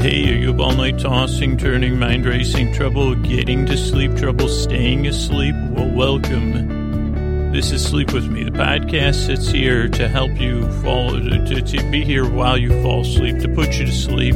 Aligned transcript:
hey, 0.00 0.30
are 0.30 0.36
you 0.36 0.50
up 0.52 0.60
all 0.60 0.74
night 0.74 0.98
tossing, 0.98 1.56
turning, 1.56 1.98
mind 1.98 2.26
racing, 2.26 2.72
trouble 2.72 3.14
getting 3.14 3.64
to 3.66 3.76
sleep, 3.76 4.14
trouble 4.16 4.48
staying 4.48 5.06
asleep? 5.06 5.54
Well, 5.70 5.88
welcome. 5.88 7.52
This 7.52 7.72
is 7.72 7.84
Sleep 7.84 8.12
With 8.12 8.28
Me, 8.28 8.44
the 8.44 8.50
podcast 8.50 9.28
that's 9.28 9.48
here 9.48 9.88
to 9.88 10.08
help 10.08 10.38
you 10.38 10.70
fall, 10.82 11.12
to, 11.12 11.62
to 11.62 11.90
be 11.90 12.04
here 12.04 12.28
while 12.28 12.58
you 12.58 12.70
fall 12.82 13.00
asleep, 13.00 13.38
to 13.38 13.48
put 13.48 13.78
you 13.78 13.86
to 13.86 13.92
sleep. 13.92 14.34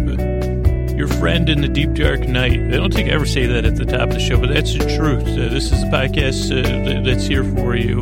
Your 0.97 1.09
friend 1.09 1.49
in 1.49 1.61
the 1.61 1.69
deep 1.69 1.93
dark 1.95 2.21
night. 2.21 2.59
I 2.59 2.77
don't 2.77 2.93
think 2.93 3.11
I 3.11 3.13
ever 3.13 3.27
say 3.27 3.47
that 3.47 3.65
at 3.65 3.77
the 3.77 3.87
top 3.87 4.09
of 4.09 4.15
the 4.15 4.21
show, 4.21 4.39
but 4.39 4.49
that's 4.49 4.73
the 4.73 4.97
truth. 4.97 5.23
Uh, 5.23 5.49
this 5.53 5.73
is 5.73 5.83
the 5.83 5.89
podcast 5.89 6.51
uh, 6.51 7.03
that's 7.03 7.27
here 7.27 7.45
for 7.45 7.77
you. 7.77 8.01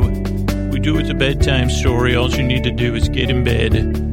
We 0.71 0.79
do 0.79 0.97
it 0.97 1.03
the 1.03 1.13
bedtime 1.13 1.69
story. 1.69 2.15
All 2.15 2.29
you 2.29 2.43
need 2.43 2.63
to 2.63 2.71
do 2.71 2.95
is 2.95 3.09
get 3.09 3.29
in 3.29 3.43
bed 3.43 4.08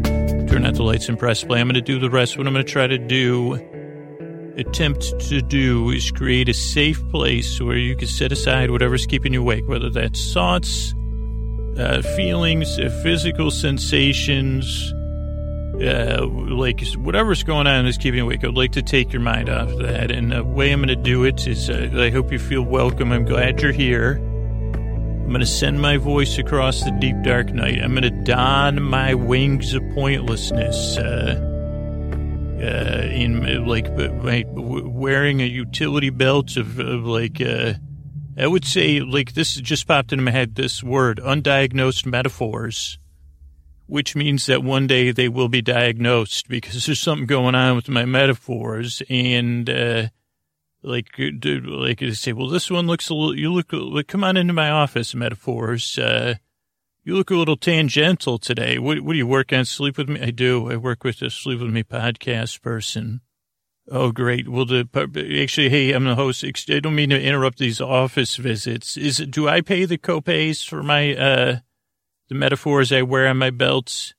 out 0.64 0.74
the 0.74 0.82
lights 0.82 1.08
and 1.08 1.18
press 1.18 1.44
play. 1.44 1.60
I'm 1.60 1.66
going 1.66 1.74
to 1.74 1.80
do 1.80 1.98
the 1.98 2.08
rest. 2.08 2.38
What 2.38 2.46
I'm 2.46 2.52
going 2.52 2.64
to 2.64 2.72
try 2.72 2.86
to 2.86 2.98
do, 2.98 3.54
attempt 4.56 5.20
to 5.28 5.42
do, 5.42 5.90
is 5.90 6.10
create 6.10 6.48
a 6.48 6.54
safe 6.54 7.06
place 7.10 7.60
where 7.60 7.76
you 7.76 7.96
can 7.96 8.08
set 8.08 8.32
aside 8.32 8.70
whatever's 8.70 9.04
keeping 9.06 9.32
you 9.32 9.40
awake, 9.40 9.68
whether 9.68 9.90
that's 9.90 10.32
thoughts, 10.32 10.94
uh, 11.76 12.00
feelings, 12.16 12.78
uh, 12.78 12.88
physical 13.02 13.50
sensations, 13.50 14.92
uh, 15.82 16.26
like 16.26 16.82
whatever's 16.96 17.42
going 17.42 17.66
on 17.66 17.86
is 17.86 17.98
keeping 17.98 18.18
you 18.18 18.24
awake. 18.24 18.42
I'd 18.44 18.54
like 18.54 18.72
to 18.72 18.82
take 18.82 19.12
your 19.12 19.20
mind 19.20 19.50
off 19.50 19.68
that. 19.78 20.10
And 20.10 20.32
the 20.32 20.42
way 20.42 20.72
I'm 20.72 20.80
going 20.80 20.88
to 20.88 20.96
do 20.96 21.24
it 21.24 21.46
is 21.46 21.68
uh, 21.68 21.90
I 21.94 22.08
hope 22.10 22.32
you 22.32 22.38
feel 22.38 22.62
welcome. 22.62 23.12
I'm 23.12 23.26
glad 23.26 23.60
you're 23.60 23.72
here. 23.72 24.25
I'm 25.26 25.32
going 25.32 25.40
to 25.40 25.46
send 25.46 25.80
my 25.80 25.96
voice 25.96 26.38
across 26.38 26.84
the 26.84 26.92
deep 26.92 27.20
dark 27.24 27.48
night. 27.48 27.82
I'm 27.82 27.96
going 27.96 28.04
to 28.04 28.22
don 28.22 28.80
my 28.80 29.14
wings 29.14 29.74
of 29.74 29.82
pointlessness, 29.90 30.96
uh, 30.96 31.34
uh, 32.62 33.08
in 33.10 33.66
like 33.66 33.86
wearing 33.90 35.42
a 35.42 35.46
utility 35.46 36.10
belt 36.10 36.56
of, 36.56 36.78
of 36.78 37.06
like, 37.06 37.40
uh, 37.40 37.72
I 38.38 38.46
would 38.46 38.64
say 38.64 39.00
like 39.00 39.34
this 39.34 39.56
just 39.56 39.88
popped 39.88 40.12
into 40.12 40.22
my 40.22 40.30
head. 40.30 40.54
This 40.54 40.80
word, 40.84 41.18
undiagnosed 41.18 42.06
metaphors, 42.06 43.00
which 43.86 44.14
means 44.14 44.46
that 44.46 44.62
one 44.62 44.86
day 44.86 45.10
they 45.10 45.28
will 45.28 45.48
be 45.48 45.60
diagnosed 45.60 46.48
because 46.48 46.86
there's 46.86 47.00
something 47.00 47.26
going 47.26 47.56
on 47.56 47.74
with 47.74 47.88
my 47.88 48.04
metaphors 48.04 49.02
and. 49.10 49.68
Uh, 49.68 50.08
like 50.86 51.08
like 51.18 51.98
to 51.98 52.14
say, 52.14 52.32
well, 52.32 52.48
this 52.48 52.70
one 52.70 52.86
looks 52.86 53.08
a 53.08 53.14
little. 53.14 53.36
You 53.36 53.52
look 53.52 53.68
like 53.72 54.06
come 54.06 54.24
on 54.24 54.36
into 54.36 54.52
my 54.52 54.70
office. 54.70 55.14
Metaphors. 55.14 55.98
Uh, 55.98 56.36
you 57.02 57.14
look 57.14 57.30
a 57.30 57.36
little 57.36 57.56
tangential 57.56 58.38
today. 58.38 58.78
What, 58.78 59.00
what 59.00 59.12
do 59.12 59.18
you 59.18 59.28
work 59.28 59.52
on? 59.52 59.64
Sleep 59.64 59.96
with 59.96 60.08
me? 60.08 60.20
I 60.20 60.30
do. 60.30 60.72
I 60.72 60.76
work 60.76 61.04
with 61.04 61.22
a 61.22 61.30
Sleep 61.30 61.60
with 61.60 61.70
Me 61.70 61.84
podcast 61.84 62.62
person. 62.62 63.20
Oh, 63.88 64.10
great. 64.10 64.48
Well, 64.48 64.64
the 64.64 64.88
actually, 65.40 65.68
hey, 65.68 65.92
I'm 65.92 66.04
the 66.04 66.16
host. 66.16 66.44
I 66.44 66.80
don't 66.80 66.96
mean 66.96 67.10
to 67.10 67.22
interrupt 67.22 67.58
these 67.58 67.80
office 67.80 68.34
visits. 68.34 68.96
Is? 68.96 69.18
Do 69.18 69.48
I 69.48 69.60
pay 69.60 69.84
the 69.84 69.98
copays 69.98 70.66
for 70.66 70.82
my 70.82 71.14
uh 71.14 71.58
the 72.28 72.34
metaphors 72.34 72.90
I 72.90 73.02
wear 73.02 73.28
on 73.28 73.36
my 73.36 73.50
belts? 73.50 74.14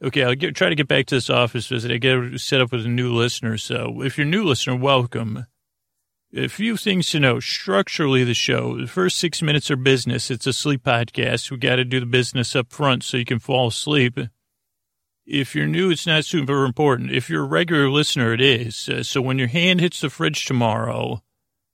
Okay, 0.00 0.22
I'll 0.22 0.36
get, 0.36 0.54
try 0.54 0.68
to 0.68 0.76
get 0.76 0.86
back 0.86 1.06
to 1.06 1.16
this 1.16 1.28
office 1.28 1.66
visit. 1.66 1.90
I 1.90 1.96
get 1.96 2.38
set 2.38 2.60
up 2.60 2.70
with 2.70 2.86
a 2.86 2.88
new 2.88 3.12
listener. 3.12 3.58
So 3.58 4.02
if 4.02 4.16
you're 4.16 4.28
a 4.28 4.30
new 4.30 4.44
listener, 4.44 4.76
welcome. 4.76 5.46
A 6.34 6.48
few 6.48 6.76
things 6.76 7.08
to 7.10 7.20
know. 7.20 7.40
Structurally, 7.40 8.22
the 8.22 8.34
show, 8.34 8.78
the 8.78 8.86
first 8.86 9.16
six 9.16 9.40
minutes 9.40 9.70
are 9.70 9.76
business. 9.76 10.30
It's 10.30 10.46
a 10.46 10.52
sleep 10.52 10.84
podcast. 10.84 11.50
We 11.50 11.56
got 11.56 11.76
to 11.76 11.86
do 11.86 12.00
the 12.00 12.06
business 12.06 12.54
up 12.54 12.70
front 12.70 13.02
so 13.02 13.16
you 13.16 13.24
can 13.24 13.38
fall 13.38 13.68
asleep. 13.68 14.18
If 15.24 15.54
you're 15.54 15.66
new, 15.66 15.90
it's 15.90 16.06
not 16.06 16.26
super 16.26 16.66
important. 16.66 17.12
If 17.12 17.30
you're 17.30 17.44
a 17.44 17.48
regular 17.48 17.88
listener, 17.88 18.34
it 18.34 18.42
is. 18.42 18.90
Uh, 18.90 19.02
so 19.02 19.22
when 19.22 19.38
your 19.38 19.48
hand 19.48 19.80
hits 19.80 20.02
the 20.02 20.10
fridge 20.10 20.44
tomorrow, 20.44 21.22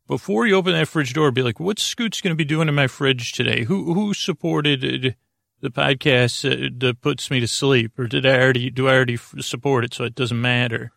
before 0.06 0.46
you 0.46 0.54
open 0.54 0.72
that 0.74 0.86
fridge 0.86 1.14
door, 1.14 1.32
be 1.32 1.42
like, 1.42 1.58
what's 1.58 1.82
Scoot's 1.82 2.20
going 2.20 2.32
to 2.32 2.36
be 2.36 2.44
doing 2.44 2.68
in 2.68 2.76
my 2.76 2.86
fridge 2.86 3.32
today? 3.32 3.64
Who, 3.64 3.92
who 3.92 4.14
supported 4.14 4.84
uh, 4.84 5.10
the 5.60 5.70
podcast 5.70 6.48
uh, 6.48 6.70
that 6.78 7.00
puts 7.00 7.28
me 7.28 7.40
to 7.40 7.48
sleep? 7.48 7.98
Or 7.98 8.06
did 8.06 8.24
I 8.24 8.38
already, 8.38 8.70
do 8.70 8.86
I 8.86 8.94
already 8.94 9.16
support 9.16 9.84
it 9.84 9.94
so 9.94 10.04
it 10.04 10.14
doesn't 10.14 10.40
matter? 10.40 10.92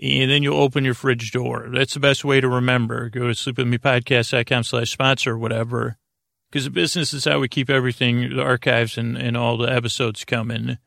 And 0.00 0.30
then 0.30 0.42
you'll 0.42 0.60
open 0.60 0.84
your 0.84 0.94
fridge 0.94 1.30
door. 1.30 1.68
That's 1.72 1.94
the 1.94 2.00
best 2.00 2.24
way 2.24 2.40
to 2.40 2.48
remember. 2.48 3.08
Go 3.10 3.28
to 3.28 3.34
sleepwithmepodcast.com 3.34 4.64
slash 4.64 4.90
sponsor 4.90 5.32
or 5.32 5.38
whatever. 5.38 5.98
Because 6.50 6.64
the 6.64 6.70
business 6.70 7.12
is 7.12 7.24
how 7.24 7.40
we 7.40 7.48
keep 7.48 7.70
everything, 7.70 8.36
the 8.36 8.42
archives 8.42 8.96
and, 8.98 9.16
and 9.16 9.36
all 9.36 9.56
the 9.56 9.72
episodes 9.72 10.24
coming. 10.24 10.78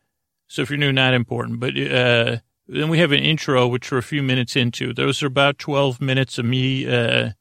So 0.47 0.61
if 0.61 0.69
you're 0.69 0.79
new, 0.79 0.93
not 0.93 1.13
important. 1.13 1.59
But 1.59 1.77
uh, 1.77 2.37
then 2.67 2.89
we 2.89 2.99
have 2.99 3.11
an 3.11 3.19
intro, 3.19 3.67
which 3.67 3.91
we're 3.91 3.97
a 3.97 4.03
few 4.03 4.23
minutes 4.23 4.55
into. 4.55 4.93
Those 4.93 5.23
are 5.23 5.27
about 5.27 5.57
12 5.57 6.01
minutes 6.01 6.37
of 6.37 6.45
me 6.45 6.87
uh, 6.87 7.31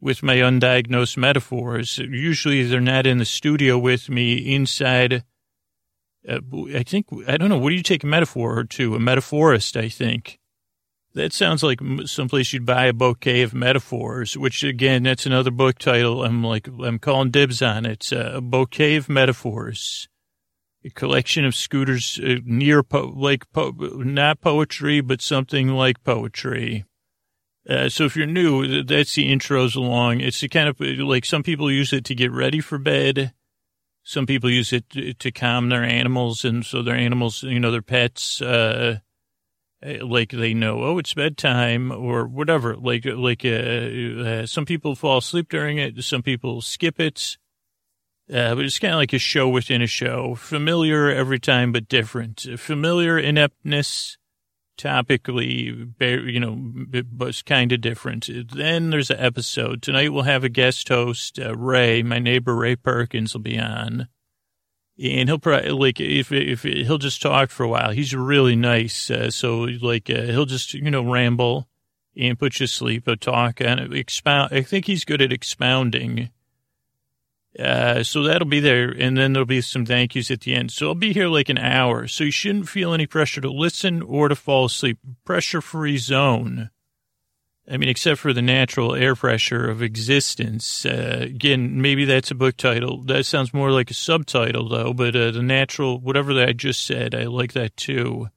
with 0.00 0.22
my 0.22 0.36
undiagnosed 0.36 1.16
metaphors. 1.16 1.98
Usually 1.98 2.64
they're 2.64 2.80
not 2.80 3.06
in 3.06 3.18
the 3.18 3.24
studio 3.24 3.78
with 3.78 4.08
me 4.08 4.54
inside. 4.54 5.24
Uh, 6.28 6.40
I 6.74 6.82
think, 6.82 7.06
I 7.28 7.36
don't 7.36 7.48
know, 7.48 7.58
what 7.58 7.70
do 7.70 7.76
you 7.76 7.82
take 7.82 8.04
a 8.04 8.08
metaphor 8.08 8.64
to? 8.64 8.94
A 8.94 9.00
metaphorist, 9.00 9.76
I 9.76 9.88
think. 9.88 10.38
That 11.16 11.32
sounds 11.32 11.62
like 11.62 11.80
someplace 12.04 12.52
you'd 12.52 12.66
buy 12.66 12.84
a 12.88 12.92
bouquet 12.92 13.40
of 13.40 13.54
metaphors, 13.54 14.36
which 14.36 14.62
again, 14.62 15.04
that's 15.04 15.24
another 15.24 15.50
book 15.50 15.78
title. 15.78 16.22
I'm 16.22 16.44
like, 16.44 16.68
I'm 16.68 16.98
calling 16.98 17.30
dibs 17.30 17.62
on 17.62 17.86
it. 17.86 18.12
Uh, 18.12 18.32
a 18.34 18.40
bouquet 18.42 18.96
of 18.96 19.08
metaphors, 19.08 20.10
a 20.84 20.90
collection 20.90 21.46
of 21.46 21.54
scooters 21.54 22.20
uh, 22.22 22.40
near, 22.44 22.82
po- 22.82 23.14
like, 23.16 23.50
po- 23.50 23.70
not 23.70 24.42
poetry, 24.42 25.00
but 25.00 25.22
something 25.22 25.68
like 25.68 26.04
poetry. 26.04 26.84
Uh, 27.66 27.88
so 27.88 28.04
if 28.04 28.14
you're 28.14 28.26
new, 28.26 28.84
that's 28.84 29.14
the 29.14 29.32
intros 29.32 29.74
along. 29.74 30.20
It's 30.20 30.42
the 30.42 30.48
kind 30.50 30.68
of 30.68 30.78
like 30.78 31.24
some 31.24 31.42
people 31.42 31.70
use 31.70 31.94
it 31.94 32.04
to 32.04 32.14
get 32.14 32.30
ready 32.30 32.60
for 32.60 32.76
bed. 32.76 33.32
Some 34.02 34.26
people 34.26 34.50
use 34.50 34.70
it 34.70 34.90
to, 34.90 35.14
to 35.14 35.32
calm 35.32 35.70
their 35.70 35.82
animals, 35.82 36.44
and 36.44 36.62
so 36.62 36.82
their 36.82 36.94
animals, 36.94 37.42
you 37.42 37.58
know, 37.58 37.70
their 37.70 37.80
pets, 37.80 38.42
uh, 38.42 38.98
uh, 38.98 38.98
like 39.82 40.30
they 40.30 40.54
know, 40.54 40.82
oh, 40.82 40.98
it's 40.98 41.14
bedtime 41.14 41.92
or 41.92 42.26
whatever. 42.26 42.76
Like, 42.76 43.04
like, 43.04 43.44
uh, 43.44 43.48
uh, 43.48 44.46
some 44.46 44.64
people 44.64 44.94
fall 44.94 45.18
asleep 45.18 45.48
during 45.48 45.78
it. 45.78 46.02
Some 46.02 46.22
people 46.22 46.60
skip 46.60 46.98
it. 47.00 47.36
Uh, 48.32 48.56
but 48.56 48.64
it's 48.64 48.80
kind 48.80 48.92
of 48.92 48.98
like 48.98 49.12
a 49.12 49.18
show 49.18 49.48
within 49.48 49.82
a 49.82 49.86
show. 49.86 50.34
Familiar 50.34 51.10
every 51.10 51.38
time, 51.38 51.70
but 51.70 51.88
different. 51.88 52.44
Familiar 52.58 53.18
ineptness, 53.18 54.18
topically, 54.76 55.92
you 56.00 56.40
know, 56.40 56.58
but 57.12 57.44
kind 57.44 57.70
of 57.70 57.80
different. 57.80 58.28
Then 58.52 58.90
there's 58.90 59.10
an 59.10 59.20
episode. 59.20 59.80
Tonight 59.80 60.12
we'll 60.12 60.24
have 60.24 60.42
a 60.42 60.48
guest 60.48 60.88
host, 60.88 61.38
uh, 61.38 61.56
Ray. 61.56 62.02
My 62.02 62.18
neighbor 62.18 62.56
Ray 62.56 62.74
Perkins 62.74 63.32
will 63.32 63.42
be 63.42 63.60
on 63.60 64.08
and 65.02 65.28
he'll 65.28 65.38
probably 65.38 65.70
like 65.70 66.00
if 66.00 66.32
if 66.32 66.62
he'll 66.62 66.98
just 66.98 67.20
talk 67.20 67.50
for 67.50 67.64
a 67.64 67.68
while. 67.68 67.90
He's 67.90 68.14
really 68.14 68.56
nice, 68.56 69.10
uh, 69.10 69.30
so 69.30 69.60
like 69.80 70.08
uh, 70.10 70.22
he'll 70.22 70.46
just 70.46 70.74
you 70.74 70.90
know 70.90 71.02
ramble 71.02 71.68
and 72.16 72.38
put 72.38 72.58
you 72.58 72.66
to 72.66 72.72
sleep 72.72 73.06
or 73.06 73.16
talk 73.16 73.60
and 73.60 73.92
expound. 73.94 74.52
I 74.52 74.62
think 74.62 74.86
he's 74.86 75.04
good 75.04 75.20
at 75.20 75.32
expounding. 75.32 76.30
Uh, 77.58 78.02
so 78.02 78.22
that'll 78.22 78.48
be 78.48 78.60
there, 78.60 78.90
and 78.90 79.16
then 79.16 79.32
there'll 79.32 79.46
be 79.46 79.62
some 79.62 79.86
thank 79.86 80.14
yous 80.14 80.30
at 80.30 80.42
the 80.42 80.54
end. 80.54 80.70
So 80.70 80.88
I'll 80.88 80.94
be 80.94 81.14
here 81.14 81.28
like 81.28 81.48
an 81.48 81.58
hour, 81.58 82.06
so 82.06 82.24
you 82.24 82.30
shouldn't 82.30 82.68
feel 82.68 82.92
any 82.92 83.06
pressure 83.06 83.40
to 83.40 83.50
listen 83.50 84.02
or 84.02 84.28
to 84.28 84.36
fall 84.36 84.66
asleep. 84.66 84.98
Pressure 85.24 85.62
free 85.62 85.96
zone. 85.96 86.70
I 87.68 87.76
mean, 87.78 87.88
except 87.88 88.20
for 88.20 88.32
the 88.32 88.42
natural 88.42 88.94
air 88.94 89.16
pressure 89.16 89.68
of 89.68 89.82
existence. 89.82 90.86
Uh, 90.86 91.18
again, 91.22 91.80
maybe 91.80 92.04
that's 92.04 92.30
a 92.30 92.36
book 92.36 92.56
title. 92.56 93.02
That 93.02 93.26
sounds 93.26 93.52
more 93.52 93.72
like 93.72 93.90
a 93.90 93.94
subtitle, 93.94 94.68
though. 94.68 94.92
But 94.92 95.16
uh, 95.16 95.32
the 95.32 95.42
natural, 95.42 95.98
whatever 95.98 96.32
that 96.34 96.48
I 96.48 96.52
just 96.52 96.86
said, 96.86 97.14
I 97.14 97.24
like 97.24 97.54
that 97.54 97.76
too. 97.76 98.28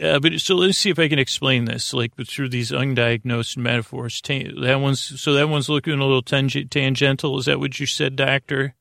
Uh, 0.00 0.18
but 0.18 0.40
so 0.40 0.56
let's 0.56 0.76
see 0.76 0.90
if 0.90 0.98
I 0.98 1.08
can 1.08 1.20
explain 1.20 1.66
this, 1.66 1.94
like 1.94 2.12
through 2.26 2.48
these 2.48 2.72
undiagnosed 2.72 3.56
metaphors. 3.56 4.20
That 4.20 4.80
one's 4.80 5.20
so 5.20 5.32
that 5.34 5.48
one's 5.48 5.68
looking 5.68 5.94
a 5.94 6.04
little 6.04 6.22
tang- 6.22 6.48
tangential. 6.48 7.38
Is 7.38 7.46
that 7.46 7.60
what 7.60 7.78
you 7.78 7.86
said, 7.86 8.16
Doctor? 8.16 8.74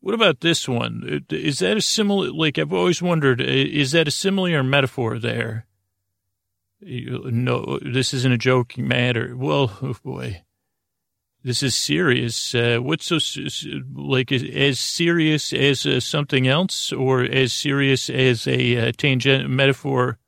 What 0.00 0.14
about 0.14 0.40
this 0.40 0.68
one? 0.68 1.24
Is 1.30 1.60
that 1.60 1.78
a 1.78 1.80
similar? 1.80 2.30
Like 2.30 2.58
I've 2.58 2.72
always 2.72 3.00
wondered, 3.00 3.40
is 3.40 3.92
that 3.92 4.08
a 4.08 4.12
similar 4.12 4.62
metaphor 4.62 5.18
there? 5.18 5.66
No, 6.80 7.78
this 7.82 8.12
isn't 8.14 8.32
a 8.32 8.38
joking 8.38 8.86
matter. 8.86 9.34
Well, 9.36 9.76
oh 9.82 9.96
boy, 10.02 10.42
this 11.42 11.62
is 11.62 11.74
serious. 11.74 12.54
Uh, 12.54 12.78
what's 12.80 13.06
so 13.06 13.18
like 13.94 14.32
as 14.32 14.78
serious 14.78 15.52
as 15.52 15.86
uh, 15.86 16.00
something 16.00 16.46
else, 16.48 16.92
or 16.92 17.22
as 17.22 17.52
serious 17.52 18.10
as 18.10 18.46
a 18.46 18.88
uh, 18.88 18.92
tangent 18.96 19.48
metaphor? 19.48 20.18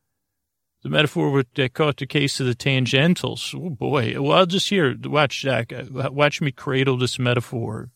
The 0.84 0.90
metaphor 0.90 1.42
that 1.56 1.74
caught 1.74 1.96
the 1.96 2.06
case 2.06 2.38
of 2.38 2.46
the 2.46 2.54
tangentials. 2.54 3.52
Oh 3.54 3.70
boy! 3.70 4.14
Well, 4.20 4.38
I'll 4.38 4.46
just 4.46 4.68
hear 4.68 4.94
watch 5.04 5.40
Jack. 5.40 5.72
Watch 5.90 6.40
me 6.40 6.52
cradle 6.52 6.96
this 6.96 7.18
metaphor. 7.18 7.90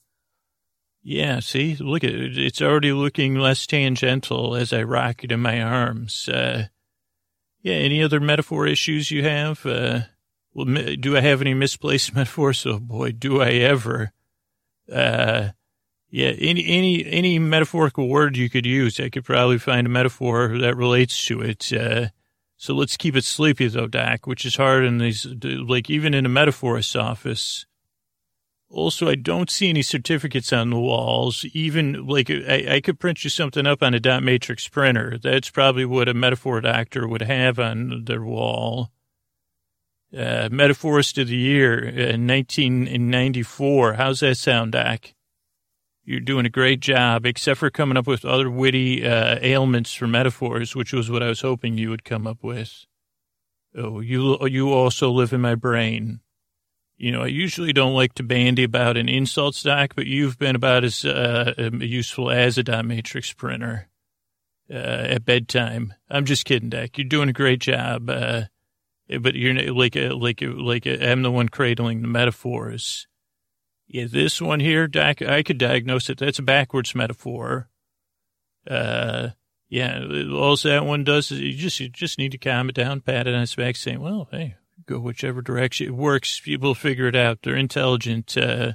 Yeah, 1.05 1.41
see, 1.41 1.77
look 1.77 2.05
at 2.05 2.11
it. 2.11 2.39
It's 2.39 2.63
already 2.63 2.93
looking 2.93 3.35
less 3.35 3.67
tangential 3.67 4.55
as 4.55 4.73
I 4.73 4.83
rock 4.85 5.25
it 5.25 5.33
in 5.33 5.41
my 5.41 5.61
arms. 5.61 6.29
Uh, 6.29 6.67
yeah, 7.63 7.75
any 7.75 8.03
other 8.03 8.21
metaphor 8.21 8.67
issues 8.67 9.11
you 9.11 9.23
have? 9.23 9.65
Uh, 9.65 10.01
well, 10.55 10.67
do 11.01 11.17
I 11.17 11.21
have 11.21 11.41
any 11.41 11.55
misplaced 11.55 12.15
metaphors? 12.15 12.67
Oh 12.67 12.79
boy, 12.79 13.13
do 13.13 13.41
I 13.41 13.51
ever. 13.51 14.13
Uh, 14.93 15.51
yeah, 16.11 16.29
any, 16.39 16.67
any, 16.67 17.07
any 17.07 17.39
metaphorical 17.39 18.09
word 18.09 18.37
you 18.37 18.51
could 18.51 18.67
use, 18.67 19.01
I 19.01 19.09
could 19.09 19.25
probably 19.25 19.59
find 19.59 19.87
a 19.87 19.91
metaphor 19.91 20.59
that 20.59 20.77
relates 20.77 21.25
to 21.27 21.41
it. 21.41 21.73
Uh, 21.73 22.09
so 22.59 22.75
let's 22.75 22.99
keep 22.99 23.17
it 23.17 23.25
sleepy 23.25 23.69
though, 23.69 23.87
Doc, 23.87 24.27
which 24.27 24.45
is 24.45 24.57
hard 24.57 24.85
in 24.85 24.99
these, 24.99 25.27
like 25.43 25.89
even 25.89 26.13
in 26.13 26.27
a 26.27 26.29
metaphorist's 26.29 26.97
office. 26.97 27.65
Also, 28.73 29.07
I 29.07 29.17
don't 29.17 29.51
see 29.51 29.69
any 29.69 29.83
certificates 29.83 30.51
on 30.51 30.71
the 30.71 30.79
walls. 30.79 31.45
Even 31.53 32.07
like 32.07 32.31
I, 32.31 32.77
I 32.77 32.81
could 32.81 32.99
print 32.99 33.23
you 33.23 33.29
something 33.29 33.67
up 33.67 33.83
on 33.83 33.93
a 33.93 34.01
dot 34.01 34.23
matrix 34.23 34.67
printer. 34.67 35.19
That's 35.23 35.51
probably 35.51 35.85
what 35.85 36.09
a 36.09 36.15
metaphor 36.15 36.63
doctor 36.63 37.07
would 37.07 37.21
have 37.21 37.59
on 37.59 38.05
their 38.07 38.23
wall. 38.23 38.91
Uh, 40.17 40.49
Metaphorist 40.51 41.19
of 41.19 41.29
the 41.29 41.37
Year 41.37 41.79
in 41.79 42.27
1994. 42.27 43.95
How's 43.95 44.21
that 44.21 44.37
sound, 44.37 44.73
Doc? 44.73 45.13
You're 46.05 46.21
doing 46.21 46.47
a 46.47 46.51
great 46.51 46.81
job, 46.81 47.27
except 47.27 47.61
for 47.61 47.71
coming 47.71 47.97
up 47.97 48.07
with 48.07 48.25
other 48.25 48.51
witty 48.51 49.07
uh, 49.07 49.39
ailments 49.41 49.95
for 49.95 50.07
metaphors, 50.07 50.75
which 50.75 50.93
was 50.93 51.11
what 51.11 51.23
I 51.23 51.29
was 51.29 51.43
hoping 51.43 51.79
you 51.79 51.91
would 51.91 52.05
come 52.05 52.27
up 52.27 52.43
with. 52.43 52.87
Oh, 53.77 54.01
you 54.01 54.39
you 54.49 54.73
also 54.73 55.11
live 55.11 55.33
in 55.33 55.41
my 55.43 55.55
brain. 55.55 56.21
You 56.97 57.11
know, 57.11 57.23
I 57.23 57.29
usually 57.29 57.73
don't 57.73 57.95
like 57.95 58.15
to 58.15 58.23
bandy 58.23 58.63
about 58.63 58.97
an 58.97 59.09
insult 59.09 59.55
stock, 59.55 59.95
but 59.97 60.07
you've 60.07 60.39
been 60.39 60.55
about 60.55 60.85
as 60.85 61.05
uh, 61.05 61.53
um, 61.59 61.83
useful 61.83 62.31
as 62.31 62.59
a 62.59 62.63
dot 62.63 62.85
matrix 62.85 63.33
printer 63.33 63.89
uh, 64.71 64.75
at 64.75 65.25
bedtime. 65.25 65.95
I'm 66.09 66.25
just 66.25 66.45
kidding, 66.45 66.71
Doc. 66.71 66.97
You're 66.97 67.09
doing 67.09 67.29
a 67.29 67.33
great 67.33 67.61
job. 67.61 68.09
Uh, 68.09 68.43
but 69.21 69.35
you're 69.35 69.73
like 69.73 69.97
a, 69.97 70.11
like 70.11 70.43
a, 70.43 70.47
like 70.47 70.87
a, 70.87 71.11
I'm 71.11 71.23
the 71.23 71.31
one 71.31 71.49
cradling 71.49 72.03
the 72.03 72.09
metaphors. 72.09 73.07
Yeah, 73.89 74.07
this 74.11 74.41
one 74.41 74.61
here, 74.61 74.87
Doc, 74.87 75.21
I 75.21 75.43
could 75.43 75.59
diagnose 75.59 76.09
it. 76.09 76.19
That's 76.19 76.39
a 76.39 76.43
backwards 76.43 76.95
metaphor. 76.95 77.69
Uh, 78.67 79.31
yeah, 79.69 80.05
all 80.33 80.57
that 80.57 80.87
one 80.87 81.05
does 81.05 81.31
is 81.31 81.41
you 81.41 81.55
just 81.55 81.81
you 81.81 81.89
just 81.89 82.19
need 82.19 82.33
to 82.33 82.39
calm 82.39 82.69
it 82.69 82.75
down, 82.75 83.01
pat 83.01 83.27
it 83.27 83.35
on 83.35 83.43
its 83.43 83.55
back, 83.55 83.77
saying, 83.77 84.01
"Well, 84.01 84.29
hey, 84.31 84.57
go 84.95 85.01
whichever 85.01 85.43
direction 85.43 85.87
it 85.89 85.95
works. 85.95 86.41
People 86.41 86.75
figure 86.75 87.09
it 87.09 87.17
out. 87.17 87.41
They're 87.43 87.57
intelligent." 87.57 88.37
Uh, 88.37 88.73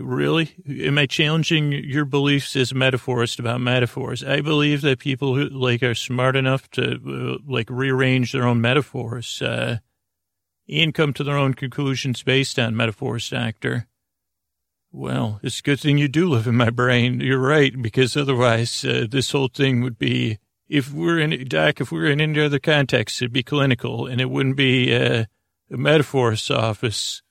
Really? 0.00 0.54
Am 0.68 0.96
I 0.96 1.06
challenging 1.06 1.72
your 1.72 2.04
beliefs 2.04 2.54
as 2.54 2.70
a 2.70 2.76
metaphorist 2.76 3.40
about 3.40 3.60
metaphors? 3.60 4.22
I 4.22 4.40
believe 4.42 4.80
that 4.82 5.00
people 5.00 5.34
who 5.34 5.48
like 5.48 5.82
are 5.82 5.94
smart 5.94 6.36
enough 6.36 6.70
to 6.72 6.92
uh, 6.92 7.38
like 7.52 7.68
rearrange 7.68 8.30
their 8.30 8.46
own 8.46 8.60
metaphors, 8.60 9.42
uh, 9.42 9.78
and 10.68 10.94
come 10.94 11.12
to 11.14 11.24
their 11.24 11.36
own 11.36 11.54
conclusions 11.54 12.22
based 12.22 12.60
on 12.60 12.76
metaphors, 12.76 13.28
doctor. 13.28 13.88
Well, 14.92 15.40
it's 15.42 15.58
a 15.58 15.62
good 15.62 15.80
thing 15.80 15.98
you 15.98 16.06
do 16.08 16.28
live 16.28 16.46
in 16.46 16.54
my 16.54 16.70
brain. 16.70 17.20
You're 17.20 17.38
right, 17.38 17.80
because 17.80 18.16
otherwise, 18.16 18.84
uh, 18.84 19.06
this 19.10 19.32
whole 19.32 19.48
thing 19.48 19.80
would 19.80 19.98
be, 19.98 20.38
if 20.68 20.92
we're 20.92 21.18
in, 21.18 21.48
Doc, 21.48 21.80
if 21.80 21.90
we 21.90 22.00
are 22.00 22.10
in 22.10 22.20
any 22.20 22.40
other 22.40 22.58
context, 22.58 23.22
it'd 23.22 23.32
be 23.32 23.42
clinical 23.42 24.06
and 24.06 24.20
it 24.20 24.30
wouldn't 24.30 24.56
be 24.56 24.94
uh, 24.94 25.24
a 25.70 25.76
metaphorist's 25.76 26.50
office 26.50 27.22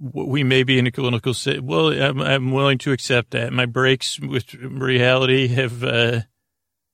we 0.00 0.44
may 0.44 0.62
be 0.62 0.78
in 0.78 0.86
a 0.86 0.92
clinical 0.92 1.34
state. 1.34 1.62
Well, 1.62 1.88
I'm, 1.88 2.20
I'm 2.20 2.52
willing 2.52 2.78
to 2.78 2.92
accept 2.92 3.32
that. 3.32 3.52
My 3.52 3.66
breaks 3.66 4.20
with 4.20 4.54
reality 4.54 5.48
have, 5.48 5.82
uh, 5.82 6.20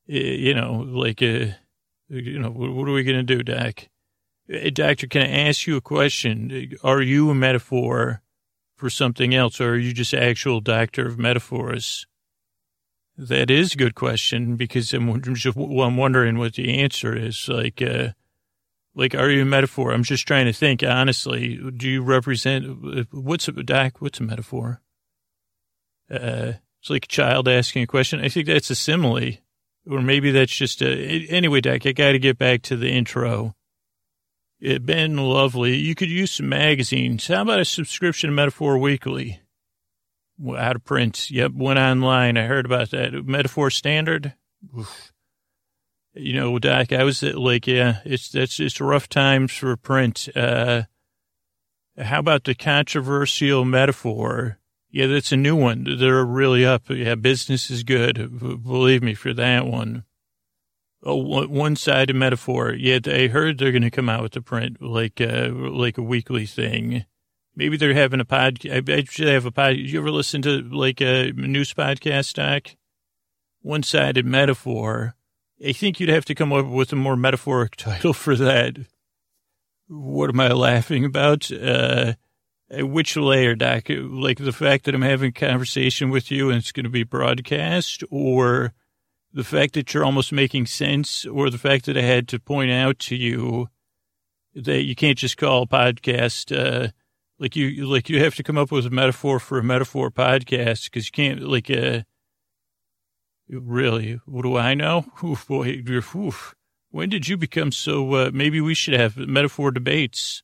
you 0.06 0.54
know, 0.54 0.86
like, 0.88 1.22
uh, 1.22 1.52
you 2.08 2.38
know, 2.38 2.50
what 2.50 2.88
are 2.88 2.92
we 2.92 3.04
going 3.04 3.18
to 3.18 3.22
do, 3.22 3.42
Doc? 3.42 3.88
Uh, 4.52 4.70
doctor, 4.72 5.06
can 5.06 5.22
I 5.22 5.48
ask 5.48 5.66
you 5.66 5.76
a 5.76 5.82
question? 5.82 6.76
Are 6.82 7.02
you 7.02 7.30
a 7.30 7.34
metaphor 7.34 8.22
for 8.76 8.90
something 8.90 9.34
else, 9.34 9.60
or 9.60 9.70
are 9.70 9.78
you 9.78 9.92
just 9.92 10.14
actual 10.14 10.60
doctor 10.60 11.06
of 11.06 11.18
metaphors? 11.18 12.06
That 13.16 13.50
is 13.50 13.74
a 13.74 13.76
good 13.76 13.94
question 13.94 14.56
because 14.56 14.92
I'm 14.92 15.22
just, 15.34 15.56
well, 15.56 15.86
I'm 15.86 15.96
wondering 15.96 16.36
what 16.36 16.54
the 16.54 16.80
answer 16.80 17.16
is. 17.16 17.48
Like, 17.48 17.80
uh, 17.80 18.08
like, 18.94 19.14
are 19.14 19.30
you 19.30 19.42
a 19.42 19.44
metaphor? 19.46 19.92
I'm 19.92 20.02
just 20.02 20.26
trying 20.26 20.46
to 20.46 20.52
think, 20.52 20.82
honestly. 20.82 21.56
Do 21.76 21.88
you 21.88 22.02
represent, 22.02 23.06
what's 23.12 23.46
a, 23.46 23.52
Doc, 23.52 24.00
what's 24.00 24.20
a 24.20 24.24
metaphor? 24.24 24.80
Uh, 26.10 26.54
it's 26.80 26.90
like 26.90 27.04
a 27.04 27.08
child 27.08 27.48
asking 27.48 27.84
a 27.84 27.86
question. 27.86 28.20
I 28.20 28.28
think 28.28 28.46
that's 28.46 28.70
a 28.70 28.74
simile. 28.74 29.38
Or 29.88 30.00
maybe 30.00 30.30
that's 30.30 30.54
just 30.54 30.82
a, 30.82 31.26
anyway, 31.28 31.60
Doc, 31.60 31.86
I 31.86 31.92
got 31.92 32.12
to 32.12 32.18
get 32.18 32.38
back 32.38 32.62
to 32.62 32.76
the 32.76 32.90
intro. 32.90 33.54
It 34.58 34.86
been 34.86 35.18
lovely. 35.18 35.76
You 35.76 35.94
could 35.94 36.10
use 36.10 36.32
some 36.32 36.48
magazines. 36.48 37.26
How 37.28 37.42
about 37.42 37.60
a 37.60 37.64
subscription 37.64 38.30
to 38.30 38.34
Metaphor 38.34 38.78
Weekly? 38.78 39.40
Out 40.56 40.76
of 40.76 40.84
print. 40.84 41.30
Yep, 41.30 41.52
went 41.54 41.78
online. 41.78 42.36
I 42.36 42.46
heard 42.46 42.66
about 42.66 42.90
that. 42.90 43.24
Metaphor 43.24 43.70
Standard. 43.70 44.34
Oof 44.76 45.12
you 46.14 46.32
know, 46.32 46.58
Doc, 46.58 46.92
I 46.92 47.04
was 47.04 47.22
like, 47.22 47.66
yeah, 47.66 47.98
it's 48.04 48.28
that's 48.30 48.56
just 48.56 48.80
rough 48.80 49.08
times 49.08 49.52
for 49.52 49.76
print. 49.76 50.28
Uh, 50.34 50.82
how 51.98 52.20
about 52.20 52.44
the 52.44 52.54
controversial 52.54 53.64
metaphor? 53.64 54.58
Yeah, 54.90 55.08
that's 55.08 55.32
a 55.32 55.36
new 55.36 55.56
one. 55.56 55.86
They're 55.98 56.24
really 56.24 56.64
up. 56.64 56.88
Yeah, 56.88 57.16
business 57.16 57.70
is 57.70 57.82
good. 57.82 58.38
Believe 58.62 59.02
me 59.02 59.14
for 59.14 59.34
that 59.34 59.66
one. 59.66 60.04
Oh, 61.02 61.16
one-sided 61.16 62.14
metaphor. 62.16 62.72
Yeah, 62.72 63.00
I 63.06 63.26
heard 63.26 63.58
they're 63.58 63.72
going 63.72 63.82
to 63.82 63.90
come 63.90 64.08
out 64.08 64.22
with 64.22 64.32
the 64.32 64.40
print 64.40 64.80
like 64.80 65.20
uh, 65.20 65.50
like 65.52 65.98
a 65.98 66.02
weekly 66.02 66.46
thing. 66.46 67.04
Maybe 67.56 67.76
they're 67.76 67.94
having 67.94 68.20
a 68.20 68.24
pod. 68.24 68.58
I 68.70 68.82
should 69.08 69.28
have 69.28 69.46
a 69.46 69.50
pod. 69.50 69.76
You 69.76 70.00
ever 70.00 70.10
listen 70.10 70.42
to 70.42 70.62
like 70.62 71.00
a 71.00 71.32
news 71.32 71.72
podcast, 71.72 72.34
Doc? 72.34 72.76
One-sided 73.62 74.26
metaphor 74.26 75.14
I 75.64 75.72
think 75.72 76.00
you'd 76.00 76.08
have 76.08 76.24
to 76.26 76.34
come 76.34 76.52
up 76.52 76.66
with 76.66 76.92
a 76.92 76.96
more 76.96 77.16
metaphoric 77.16 77.76
title 77.76 78.12
for 78.12 78.36
that. 78.36 78.76
What 79.88 80.30
am 80.30 80.40
I 80.40 80.48
laughing 80.48 81.04
about? 81.04 81.50
Uh, 81.50 82.14
which 82.70 83.16
layer, 83.16 83.54
Doc? 83.54 83.84
Like 83.88 84.38
the 84.38 84.52
fact 84.52 84.84
that 84.84 84.94
I'm 84.94 85.02
having 85.02 85.28
a 85.28 85.32
conversation 85.32 86.10
with 86.10 86.30
you 86.30 86.48
and 86.48 86.58
it's 86.58 86.72
going 86.72 86.84
to 86.84 86.90
be 86.90 87.04
broadcast, 87.04 88.02
or 88.10 88.72
the 89.32 89.44
fact 89.44 89.74
that 89.74 89.92
you're 89.92 90.04
almost 90.04 90.32
making 90.32 90.66
sense, 90.66 91.24
or 91.26 91.50
the 91.50 91.58
fact 91.58 91.86
that 91.86 91.96
I 91.96 92.02
had 92.02 92.28
to 92.28 92.40
point 92.40 92.70
out 92.70 92.98
to 93.00 93.16
you 93.16 93.68
that 94.54 94.82
you 94.82 94.94
can't 94.94 95.18
just 95.18 95.36
call 95.36 95.62
a 95.62 95.66
podcast, 95.66 96.56
uh, 96.56 96.90
like 97.44 97.56
you, 97.56 97.86
like 97.86 98.08
you 98.08 98.22
have 98.24 98.34
to 98.36 98.42
come 98.42 98.56
up 98.56 98.72
with 98.72 98.86
a 98.86 98.90
metaphor 98.90 99.38
for 99.38 99.58
a 99.58 99.62
metaphor 99.62 100.10
podcast 100.10 100.84
because 100.84 101.06
you 101.06 101.12
can't, 101.12 101.42
like, 101.42 101.70
uh, 101.70 102.00
Really? 103.48 104.20
What 104.26 104.42
do 104.42 104.56
I 104.56 104.74
know? 104.74 105.04
Oof, 105.24 105.46
boy, 105.46 105.82
oof. 105.88 106.54
When 106.90 107.08
did 107.08 107.28
you 107.28 107.36
become 107.36 107.72
so, 107.72 108.14
uh, 108.14 108.30
maybe 108.32 108.60
we 108.60 108.74
should 108.74 108.94
have 108.94 109.16
metaphor 109.16 109.70
debates. 109.70 110.42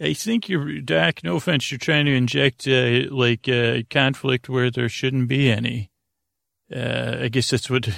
I 0.00 0.12
think 0.12 0.48
you're, 0.48 0.80
Doc, 0.80 1.24
no 1.24 1.36
offense, 1.36 1.70
you're 1.70 1.78
trying 1.78 2.04
to 2.06 2.14
inject, 2.14 2.68
uh, 2.68 3.10
like, 3.10 3.48
uh, 3.48 3.78
conflict 3.90 4.48
where 4.48 4.70
there 4.70 4.88
shouldn't 4.88 5.28
be 5.28 5.50
any. 5.50 5.90
Uh, 6.74 7.16
I 7.22 7.28
guess 7.28 7.50
that's 7.50 7.70
what, 7.70 7.88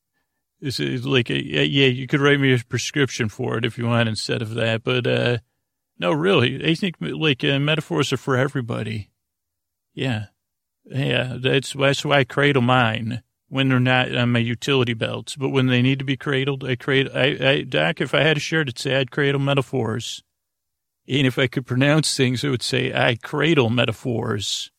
is 0.60 1.06
like, 1.06 1.30
a, 1.30 1.42
yeah, 1.42 1.86
you 1.86 2.06
could 2.06 2.20
write 2.20 2.40
me 2.40 2.54
a 2.54 2.58
prescription 2.58 3.28
for 3.28 3.58
it 3.58 3.64
if 3.64 3.78
you 3.78 3.86
want 3.86 4.08
instead 4.08 4.42
of 4.42 4.54
that. 4.54 4.82
But, 4.82 5.06
uh, 5.06 5.38
no, 5.98 6.12
really, 6.12 6.68
I 6.68 6.74
think, 6.74 6.96
like, 7.00 7.42
uh, 7.44 7.58
metaphors 7.58 8.12
are 8.12 8.16
for 8.16 8.36
everybody. 8.36 9.10
Yeah. 9.94 10.26
Yeah, 10.90 11.36
that's 11.38 11.72
that's 11.74 12.04
why 12.04 12.20
I 12.20 12.24
cradle 12.24 12.62
mine 12.62 13.22
when 13.48 13.68
they're 13.68 13.80
not 13.80 14.14
on 14.14 14.32
my 14.32 14.38
utility 14.38 14.94
belts. 14.94 15.36
But 15.36 15.50
when 15.50 15.66
they 15.66 15.82
need 15.82 15.98
to 15.98 16.04
be 16.04 16.16
cradled, 16.16 16.64
I 16.64 16.76
cradle. 16.76 17.12
I, 17.14 17.36
I 17.40 17.62
Doc, 17.62 18.00
if 18.00 18.14
I 18.14 18.22
had 18.22 18.36
a 18.36 18.40
shirt, 18.40 18.68
it'd 18.68 18.78
say 18.78 18.96
I'd 18.96 19.10
cradle 19.10 19.40
metaphors. 19.40 20.22
And 21.06 21.26
if 21.26 21.38
I 21.38 21.46
could 21.46 21.66
pronounce 21.66 22.16
things, 22.16 22.44
it 22.44 22.50
would 22.50 22.62
say 22.62 22.92
I 22.92 23.16
cradle 23.16 23.70
metaphors. 23.70 24.70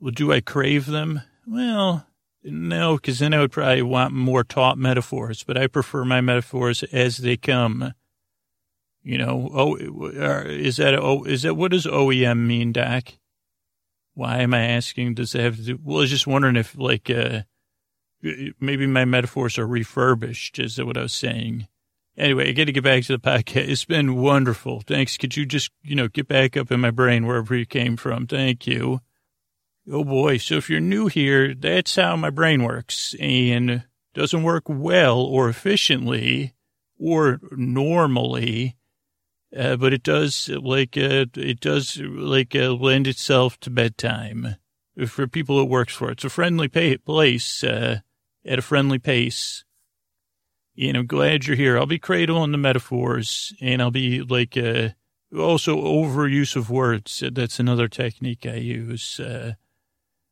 Well, 0.00 0.12
do 0.12 0.32
I 0.32 0.40
crave 0.40 0.86
them? 0.86 1.22
Well, 1.46 2.06
no, 2.44 2.96
because 2.96 3.18
then 3.18 3.34
I 3.34 3.40
would 3.40 3.52
probably 3.52 3.82
want 3.82 4.12
more 4.12 4.44
taught 4.44 4.78
metaphors. 4.78 5.42
But 5.42 5.58
I 5.58 5.66
prefer 5.66 6.04
my 6.04 6.20
metaphors 6.20 6.82
as 6.84 7.18
they 7.18 7.36
come. 7.36 7.94
You 9.04 9.18
know, 9.18 9.50
oh, 9.52 9.76
is 9.76 10.76
that 10.76 10.94
oh, 10.94 11.24
is 11.24 11.42
that 11.42 11.54
what 11.54 11.72
does 11.72 11.86
OEM 11.86 12.46
mean, 12.46 12.72
Doc? 12.72 13.14
Why 14.14 14.38
am 14.38 14.54
I 14.54 14.64
asking? 14.66 15.14
Does 15.14 15.34
it 15.34 15.40
have 15.40 15.56
to 15.56 15.62
do? 15.62 15.78
Well, 15.82 15.98
I 15.98 16.00
was 16.00 16.10
just 16.10 16.26
wondering 16.26 16.56
if, 16.56 16.76
like, 16.76 17.08
uh, 17.10 17.42
maybe 18.60 18.86
my 18.86 19.04
metaphors 19.04 19.58
are 19.58 19.66
refurbished. 19.66 20.58
Is 20.58 20.76
that 20.76 20.86
what 20.86 20.98
I 20.98 21.02
was 21.02 21.14
saying? 21.14 21.66
Anyway, 22.16 22.50
I 22.50 22.52
got 22.52 22.66
to 22.66 22.72
get 22.72 22.84
back 22.84 23.04
to 23.04 23.16
the 23.16 23.18
podcast. 23.18 23.68
It's 23.68 23.86
been 23.86 24.16
wonderful. 24.16 24.82
Thanks. 24.86 25.16
Could 25.16 25.36
you 25.36 25.46
just, 25.46 25.70
you 25.82 25.96
know, 25.96 26.08
get 26.08 26.28
back 26.28 26.56
up 26.56 26.70
in 26.70 26.80
my 26.80 26.90
brain 26.90 27.26
wherever 27.26 27.56
you 27.56 27.64
came 27.64 27.96
from? 27.96 28.26
Thank 28.26 28.66
you. 28.66 29.00
Oh 29.90 30.04
boy. 30.04 30.36
So 30.36 30.56
if 30.56 30.68
you're 30.68 30.78
new 30.78 31.08
here, 31.08 31.54
that's 31.54 31.96
how 31.96 32.14
my 32.16 32.30
brain 32.30 32.62
works 32.62 33.16
and 33.18 33.84
doesn't 34.14 34.42
work 34.42 34.64
well 34.68 35.20
or 35.20 35.48
efficiently 35.48 36.54
or 36.98 37.40
normally, 37.50 38.76
uh, 39.56 39.76
but 39.76 39.92
it 39.92 40.02
does 40.02 40.48
like 40.48 40.96
uh, 40.96 41.26
it 41.34 41.60
does 41.60 41.98
like 41.98 42.54
uh, 42.54 42.72
lend 42.72 43.06
itself 43.06 43.58
to 43.60 43.70
bedtime 43.70 44.56
for 45.06 45.26
people 45.26 45.60
it 45.60 45.68
works 45.68 45.94
for. 45.94 46.10
It's 46.10 46.24
a 46.24 46.30
friendly 46.30 46.68
pay- 46.68 46.98
place 46.98 47.64
uh, 47.64 48.00
at 48.44 48.58
a 48.58 48.62
friendly 48.62 48.98
pace. 48.98 49.64
And 50.78 50.96
I'm 50.96 51.06
glad 51.06 51.46
you're 51.46 51.56
here. 51.56 51.78
I'll 51.78 51.86
be 51.86 51.98
cradling 51.98 52.52
the 52.52 52.58
metaphors, 52.58 53.52
and 53.60 53.82
I'll 53.82 53.90
be 53.90 54.22
like 54.22 54.56
uh, 54.56 54.90
also 55.36 55.76
overuse 55.76 56.56
of 56.56 56.70
words. 56.70 57.22
That's 57.30 57.60
another 57.60 57.88
technique 57.88 58.46
I 58.46 58.54
use. 58.54 59.20
Uh, 59.20 59.54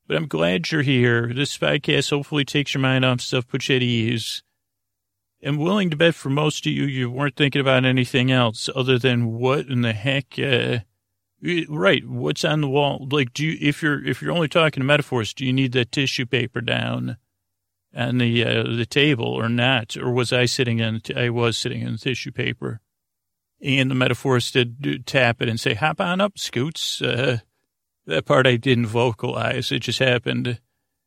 but 0.07 0.17
I'm 0.17 0.29
glad 0.29 0.71
you're 0.71 0.83
here. 0.83 1.33
This 1.33 1.57
podcast 1.59 2.11
hopefully 2.11 2.45
takes 2.45 2.75
your 2.75 2.81
mind 2.81 3.05
off 3.05 3.21
stuff, 3.21 3.47
puts 3.47 3.69
you 3.69 3.77
at 3.77 3.83
ease. 3.83 4.43
I'm 5.43 5.57
willing 5.57 5.91
to 5.91 5.97
bet 5.97 6.15
for 6.15 6.29
most 6.29 6.67
of 6.67 6.73
you, 6.73 6.85
you 6.85 7.11
weren't 7.11 7.37
thinking 7.37 7.61
about 7.61 7.85
anything 7.85 8.31
else 8.31 8.69
other 8.75 8.99
than 8.99 9.33
what 9.33 9.67
in 9.67 9.81
the 9.81 9.93
heck, 9.93 10.39
uh, 10.39 10.81
right. 11.69 12.07
What's 12.07 12.45
on 12.45 12.61
the 12.61 12.69
wall? 12.69 13.09
Like, 13.11 13.33
do 13.33 13.47
you, 13.47 13.57
if 13.61 13.83
you're, 13.83 14.05
if 14.05 14.21
you're 14.21 14.33
only 14.33 14.49
talking 14.49 14.85
metaphors, 14.85 15.33
do 15.33 15.47
you 15.47 15.53
need 15.53 15.73
that 15.73 15.93
tissue 15.93 16.27
paper 16.27 16.61
down 16.61 17.17
on 17.97 18.19
the, 18.19 18.45
uh, 18.45 18.63
the 18.65 18.87
table 18.87 19.27
or 19.27 19.49
not? 19.49 19.97
Or 19.97 20.13
was 20.13 20.33
I 20.33 20.45
sitting 20.45 20.83
on, 20.83 21.01
I 21.17 21.31
was 21.31 21.57
sitting 21.57 21.87
on 21.87 21.93
the 21.93 21.99
tissue 21.99 22.33
paper 22.33 22.81
and 23.63 23.91
the 23.91 23.95
metaphors 23.95 24.51
did 24.51 25.07
tap 25.07 25.43
it 25.43 25.49
and 25.49 25.61
say, 25.61 25.75
hop 25.75 26.01
on 26.01 26.21
up, 26.21 26.39
Scoots. 26.39 27.03
Uh, 27.03 27.39
that 28.07 28.25
part 28.25 28.47
I 28.47 28.57
didn't 28.57 28.87
vocalize. 28.87 29.71
It 29.71 29.81
just 29.81 29.99
happened. 29.99 30.61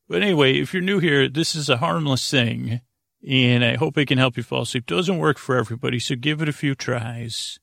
But 0.08 0.22
anyway, 0.22 0.60
if 0.60 0.74
you're 0.74 0.84
new 0.84 1.00
here, 1.00 1.28
this 1.28 1.56
is 1.56 1.70
a 1.70 1.78
harmless 1.78 2.30
thing 2.30 2.82
and 3.28 3.64
I 3.64 3.76
hope 3.76 3.98
it 3.98 4.08
can 4.08 4.18
help 4.18 4.38
you 4.38 4.44
fall 4.44 4.64
asleep. 4.64 4.86
Doesn't 4.86 5.18
work 5.18 5.38
for 5.38 5.56
everybody, 5.58 6.00
so 6.00 6.16
give 6.16 6.42
it 6.42 6.50
a 6.50 6.54
few 6.54 6.76
tries. 6.76 7.60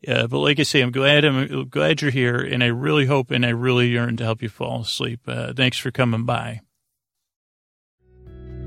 Yeah, 0.00 0.26
but 0.26 0.38
like 0.38 0.60
I 0.60 0.64
say, 0.64 0.82
I'm 0.82 0.90
glad 0.90 1.24
I'm 1.24 1.68
glad 1.68 2.02
you're 2.02 2.10
here, 2.10 2.36
and 2.36 2.62
I 2.62 2.66
really 2.66 3.06
hope 3.06 3.30
and 3.30 3.44
I 3.44 3.50
really 3.50 3.88
yearn 3.88 4.16
to 4.18 4.24
help 4.24 4.42
you 4.42 4.48
fall 4.48 4.82
asleep. 4.82 5.20
Uh, 5.26 5.52
thanks 5.54 5.78
for 5.78 5.90
coming 5.90 6.24
by. 6.24 6.60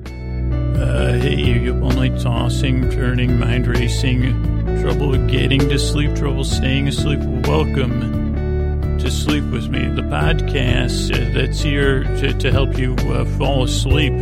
Uh, 0.07 1.13
hey, 1.13 1.35
you 1.35 1.79
all 1.83 1.91
night 1.91 2.19
tossing, 2.19 2.89
turning, 2.89 3.39
mind 3.39 3.67
racing, 3.67 4.81
trouble 4.81 5.15
getting 5.27 5.59
to 5.59 5.77
sleep, 5.77 6.15
trouble 6.15 6.43
staying 6.43 6.87
asleep. 6.87 7.19
Welcome 7.47 8.97
to 8.97 9.11
Sleep 9.11 9.43
with 9.45 9.69
Me, 9.69 9.87
the 9.89 10.01
podcast 10.03 11.13
uh, 11.13 11.33
that's 11.33 11.61
here 11.61 12.03
to, 12.03 12.33
to 12.33 12.51
help 12.51 12.77
you 12.79 12.95
uh, 12.95 13.25
fall 13.37 13.63
asleep 13.63 14.13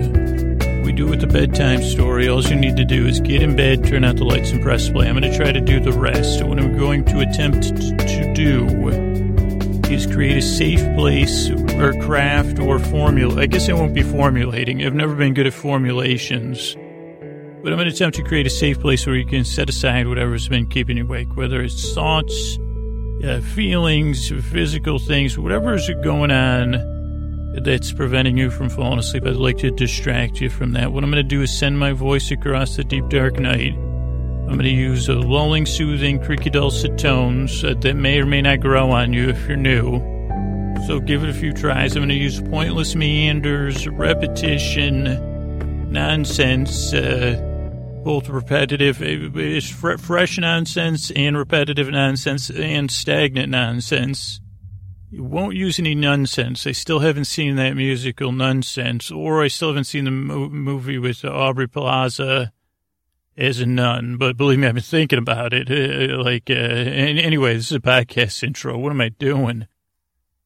we 0.86 0.94
do 0.94 1.08
with 1.08 1.20
the 1.20 1.28
bedtime 1.28 1.82
story, 1.82 2.30
all 2.30 2.44
you 2.44 2.56
need 2.56 2.78
to 2.78 2.86
do 2.86 3.08
is 3.08 3.20
get 3.20 3.42
in 3.42 3.56
bed, 3.56 3.84
turn 3.84 4.04
out 4.04 4.18
the 4.18 4.24
lights, 4.24 4.52
and 4.52 4.62
press 4.62 4.88
play. 4.88 5.08
I'm 5.08 5.18
going 5.18 5.30
to 5.30 5.36
try 5.36 5.52
to 5.52 5.60
do 5.60 5.80
the 5.80 5.92
rest. 5.92 6.44
What 6.44 6.60
I'm 6.60 6.78
going 6.78 7.04
to 7.06 7.22
attempt 7.22 7.64
to 7.64 8.34
do 8.36 8.68
is 9.92 10.06
create 10.06 10.38
a 10.38 10.42
safe 10.44 10.82
place 10.96 11.50
or 11.50 12.00
craft 12.04 12.60
or 12.60 12.78
formula. 12.78 13.42
I 13.42 13.48
guess 13.48 13.68
I 13.68 13.74
won't 13.74 13.96
be 13.96 14.04
formulating. 14.04 14.86
I've 14.86 14.94
never 14.94 15.16
been 15.16 15.34
good 15.34 15.48
at 15.48 15.54
formulations. 15.54 16.76
But 16.76 17.74
I'm 17.74 17.80
going 17.80 17.90
to 17.90 17.94
attempt 17.94 18.18
to 18.18 18.24
create 18.24 18.46
a 18.46 18.52
safe 18.52 18.80
place 18.80 19.08
where 19.08 19.16
you 19.16 19.26
can 19.26 19.44
set 19.44 19.70
aside 19.70 20.08
whatever's 20.08 20.48
been 20.48 20.68
keeping 20.68 20.98
you 20.98 21.04
awake, 21.04 21.36
whether 21.36 21.62
it's 21.62 21.96
thoughts, 21.96 22.60
uh, 23.24 23.42
feelings, 23.42 24.30
physical 24.30 25.00
things, 25.00 25.36
whatever's 25.36 25.90
going 26.04 26.30
on 26.30 26.95
that's 27.64 27.94
preventing 27.94 28.38
you 28.38 28.50
from 28.50 28.70
falling 28.70 29.00
asleep. 29.00 29.26
I'd 29.26 29.36
like 29.36 29.58
to 29.60 29.72
distract 29.72 30.42
you 30.42 30.50
from 30.50 30.74
that. 30.74 30.92
What 30.92 31.04
I'm 31.04 31.12
going 31.12 31.24
to 31.24 31.28
do 31.28 31.42
is 31.42 31.58
send 31.58 31.80
my 31.80 31.94
voice 31.94 32.32
across 32.32 32.76
the 32.76 32.84
deep 32.84 33.10
dark 33.10 33.40
night. 33.40 33.74
I'm 33.74 34.54
going 34.54 34.64
to 34.64 34.70
use 34.70 35.10
a 35.10 35.16
lulling, 35.16 35.66
soothing, 35.66 36.24
creaky, 36.24 36.52
dulcet 36.52 37.00
tones 37.00 37.62
that 37.62 37.96
may 37.96 38.20
or 38.20 38.26
may 38.26 38.42
not 38.42 38.60
grow 38.60 38.92
on 38.92 39.12
you 39.12 39.30
if 39.30 39.48
you're 39.48 39.58
new. 39.58 40.00
So 40.86 41.00
give 41.00 41.24
it 41.24 41.30
a 41.30 41.34
few 41.34 41.52
tries. 41.52 41.96
I'm 41.96 42.02
going 42.02 42.10
to 42.10 42.16
use 42.16 42.40
pointless 42.42 42.96
meanders, 42.96 43.88
repetition, 43.88 45.92
nonsense, 45.92 46.94
uh, 46.94 47.42
both 48.04 48.30
repetitive, 48.30 49.02
uh, 49.02 49.98
fresh 49.98 50.38
nonsense 50.38 51.12
and 51.16 51.36
repetitive 51.36 51.90
nonsense 51.90 52.52
and 52.52 52.92
stagnant 52.92 53.50
nonsense. 53.50 54.40
You 55.10 55.24
won't 55.24 55.56
use 55.56 55.80
any 55.80 55.96
nonsense. 55.96 56.66
I 56.66 56.72
still 56.72 57.00
haven't 57.00 57.26
seen 57.26 57.56
that 57.56 57.76
musical 57.76 58.32
nonsense, 58.32 59.12
or 59.12 59.44
I 59.44 59.48
still 59.48 59.70
haven't 59.70 59.86
seen 59.86 60.06
the 60.06 60.12
mo- 60.12 60.50
movie 60.50 60.98
with 60.98 61.24
Aubrey 61.24 61.68
Plaza 61.68 62.52
as 63.38 63.60
a 63.60 63.66
nun. 63.66 64.18
But 64.18 64.36
believe 64.36 64.60
me, 64.60 64.68
I've 64.68 64.74
been 64.74 64.84
thinking 64.84 65.20
about 65.20 65.54
it. 65.54 65.70
Uh, 65.70 66.22
like, 66.22 66.50
uh, 66.50 66.54
anyway, 66.54 67.54
this 67.56 67.72
is 67.72 67.78
a 67.78 67.80
podcast 67.80 68.44
intro. 68.44 68.78
What 68.78 68.92
am 68.92 69.02
I 69.02 69.10
doing? 69.10 69.68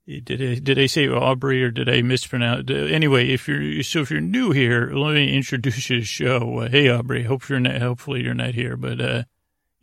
Did 0.06 0.42
I, 0.42 0.56
did 0.56 0.80
I 0.80 0.88
say 0.88 1.08
Aubrey 1.08 1.64
or 1.64 1.70
did 1.70 1.88
I 1.88 2.02
mispronounce? 2.02 2.70
Anyway, 2.72 3.30
if 3.30 3.48
you're 3.48 3.84
so 3.84 4.02
if 4.02 4.10
you're 4.10 4.20
new 4.20 4.50
here, 4.50 4.92
let 4.92 5.14
me 5.14 5.36
introduce 5.36 5.88
you 5.90 5.98
to 5.98 6.02
the 6.02 6.06
show. 6.06 6.60
Uh, 6.62 6.70
hey, 6.70 6.90
Aubrey. 6.90 7.24
Hope 7.24 7.48
you're 7.48 7.60
not. 7.60 7.80
Hopefully 7.80 8.24
you're 8.24 8.34
not 8.34 8.56
here, 8.56 8.76
but 8.76 9.00
uh, 9.00 9.24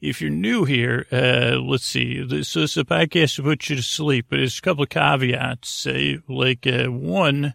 if 0.01 0.21
you're 0.21 0.31
new 0.31 0.65
here, 0.65 1.07
uh, 1.11 1.59
let's 1.59 1.87
see. 1.87 2.23
This, 2.23 2.53
this 2.53 2.73
is 2.73 2.77
a 2.77 2.85
podcast 2.85 3.37
to 3.37 3.43
put 3.43 3.69
you 3.69 3.77
to 3.77 3.83
sleep, 3.83 4.27
but 4.29 4.37
there's 4.37 4.59
a 4.59 4.63
couple 4.63 4.83
of 4.83 4.89
caveats. 4.89 5.69
Say, 5.69 6.19
like, 6.29 6.67
uh, 6.67 6.87
one, 6.87 7.55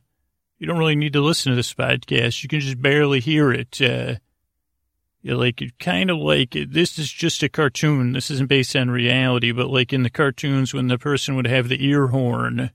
you 0.58 0.68
don't 0.68 0.80
really 0.80 0.96
need 0.96 1.14
to 1.14 1.22
listen 1.22 1.52
to 1.52 1.56
this 1.56 1.74
podcast. 1.74 2.44
You 2.44 2.50
can 2.50 2.60
just 2.60 2.82
barely 2.82 3.20
hear 3.20 3.52
it. 3.52 3.80
Uh, 3.82 4.16
you 5.22 5.38
like, 5.38 5.62
kind 5.80 6.10
of 6.10 6.18
like, 6.18 6.56
this 6.70 6.98
is 6.98 7.12
just 7.12 7.44
a 7.44 7.50
cartoon. 7.50 8.14
This 8.14 8.32
isn't 8.32 8.50
based 8.50 8.76
on 8.76 8.90
reality, 8.90 9.52
but 9.52 9.70
like 9.70 9.94
in 9.94 10.04
the 10.04 10.10
cartoons 10.10 10.74
when 10.74 10.88
the 10.88 10.98
person 10.98 11.36
would 11.36 11.48
have 11.48 11.70
the 11.70 11.86
ear 11.86 12.08
horn 12.08 12.72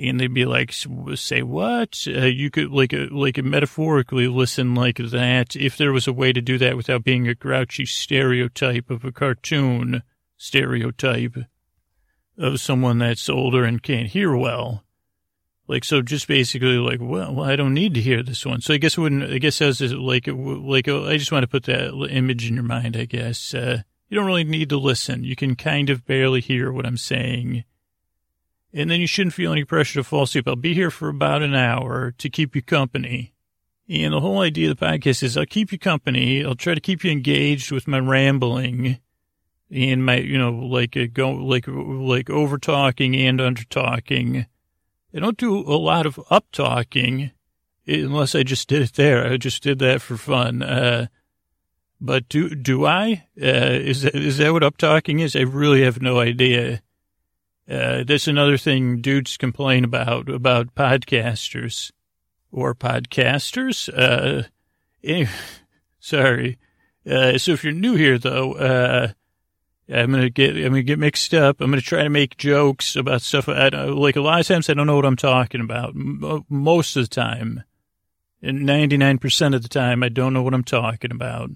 and 0.00 0.18
they'd 0.18 0.32
be 0.32 0.44
like, 0.44 0.72
say 1.14 1.42
what? 1.42 2.04
Uh, 2.06 2.26
you 2.26 2.50
could 2.50 2.70
like, 2.70 2.94
uh, 2.94 3.06
like 3.10 3.42
metaphorically 3.42 4.28
listen 4.28 4.74
like 4.74 4.96
that. 4.96 5.54
If 5.54 5.76
there 5.76 5.92
was 5.92 6.08
a 6.08 6.12
way 6.12 6.32
to 6.32 6.40
do 6.40 6.58
that 6.58 6.76
without 6.76 7.04
being 7.04 7.28
a 7.28 7.34
grouchy 7.34 7.86
stereotype 7.86 8.90
of 8.90 9.04
a 9.04 9.12
cartoon 9.12 10.02
stereotype 10.36 11.36
of 12.38 12.60
someone 12.60 12.98
that's 12.98 13.28
older 13.28 13.64
and 13.64 13.82
can't 13.82 14.08
hear 14.08 14.34
well. 14.34 14.84
Like, 15.68 15.84
so 15.84 16.02
just 16.02 16.26
basically 16.26 16.78
like, 16.78 16.98
well, 17.00 17.40
I 17.42 17.54
don't 17.54 17.74
need 17.74 17.94
to 17.94 18.00
hear 18.00 18.22
this 18.22 18.44
one. 18.44 18.60
So 18.60 18.74
I 18.74 18.78
guess 18.78 18.98
it 18.98 19.00
wouldn't, 19.00 19.30
I 19.30 19.38
guess 19.38 19.60
as 19.62 19.80
like, 19.80 20.26
like, 20.26 20.88
I 20.88 21.16
just 21.16 21.30
want 21.30 21.44
to 21.44 21.48
put 21.48 21.64
that 21.64 21.92
image 22.10 22.48
in 22.48 22.54
your 22.54 22.64
mind, 22.64 22.96
I 22.96 23.04
guess. 23.04 23.54
Uh, 23.54 23.82
you 24.08 24.16
don't 24.16 24.26
really 24.26 24.42
need 24.42 24.70
to 24.70 24.78
listen. 24.78 25.22
You 25.22 25.36
can 25.36 25.54
kind 25.54 25.88
of 25.88 26.04
barely 26.04 26.40
hear 26.40 26.72
what 26.72 26.86
I'm 26.86 26.96
saying 26.96 27.64
and 28.72 28.90
then 28.90 29.00
you 29.00 29.06
shouldn't 29.06 29.34
feel 29.34 29.52
any 29.52 29.64
pressure 29.64 30.00
to 30.00 30.04
fall 30.04 30.22
asleep. 30.22 30.46
I'll 30.46 30.56
be 30.56 30.74
here 30.74 30.90
for 30.90 31.08
about 31.08 31.42
an 31.42 31.54
hour 31.54 32.12
to 32.12 32.30
keep 32.30 32.54
you 32.54 32.62
company. 32.62 33.34
And 33.88 34.12
the 34.12 34.20
whole 34.20 34.40
idea 34.40 34.70
of 34.70 34.78
the 34.78 34.86
podcast 34.86 35.22
is 35.24 35.36
I'll 35.36 35.46
keep 35.46 35.72
you 35.72 35.78
company. 35.78 36.44
I'll 36.44 36.54
try 36.54 36.74
to 36.74 36.80
keep 36.80 37.02
you 37.02 37.10
engaged 37.10 37.72
with 37.72 37.88
my 37.88 37.98
rambling 37.98 38.98
and 39.70 40.06
my, 40.06 40.18
you 40.18 40.38
know, 40.38 40.52
like 40.52 40.96
uh, 40.96 41.06
go, 41.12 41.30
like, 41.32 41.64
like 41.66 42.30
over 42.30 42.58
talking 42.58 43.16
and 43.16 43.40
under 43.40 43.64
talking. 43.64 44.46
I 45.12 45.18
don't 45.18 45.36
do 45.36 45.58
a 45.58 45.74
lot 45.74 46.06
of 46.06 46.20
up 46.30 46.46
talking 46.52 47.32
unless 47.86 48.36
I 48.36 48.44
just 48.44 48.68
did 48.68 48.82
it 48.82 48.94
there. 48.94 49.26
I 49.26 49.36
just 49.36 49.62
did 49.64 49.80
that 49.80 50.02
for 50.02 50.16
fun. 50.16 50.62
Uh, 50.62 51.08
but 52.00 52.28
do, 52.28 52.54
do 52.54 52.86
I? 52.86 53.26
Uh, 53.40 53.74
is 53.80 54.02
that, 54.02 54.14
is 54.14 54.38
that 54.38 54.52
what 54.52 54.62
up 54.62 54.76
talking 54.76 55.18
is? 55.18 55.34
I 55.34 55.40
really 55.40 55.82
have 55.82 56.00
no 56.00 56.20
idea. 56.20 56.80
Uh, 57.70 58.02
that's 58.04 58.26
another 58.26 58.56
thing 58.58 59.00
dudes 59.00 59.36
complain 59.36 59.84
about, 59.84 60.28
about 60.28 60.74
podcasters 60.74 61.92
or 62.50 62.74
podcasters. 62.74 63.88
Uh, 63.96 64.42
anyway, 65.04 65.30
sorry. 66.00 66.58
Uh, 67.08 67.38
so 67.38 67.52
if 67.52 67.62
you're 67.62 67.72
new 67.72 67.94
here 67.94 68.18
though, 68.18 68.54
uh, 68.54 69.12
I'm 69.92 70.10
gonna 70.10 70.30
get 70.30 70.56
I'm 70.56 70.70
gonna 70.70 70.82
get 70.82 70.98
mixed 70.98 71.34
up. 71.34 71.60
I'm 71.60 71.70
gonna 71.70 71.80
try 71.80 72.02
to 72.02 72.10
make 72.10 72.36
jokes 72.36 72.94
about 72.96 73.22
stuff. 73.22 73.48
I 73.48 73.68
like 73.68 74.16
a 74.16 74.20
lot 74.20 74.40
of 74.40 74.46
times 74.46 74.68
I 74.68 74.74
don't 74.74 74.86
know 74.86 74.96
what 74.96 75.06
I'm 75.06 75.16
talking 75.16 75.60
about. 75.60 75.94
most 75.94 76.96
of 76.96 77.04
the 77.04 77.14
time, 77.14 77.64
and 78.42 78.64
99 78.64 79.18
percent 79.18 79.54
of 79.54 79.62
the 79.62 79.68
time 79.68 80.02
I 80.02 80.08
don't 80.08 80.32
know 80.32 80.42
what 80.42 80.54
I'm 80.54 80.64
talking 80.64 81.10
about. 81.10 81.50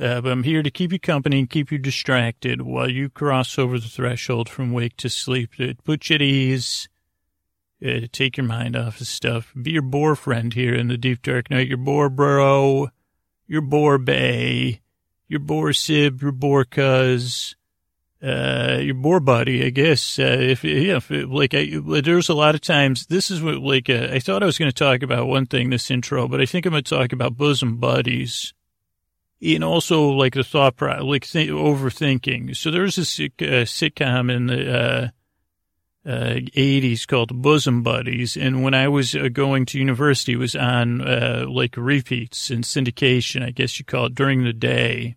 Uh, 0.00 0.20
but 0.20 0.30
I'm 0.30 0.44
here 0.44 0.62
to 0.62 0.70
keep 0.70 0.92
you 0.92 1.00
company 1.00 1.40
and 1.40 1.50
keep 1.50 1.72
you 1.72 1.78
distracted 1.78 2.62
while 2.62 2.88
you 2.88 3.10
cross 3.10 3.58
over 3.58 3.80
the 3.80 3.88
threshold 3.88 4.48
from 4.48 4.72
wake 4.72 4.96
to 4.98 5.08
sleep. 5.08 5.54
To 5.56 5.74
put 5.82 6.08
you 6.08 6.14
at 6.14 6.22
ease, 6.22 6.88
uh, 7.84 8.06
take 8.12 8.36
your 8.36 8.46
mind 8.46 8.76
off 8.76 9.00
of 9.00 9.08
stuff. 9.08 9.52
Be 9.60 9.72
your 9.72 9.82
bore 9.82 10.14
friend 10.14 10.54
here 10.54 10.72
in 10.72 10.86
the 10.86 10.96
deep 10.96 11.22
dark 11.22 11.50
night. 11.50 11.66
Your 11.66 11.78
bore 11.78 12.08
bro, 12.08 12.90
your 13.48 13.60
bore 13.60 13.98
bay, 13.98 14.82
your 15.26 15.40
bore 15.40 15.72
sib, 15.72 16.22
your 16.22 16.30
bore 16.30 16.64
cuz, 16.64 17.56
uh, 18.22 18.78
your 18.80 18.94
bore 18.94 19.20
buddy, 19.20 19.66
I 19.66 19.70
guess. 19.70 20.16
Uh, 20.16 20.36
if, 20.38 20.62
yeah, 20.62 20.98
if, 20.98 21.10
like, 21.10 21.54
I, 21.54 21.72
there's 22.00 22.28
a 22.28 22.34
lot 22.34 22.54
of 22.54 22.60
times, 22.60 23.06
this 23.06 23.32
is 23.32 23.42
what, 23.42 23.56
like, 23.56 23.90
uh, 23.90 24.08
I 24.12 24.20
thought 24.20 24.44
I 24.44 24.46
was 24.46 24.58
going 24.58 24.70
to 24.70 24.74
talk 24.74 25.02
about 25.02 25.26
one 25.26 25.46
thing 25.46 25.70
this 25.70 25.90
intro, 25.90 26.28
but 26.28 26.40
I 26.40 26.46
think 26.46 26.66
I'm 26.66 26.70
going 26.70 26.84
to 26.84 26.96
talk 26.96 27.12
about 27.12 27.36
bosom 27.36 27.78
buddies 27.78 28.54
and 29.40 29.64
also 29.64 30.08
like 30.08 30.34
the 30.34 30.44
thought 30.44 30.76
pro, 30.76 31.04
like 31.04 31.24
th- 31.26 31.50
overthinking. 31.50 32.56
So 32.56 32.70
there's 32.70 32.96
this 32.96 33.18
uh, 33.20 33.64
sitcom 33.64 34.34
in 34.34 34.46
the 34.46 34.78
uh, 34.78 35.08
uh, 36.08 36.34
80s 36.34 37.06
called 37.06 37.40
Bosom 37.40 37.82
Buddies, 37.82 38.36
and 38.36 38.62
when 38.62 38.74
I 38.74 38.88
was 38.88 39.14
uh, 39.14 39.28
going 39.32 39.66
to 39.66 39.78
university, 39.78 40.32
it 40.32 40.38
was 40.38 40.56
on 40.56 41.00
uh, 41.00 41.44
like 41.48 41.76
repeats 41.76 42.50
and 42.50 42.64
syndication, 42.64 43.44
I 43.44 43.50
guess 43.50 43.78
you 43.78 43.84
call 43.84 44.06
it, 44.06 44.14
during 44.14 44.44
the 44.44 44.52
day. 44.52 45.16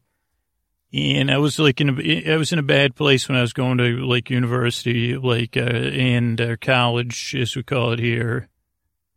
And 0.94 1.32
I 1.32 1.38
was 1.38 1.58
like 1.58 1.80
in 1.80 1.90
a, 1.90 2.34
I 2.34 2.36
was 2.36 2.52
in 2.52 2.60
a 2.60 2.64
bad 2.64 2.96
place 2.96 3.30
when 3.30 3.38
I 3.38 3.42
was 3.42 3.54
going 3.54 3.78
to 3.78 4.06
like 4.06 4.30
university, 4.30 5.16
like 5.16 5.56
uh, 5.56 5.62
and 5.62 6.58
college, 6.60 7.34
as 7.40 7.56
we 7.56 7.64
call 7.64 7.94
it 7.94 8.00
here, 8.00 8.50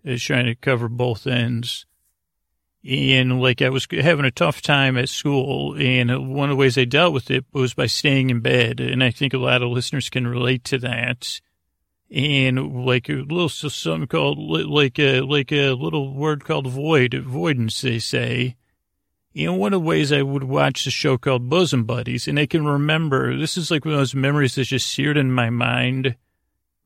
is 0.04 0.22
trying 0.22 0.46
to 0.46 0.54
cover 0.54 0.88
both 0.88 1.26
ends 1.26 1.84
and 2.86 3.40
like 3.40 3.62
I 3.62 3.70
was 3.70 3.86
having 3.90 4.26
a 4.26 4.30
tough 4.30 4.60
time 4.60 4.98
at 4.98 5.08
school, 5.08 5.74
and 5.78 6.34
one 6.34 6.50
of 6.50 6.56
the 6.56 6.60
ways 6.60 6.76
I 6.76 6.84
dealt 6.84 7.14
with 7.14 7.30
it 7.30 7.44
was 7.52 7.72
by 7.72 7.86
staying 7.86 8.30
in 8.30 8.40
bed, 8.40 8.80
and 8.80 9.02
I 9.02 9.10
think 9.10 9.32
a 9.32 9.38
lot 9.38 9.62
of 9.62 9.70
listeners 9.70 10.10
can 10.10 10.26
relate 10.26 10.64
to 10.64 10.78
that. 10.78 11.40
And 12.10 12.84
like 12.84 13.08
a 13.08 13.14
little 13.14 13.48
something 13.48 14.06
called 14.06 14.38
like 14.38 14.98
a 14.98 15.22
like 15.22 15.50
a 15.50 15.72
little 15.72 16.14
word 16.14 16.44
called 16.44 16.66
void 16.66 17.14
avoidance, 17.14 17.80
they 17.80 17.98
say. 17.98 18.56
And 19.34 19.58
one 19.58 19.72
of 19.72 19.80
the 19.80 19.88
ways 19.88 20.12
I 20.12 20.22
would 20.22 20.44
watch 20.44 20.84
the 20.84 20.90
show 20.90 21.18
called 21.18 21.48
Bosom 21.48 21.84
Buddies, 21.84 22.28
and 22.28 22.38
I 22.38 22.46
can 22.46 22.66
remember 22.66 23.36
this 23.36 23.56
is 23.56 23.70
like 23.70 23.84
one 23.84 23.94
of 23.94 24.00
those 24.00 24.14
memories 24.14 24.54
that's 24.54 24.68
just 24.68 24.88
seared 24.88 25.16
in 25.16 25.32
my 25.32 25.48
mind, 25.48 26.16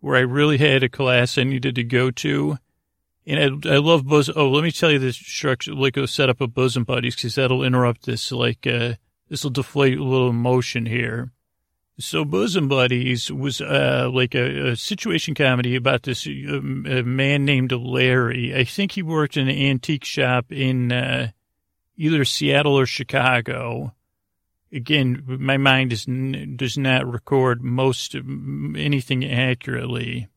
where 0.01 0.17
I 0.17 0.21
really 0.21 0.59
had 0.59 0.83
a 0.83 0.89
class 0.89 1.37
I 1.37 1.43
needed 1.43 1.75
to 1.75 1.85
go 1.85 2.11
to 2.13 2.59
and 3.29 3.67
I, 3.67 3.75
I 3.75 3.77
love 3.77 4.07
bosom. 4.07 4.35
Oh, 4.37 4.49
let 4.49 4.65
me 4.65 4.73
tell 4.73 4.91
you 4.91 4.99
this 4.99 5.17
structure, 5.17 5.75
like 5.75 5.99
a 5.99 6.09
setup 6.09 6.41
of 6.41 6.55
bosom 6.55 6.85
buddies, 6.85 7.15
because 7.15 7.35
that'll 7.35 7.63
interrupt 7.63 8.07
this. 8.07 8.33
Like, 8.33 8.67
uh, 8.67 8.95
this 9.29 9.45
will 9.45 9.51
deflate 9.51 9.99
a 9.99 10.03
little 10.03 10.31
emotion 10.31 10.87
here. 10.87 11.31
So 12.01 12.25
bosom 12.25 12.69
buddies 12.69 13.31
was, 13.31 13.61
uh, 13.61 14.09
like 14.11 14.35
a, 14.35 14.71
a 14.71 14.77
situation 14.77 15.35
comedy 15.35 15.77
about 15.77 16.05
this 16.05 16.27
uh, 16.27 16.61
man 16.63 17.45
named 17.45 17.73
Larry. 17.73 18.57
I 18.57 18.65
think 18.65 18.93
he 18.93 19.03
worked 19.03 19.37
in 19.37 19.49
an 19.49 19.59
antique 19.59 20.05
shop 20.05 20.51
in, 20.51 20.91
uh, 20.91 21.33
either 21.99 22.25
Seattle 22.25 22.79
or 22.79 22.87
Chicago. 22.87 23.93
Again, 24.73 25.23
my 25.27 25.57
mind 25.57 25.93
is, 25.93 26.07
does 26.07 26.79
not 26.79 27.11
record 27.11 27.63
most 27.63 28.15
anything 28.15 29.25
accurately 29.31 30.29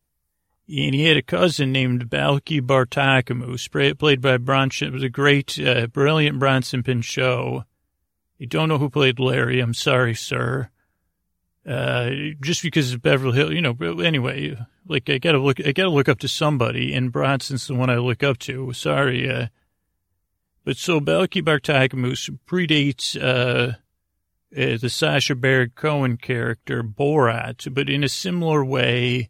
and 0.71 0.95
he 0.95 1.03
had 1.03 1.17
a 1.17 1.21
cousin 1.21 1.71
named 1.71 2.09
Balki 2.09 2.61
Bartokomous, 2.61 3.97
played 3.97 4.21
by 4.21 4.37
Bronson, 4.37 4.97
the 4.97 5.09
great, 5.09 5.59
uh, 5.59 5.87
brilliant 5.87 6.39
Bronson 6.39 6.81
Pinchot. 6.81 7.65
You 8.37 8.47
don't 8.47 8.69
know 8.69 8.77
who 8.77 8.89
played 8.89 9.19
Larry. 9.19 9.59
I'm 9.59 9.73
sorry, 9.73 10.15
sir. 10.15 10.69
Uh, 11.67 12.09
just 12.41 12.63
because 12.63 12.93
of 12.93 13.01
Beverly 13.01 13.37
Hill, 13.37 13.53
you 13.53 13.61
know, 13.61 13.75
anyway, 14.01 14.57
like 14.87 15.09
I 15.09 15.17
gotta 15.17 15.37
look, 15.37 15.59
I 15.59 15.73
gotta 15.73 15.89
look 15.89 16.09
up 16.09 16.19
to 16.19 16.27
somebody 16.27 16.93
and 16.93 17.11
Bronson's 17.11 17.67
the 17.67 17.75
one 17.75 17.89
I 17.89 17.97
look 17.97 18.23
up 18.23 18.39
to. 18.39 18.71
Sorry. 18.73 19.29
Uh, 19.29 19.47
but 20.63 20.77
so 20.77 20.99
Balki 20.99 21.43
Bartokomous 21.43 22.35
predates, 22.47 23.21
uh, 23.21 23.73
uh, 24.57 24.77
the 24.77 24.89
Sacha 24.89 25.35
Baron 25.35 25.71
Cohen 25.75 26.17
character 26.17 26.81
Borat, 26.81 27.73
but 27.73 27.89
in 27.89 28.03
a 28.03 28.09
similar 28.09 28.65
way, 28.65 29.29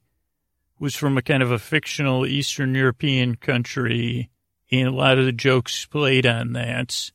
was 0.81 0.95
from 0.95 1.15
a 1.15 1.21
kind 1.21 1.43
of 1.43 1.51
a 1.51 1.59
fictional 1.59 2.25
Eastern 2.25 2.73
European 2.73 3.35
country, 3.35 4.31
and 4.71 4.87
a 4.87 4.91
lot 4.91 5.19
of 5.19 5.25
the 5.25 5.31
jokes 5.31 5.85
played 5.85 6.25
on 6.25 6.53
that. 6.53 7.11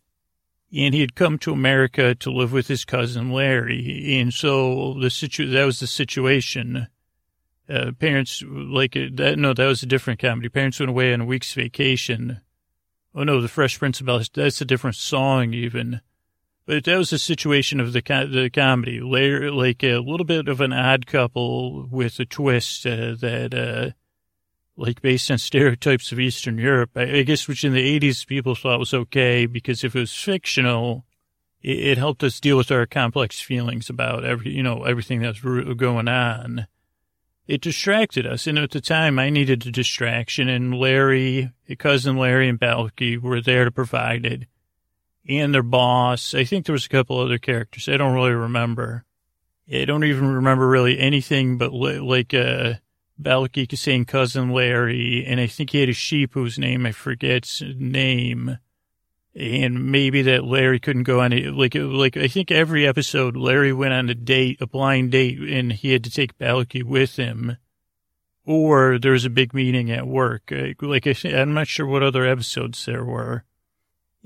And 0.73 0.94
he 0.94 1.00
had 1.00 1.16
come 1.16 1.37
to 1.38 1.52
America 1.52 2.14
to 2.14 2.30
live 2.30 2.52
with 2.52 2.68
his 2.68 2.85
cousin 2.85 3.32
Larry, 3.32 4.20
and 4.20 4.32
so 4.32 4.94
the 5.00 5.11
situ 5.11 5.50
that 5.50 5.64
was 5.64 5.81
the 5.81 5.88
situation. 5.88 6.87
Uh, 7.68 7.90
parents 7.98 8.44
like 8.46 8.92
that. 8.92 9.37
No, 9.37 9.52
that 9.52 9.66
was 9.66 9.83
a 9.83 9.87
different 9.87 10.20
comedy. 10.20 10.48
Parents 10.48 10.79
went 10.79 10.90
away 10.90 11.12
on 11.12 11.22
a 11.22 11.24
week's 11.24 11.52
vacation. 11.52 12.40
Oh 13.16 13.24
no, 13.24 13.40
the 13.40 13.48
Fresh 13.48 13.81
Prince 13.81 13.98
of 13.98 14.07
Bel 14.07 14.22
That's 14.33 14.61
a 14.61 14.64
different 14.64 14.94
song 14.94 15.52
even. 15.52 16.00
But 16.66 16.83
that 16.85 16.98
was 16.98 17.11
the 17.11 17.18
situation 17.18 17.79
of 17.79 17.92
the 17.92 18.02
the 18.02 18.50
comedy, 18.52 18.98
like 19.00 19.85
a 19.85 19.98
little 19.98 20.26
bit 20.26 20.48
of 20.48 20.61
an 20.61 20.72
odd 20.72 21.07
couple 21.07 21.87
with 21.87 22.18
a 22.18 22.24
twist 22.24 22.85
uh, 22.85 23.14
that, 23.20 23.55
uh, 23.55 23.90
like 24.76 25.00
based 25.00 25.31
on 25.31 25.38
stereotypes 25.38 26.11
of 26.11 26.18
Eastern 26.18 26.59
Europe. 26.59 26.90
I, 26.96 27.22
guess 27.22 27.46
which 27.46 27.62
in 27.62 27.72
the 27.72 28.00
'80s 28.00 28.26
people 28.26 28.57
thought 28.57 28.81
was 28.81 28.92
okay 28.92 29.46
because 29.46 29.85
if 29.85 29.94
it 29.94 30.00
was 30.00 30.12
fictional, 30.12 31.05
it, 31.62 31.79
it, 31.79 31.98
helped 31.98 32.24
us 32.24 32.40
deal 32.40 32.57
with 32.57 32.72
our 32.72 32.85
complex 32.85 33.40
feelings 33.40 33.88
about 33.88 34.24
every, 34.24 34.50
you 34.50 34.64
know, 34.64 34.83
everything 34.83 35.22
that's 35.22 35.40
going 35.40 36.09
on. 36.09 36.66
It 37.46 37.61
distracted 37.61 38.26
us, 38.26 38.48
and 38.48 38.59
at 38.59 38.72
the 38.72 38.81
time, 38.81 39.20
I 39.20 39.31
needed 39.31 39.64
a 39.68 39.70
distraction, 39.70 40.48
and 40.48 40.74
Larry, 40.74 41.52
cousin 41.79 42.16
Larry, 42.16 42.48
and 42.48 42.59
Balki 42.59 43.22
were 43.22 43.40
there 43.40 43.64
to 43.64 43.70
provide 43.70 44.26
it 44.26 44.48
and 45.29 45.55
their 45.55 45.62
boss. 45.62 46.35
I 46.35 46.45
think 46.45 46.67
there 46.67 46.73
was 46.73 46.87
a 46.87 46.91
couple 46.91 47.19
other 47.19 47.39
characters. 47.39 47.89
I 47.89 47.97
don't 47.97 48.15
really 48.15 48.33
remember. 48.33 49.05
I 49.73 49.85
don't 49.85 50.05
even 50.05 50.27
remember 50.27 50.69
really 50.69 50.99
anything 50.99 51.59
but 51.59 51.73
like 51.73 52.33
uh, 52.33 52.75
Balki 53.21 53.77
saying 53.77 54.05
cousin 54.05 54.51
Larry, 54.51 55.25
and 55.27 55.41
I 55.41 55.47
think 55.47 55.71
he 55.71 55.81
had 55.81 55.89
a 55.89 55.95
sheep 55.95 56.35
whose 56.35 56.59
name 56.59 56.87
I 56.87 56.93
forget's 56.93 57.62
name. 57.62 58.59
And 59.35 59.93
maybe 59.93 60.23
that 60.23 60.45
Larry 60.45 60.81
couldn't 60.81 61.03
go 61.03 61.21
on 61.21 61.35
it. 61.35 61.53
Like, 61.53 61.75
like 61.75 62.17
I 62.17 62.27
think 62.27 62.51
every 62.51 62.87
episode, 62.87 63.37
Larry 63.37 63.71
went 63.71 63.93
on 63.93 64.09
a 64.09 64.15
date, 64.15 64.62
a 64.62 64.67
blind 64.67 65.12
date, 65.12 65.39
and 65.39 65.73
he 65.73 65.93
had 65.93 66.05
to 66.05 66.11
take 66.11 66.39
Balki 66.39 66.83
with 66.83 67.17
him. 67.17 67.59
Or 68.47 68.99
there 68.99 69.12
was 69.12 69.27
a 69.27 69.31
big 69.31 69.53
meeting 69.53 69.91
at 69.91 70.07
work. 70.07 70.51
Like, 70.81 71.07
I, 71.07 71.15
I'm 71.25 71.53
not 71.53 71.67
sure 71.67 71.85
what 71.87 72.03
other 72.03 72.25
episodes 72.25 72.87
there 72.87 73.05
were. 73.05 73.45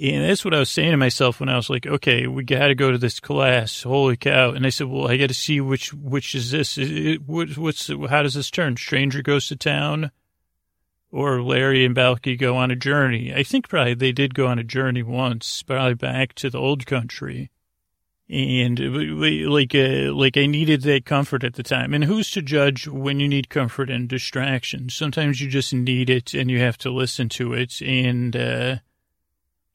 And 0.02 0.24
that's 0.24 0.46
what 0.46 0.54
I 0.54 0.58
was 0.58 0.70
saying 0.70 0.92
to 0.92 0.96
myself 0.96 1.40
when 1.40 1.50
I 1.50 1.56
was 1.56 1.68
like, 1.68 1.86
okay, 1.86 2.26
we 2.26 2.42
got 2.42 2.68
to 2.68 2.74
go 2.74 2.90
to 2.90 2.96
this 2.96 3.20
class. 3.20 3.82
Holy 3.82 4.16
cow. 4.16 4.52
And 4.52 4.64
I 4.64 4.70
said, 4.70 4.86
well, 4.86 5.10
I 5.10 5.18
got 5.18 5.28
to 5.28 5.34
see 5.34 5.60
which, 5.60 5.92
which 5.92 6.34
is 6.34 6.52
this? 6.52 6.78
It, 6.78 7.28
what, 7.28 7.58
what's, 7.58 7.88
how 8.08 8.22
does 8.22 8.34
this 8.34 8.50
turn? 8.50 8.78
Stranger 8.78 9.20
goes 9.20 9.48
to 9.48 9.56
town 9.56 10.10
or 11.10 11.42
Larry 11.42 11.84
and 11.84 11.94
Balki 11.94 12.38
go 12.38 12.56
on 12.56 12.70
a 12.70 12.76
journey. 12.76 13.34
I 13.34 13.42
think 13.42 13.68
probably 13.68 13.92
they 13.92 14.12
did 14.12 14.34
go 14.34 14.46
on 14.46 14.58
a 14.58 14.64
journey 14.64 15.02
once, 15.02 15.62
probably 15.62 15.94
back 15.94 16.34
to 16.36 16.48
the 16.48 16.58
old 16.58 16.86
country. 16.86 17.50
And 18.30 18.78
like, 19.50 19.74
uh, 19.74 20.14
like 20.14 20.36
I 20.38 20.46
needed 20.46 20.82
that 20.82 21.04
comfort 21.04 21.44
at 21.44 21.54
the 21.54 21.64
time. 21.64 21.92
And 21.92 22.04
who's 22.04 22.30
to 22.30 22.42
judge 22.42 22.86
when 22.88 23.20
you 23.20 23.28
need 23.28 23.50
comfort 23.50 23.90
and 23.90 24.08
distraction? 24.08 24.88
Sometimes 24.88 25.42
you 25.42 25.48
just 25.48 25.74
need 25.74 26.08
it 26.08 26.32
and 26.32 26.50
you 26.50 26.60
have 26.60 26.78
to 26.78 26.90
listen 26.90 27.28
to 27.30 27.52
it. 27.52 27.82
And, 27.82 28.34
uh, 28.34 28.76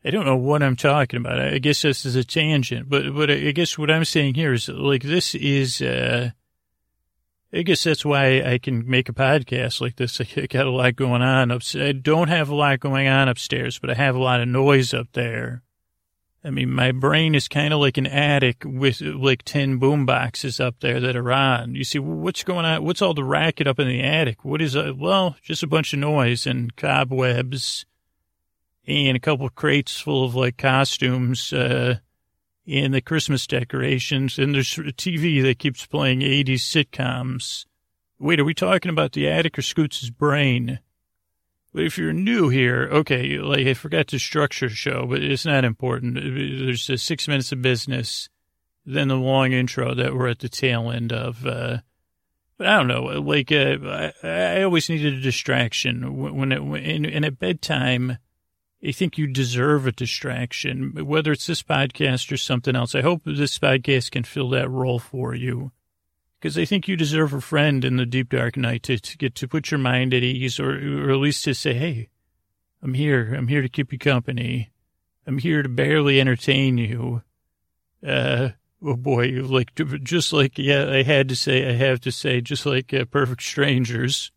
I 0.05 0.11
don't 0.11 0.25
know 0.25 0.37
what 0.37 0.61
I'm 0.61 0.75
talking 0.75 1.17
about. 1.17 1.39
I 1.41 1.57
guess 1.57 1.81
this 1.81 2.05
is 2.05 2.15
a 2.15 2.23
tangent, 2.23 2.87
but 2.87 3.15
but 3.15 3.31
I 3.31 3.51
guess 3.51 3.75
what 3.75 3.89
I'm 3.89 4.05
saying 4.05 4.35
here 4.35 4.53
is 4.53 4.69
like 4.69 5.01
this 5.01 5.33
is. 5.33 5.81
Uh, 5.81 6.31
I 7.51 7.61
guess 7.61 7.83
that's 7.85 8.03
why 8.03 8.41
I 8.41 8.57
can 8.57 8.87
make 8.87 9.07
a 9.07 9.13
podcast 9.13 9.79
like 9.79 9.95
this. 9.95 10.19
I 10.37 10.45
got 10.45 10.67
a 10.67 10.71
lot 10.71 10.95
going 10.95 11.21
on. 11.21 11.51
I 11.51 11.91
don't 11.93 12.27
have 12.27 12.49
a 12.49 12.55
lot 12.55 12.81
going 12.81 13.07
on 13.07 13.29
upstairs, 13.29 13.79
but 13.79 13.89
I 13.89 13.93
have 13.93 14.15
a 14.15 14.21
lot 14.21 14.41
of 14.41 14.47
noise 14.47 14.93
up 14.93 15.07
there. 15.13 15.63
I 16.43 16.51
mean, 16.51 16.71
my 16.71 16.91
brain 16.91 17.33
is 17.33 17.47
kind 17.47 17.73
of 17.73 17.79
like 17.79 17.97
an 17.97 18.05
attic 18.05 18.63
with 18.63 19.01
like 19.01 19.41
10 19.43 19.77
boom 19.77 20.05
boxes 20.05 20.59
up 20.59 20.75
there 20.81 20.99
that 20.99 21.15
are 21.15 21.31
on. 21.31 21.73
You 21.73 21.83
see, 21.83 21.97
what's 21.97 22.43
going 22.43 22.65
on? 22.65 22.83
What's 22.83 23.01
all 23.01 23.15
the 23.15 23.23
racket 23.23 23.65
up 23.65 23.79
in 23.79 23.87
the 23.87 24.03
attic? 24.03 24.45
What 24.45 24.61
is, 24.61 24.75
uh, 24.75 24.93
well, 24.95 25.37
just 25.41 25.63
a 25.63 25.67
bunch 25.67 25.93
of 25.93 25.99
noise 25.99 26.45
and 26.45 26.75
cobwebs 26.75 27.85
and 28.87 29.17
a 29.17 29.19
couple 29.19 29.49
crates 29.49 29.99
full 29.99 30.25
of 30.25 30.35
like 30.35 30.57
costumes, 30.57 31.51
uh, 31.53 31.97
and 32.67 32.93
the 32.93 33.01
Christmas 33.01 33.47
decorations. 33.47 34.39
And 34.39 34.55
there's 34.55 34.77
a 34.77 34.83
TV 34.83 35.41
that 35.43 35.59
keeps 35.59 35.85
playing 35.85 36.21
80s 36.21 36.55
sitcoms. 36.55 37.65
Wait, 38.17 38.39
are 38.39 38.45
we 38.45 38.53
talking 38.53 38.89
about 38.89 39.11
the 39.11 39.27
attic 39.27 39.57
or 39.57 39.61
Scoots' 39.61 40.09
brain? 40.09 40.79
But 41.73 41.83
if 41.83 41.97
you're 41.97 42.13
new 42.13 42.47
here, 42.47 42.87
okay, 42.89 43.37
like 43.37 43.67
I 43.67 43.73
forgot 43.73 44.07
to 44.07 44.19
structure 44.19 44.69
show, 44.69 45.05
but 45.05 45.21
it's 45.21 45.45
not 45.45 45.65
important. 45.65 46.15
There's 46.15 46.89
uh, 46.89 46.95
six 46.95 47.27
minutes 47.27 47.51
of 47.51 47.61
business, 47.61 48.29
then 48.85 49.09
the 49.09 49.15
long 49.15 49.51
intro 49.51 49.93
that 49.93 50.15
we're 50.15 50.29
at 50.29 50.39
the 50.39 50.47
tail 50.47 50.89
end 50.89 51.11
of. 51.11 51.45
Uh, 51.45 51.79
but 52.57 52.67
I 52.67 52.77
don't 52.77 52.87
know, 52.87 53.03
like 53.19 53.51
uh, 53.51 53.75
I, 53.83 54.13
I, 54.23 54.63
always 54.63 54.89
needed 54.89 55.15
a 55.15 55.19
distraction 55.19 56.33
when, 56.33 56.53
it, 56.53 56.63
when 56.63 57.05
and 57.05 57.25
at 57.25 57.37
bedtime 57.37 58.19
I 58.85 58.91
think 58.91 59.17
you 59.17 59.27
deserve 59.27 59.87
a 59.87 59.91
distraction, 59.91 60.91
whether 61.05 61.31
it's 61.31 61.47
this 61.47 61.63
podcast 61.63 62.31
or 62.31 62.37
something 62.37 62.75
else. 62.75 62.93
I 62.93 63.01
hope 63.01 63.23
this 63.25 63.57
podcast 63.57 64.11
can 64.11 64.23
fill 64.23 64.49
that 64.49 64.69
role 64.69 64.99
for 64.99 65.33
you 65.33 65.71
because 66.39 66.57
I 66.57 66.65
think 66.65 66.87
you 66.87 66.95
deserve 66.95 67.33
a 67.33 67.41
friend 67.41 67.83
in 67.83 67.97
the 67.97 68.05
deep 68.05 68.29
dark 68.29 68.57
night 68.57 68.83
to, 68.83 68.99
to 68.99 69.17
get 69.17 69.33
to 69.35 69.47
put 69.47 69.71
your 69.71 69.79
mind 69.79 70.13
at 70.13 70.21
ease 70.21 70.59
or, 70.59 70.71
or 71.07 71.11
at 71.11 71.17
least 71.17 71.43
to 71.45 71.55
say, 71.55 71.73
Hey, 71.73 72.09
I'm 72.83 72.93
here. 72.93 73.33
I'm 73.33 73.47
here 73.47 73.63
to 73.63 73.69
keep 73.69 73.91
you 73.91 73.97
company. 73.97 74.69
I'm 75.25 75.39
here 75.39 75.63
to 75.63 75.69
barely 75.69 76.21
entertain 76.21 76.77
you. 76.77 77.23
Uh, 78.05 78.49
oh 78.83 78.95
boy, 78.95 79.41
like 79.41 79.73
just 80.03 80.31
like 80.31 80.59
yeah, 80.59 80.87
I 80.87 81.01
had 81.01 81.29
to 81.29 81.35
say, 81.35 81.67
I 81.67 81.73
have 81.73 81.99
to 82.01 82.11
say, 82.11 82.41
just 82.41 82.67
like 82.67 82.93
uh, 82.93 83.05
Perfect 83.05 83.41
Strangers. 83.41 84.31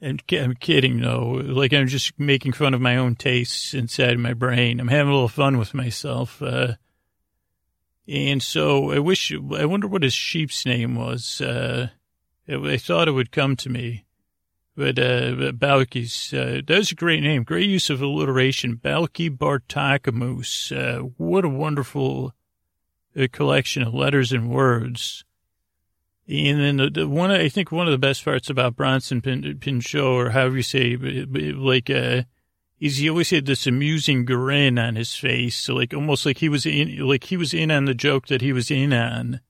And 0.00 0.22
I'm 0.30 0.54
kidding, 0.54 1.00
though. 1.00 1.40
Like 1.42 1.72
I'm 1.72 1.86
just 1.86 2.18
making 2.18 2.52
fun 2.52 2.74
of 2.74 2.80
my 2.80 2.96
own 2.96 3.14
tastes 3.14 3.72
inside 3.72 4.18
my 4.18 4.34
brain. 4.34 4.78
I'm 4.78 4.88
having 4.88 5.10
a 5.10 5.14
little 5.14 5.28
fun 5.28 5.56
with 5.58 5.72
myself. 5.72 6.42
Uh, 6.42 6.74
and 8.06 8.42
so 8.42 8.92
I 8.92 8.98
wish, 8.98 9.32
I 9.32 9.64
wonder 9.64 9.88
what 9.88 10.02
his 10.02 10.12
sheep's 10.12 10.66
name 10.66 10.96
was. 10.96 11.40
Uh, 11.40 11.88
I 12.48 12.76
thought 12.76 13.08
it 13.08 13.12
would 13.12 13.32
come 13.32 13.56
to 13.56 13.70
me. 13.70 14.04
But, 14.76 14.98
uh, 14.98 15.52
Balkis, 15.52 16.34
uh, 16.34 16.60
that 16.66 16.78
was 16.78 16.92
a 16.92 16.94
great 16.94 17.22
name. 17.22 17.44
Great 17.44 17.70
use 17.70 17.88
of 17.88 18.02
alliteration. 18.02 18.76
Balki 18.76 19.30
Bartokomous. 19.30 20.70
Uh, 20.70 21.00
what 21.16 21.46
a 21.46 21.48
wonderful 21.48 22.34
uh, 23.18 23.26
collection 23.32 23.82
of 23.82 23.94
letters 23.94 24.32
and 24.32 24.50
words. 24.50 25.24
And 26.28 26.60
then 26.60 26.76
the, 26.76 26.90
the 26.90 27.08
one, 27.08 27.30
I 27.30 27.48
think 27.48 27.70
one 27.70 27.86
of 27.86 27.92
the 27.92 27.98
best 27.98 28.24
parts 28.24 28.50
about 28.50 28.74
Bronson 28.74 29.20
Pin, 29.20 29.58
Pinchot, 29.60 30.02
or 30.02 30.30
however 30.30 30.56
you 30.56 30.62
say, 30.62 30.96
like, 30.96 31.88
uh, 31.88 32.22
is 32.80 32.96
he 32.96 33.08
always 33.08 33.30
had 33.30 33.46
this 33.46 33.66
amusing 33.66 34.24
grin 34.24 34.78
on 34.78 34.96
his 34.96 35.14
face. 35.14 35.56
So 35.56 35.74
like, 35.74 35.94
almost 35.94 36.26
like 36.26 36.38
he 36.38 36.48
was 36.48 36.66
in, 36.66 36.98
like 36.98 37.24
he 37.24 37.36
was 37.36 37.54
in 37.54 37.70
on 37.70 37.84
the 37.84 37.94
joke 37.94 38.26
that 38.26 38.42
he 38.42 38.52
was 38.52 38.70
in 38.70 38.92
on 38.92 39.40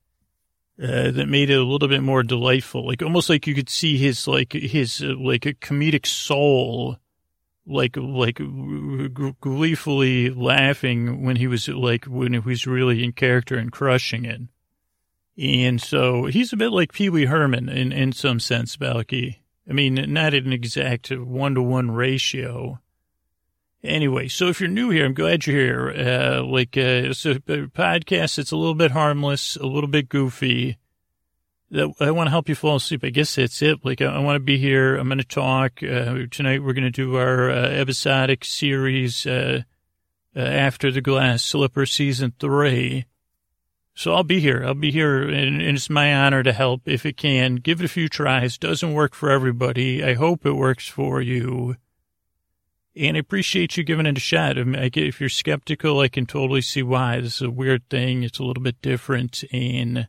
uh, 0.81 1.11
that 1.11 1.27
made 1.27 1.49
it 1.49 1.57
a 1.57 1.63
little 1.63 1.87
bit 1.87 2.03
more 2.03 2.23
delightful. 2.23 2.85
Like 2.85 3.01
almost 3.01 3.29
like 3.29 3.47
you 3.47 3.55
could 3.55 3.69
see 3.69 3.97
his 3.97 4.27
like 4.27 4.53
his 4.53 5.01
uh, 5.01 5.15
like 5.17 5.45
a 5.45 5.53
comedic 5.53 6.05
soul, 6.05 6.97
like 7.65 7.97
like 7.97 8.39
gleefully 9.41 10.29
laughing 10.29 11.23
when 11.23 11.35
he 11.37 11.47
was 11.47 11.67
like 11.67 12.05
when 12.05 12.33
he 12.33 12.39
was 12.39 12.67
really 12.67 13.03
in 13.03 13.11
character 13.11 13.57
and 13.57 13.71
crushing 13.71 14.25
it. 14.25 14.41
And 15.37 15.79
so 15.81 16.25
he's 16.25 16.51
a 16.51 16.57
bit 16.57 16.71
like 16.71 16.93
Pee 16.93 17.09
Wee 17.09 17.25
Herman 17.25 17.69
in 17.69 17.91
in 17.91 18.11
some 18.11 18.39
sense, 18.39 18.75
Balki. 18.75 19.37
I 19.69 19.73
mean, 19.73 19.95
not 20.13 20.33
in 20.33 20.47
an 20.47 20.53
exact 20.53 21.11
one 21.11 21.55
to 21.55 21.61
one 21.61 21.91
ratio. 21.91 22.79
Anyway, 23.83 24.27
so 24.27 24.47
if 24.47 24.59
you're 24.59 24.69
new 24.69 24.89
here, 24.89 25.05
I'm 25.05 25.13
glad 25.13 25.45
you're 25.45 25.55
here. 25.55 25.89
Uh, 25.89 26.43
like, 26.43 26.75
uh, 26.75 27.11
it's 27.11 27.25
a, 27.25 27.33
a 27.33 27.67
podcast. 27.67 28.39
It's 28.39 28.51
a 28.51 28.57
little 28.57 28.75
bit 28.75 28.91
harmless, 28.91 29.55
a 29.55 29.67
little 29.67 29.89
bit 29.89 30.09
goofy. 30.09 30.77
That 31.69 31.93
I 31.99 32.11
want 32.11 32.27
to 32.27 32.31
help 32.31 32.49
you 32.49 32.55
fall 32.55 32.77
asleep. 32.77 33.03
I 33.03 33.09
guess 33.09 33.35
that's 33.35 33.61
it. 33.61 33.85
Like, 33.85 34.01
I, 34.01 34.05
I 34.05 34.19
want 34.19 34.37
to 34.37 34.39
be 34.43 34.57
here. 34.57 34.95
I'm 34.95 35.07
going 35.07 35.19
to 35.19 35.23
talk. 35.23 35.83
Uh, 35.83 36.25
tonight 36.31 36.63
we're 36.63 36.73
going 36.73 36.83
to 36.83 36.89
do 36.89 37.17
our 37.17 37.51
uh, 37.51 37.69
episodic 37.69 38.43
series, 38.43 39.27
uh, 39.27 39.61
uh, 40.35 40.39
After 40.39 40.91
the 40.91 41.01
Glass 41.01 41.43
Slipper 41.43 41.85
season 41.85 42.33
three. 42.39 43.05
So 43.97 44.13
I'll 44.13 44.23
be 44.23 44.39
here. 44.39 44.63
I'll 44.63 44.75
be 44.75 44.91
here, 44.91 45.23
and, 45.23 45.59
and, 45.59 45.75
it's 45.75 45.89
my 45.89 46.13
honor 46.13 46.43
to 46.43 46.53
help 46.53 46.87
if 46.87 47.03
it 47.03 47.17
can. 47.17 47.55
Give 47.55 47.81
it 47.81 47.85
a 47.85 47.87
few 47.87 48.07
tries. 48.07 48.55
Doesn't 48.55 48.93
work 48.93 49.15
for 49.15 49.31
everybody. 49.31 50.03
I 50.03 50.13
hope 50.13 50.45
it 50.45 50.51
works 50.51 50.87
for 50.87 51.19
you. 51.19 51.77
And 52.95 53.17
I 53.17 53.19
appreciate 53.19 53.75
you 53.75 53.83
giving 53.83 54.05
it 54.05 54.15
a 54.15 54.21
shot. 54.21 54.59
I 54.59 54.65
mean, 54.65 54.91
if 54.93 55.19
you're 55.19 55.29
skeptical, 55.29 55.99
I 55.99 56.09
can 56.09 56.27
totally 56.27 56.61
see 56.61 56.83
why. 56.83 57.21
This 57.21 57.37
is 57.37 57.41
a 57.41 57.49
weird 57.49 57.89
thing. 57.89 58.21
It's 58.21 58.37
a 58.37 58.43
little 58.43 58.61
bit 58.61 58.79
different. 58.83 59.43
And 59.51 60.07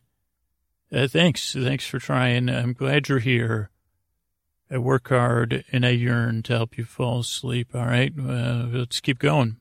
uh, 0.93 1.07
thanks. 1.07 1.53
Thanks 1.53 1.87
for 1.87 1.97
trying. 1.97 2.47
I'm 2.47 2.73
glad 2.73 3.09
you're 3.09 3.17
here. 3.17 3.71
I 4.69 4.77
work 4.77 5.09
hard 5.09 5.65
and 5.71 5.83
I 5.83 5.89
yearn 5.89 6.43
to 6.43 6.55
help 6.55 6.77
you 6.77 6.83
fall 6.83 7.21
asleep. 7.21 7.69
All 7.73 7.87
right. 7.87 8.13
Uh, 8.15 8.67
let's 8.71 8.99
keep 8.99 9.17
going. 9.17 9.57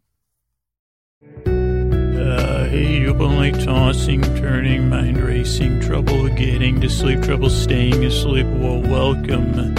Uh, 2.28 2.68
hey, 2.68 3.10
been 3.10 3.36
like 3.36 3.58
tossing, 3.64 4.20
turning, 4.36 4.90
mind 4.90 5.16
racing, 5.16 5.80
trouble 5.80 6.28
getting 6.28 6.78
to 6.78 6.88
sleep, 6.90 7.22
trouble 7.22 7.48
staying 7.48 8.04
asleep. 8.04 8.46
Well, 8.46 8.82
welcome 8.82 9.74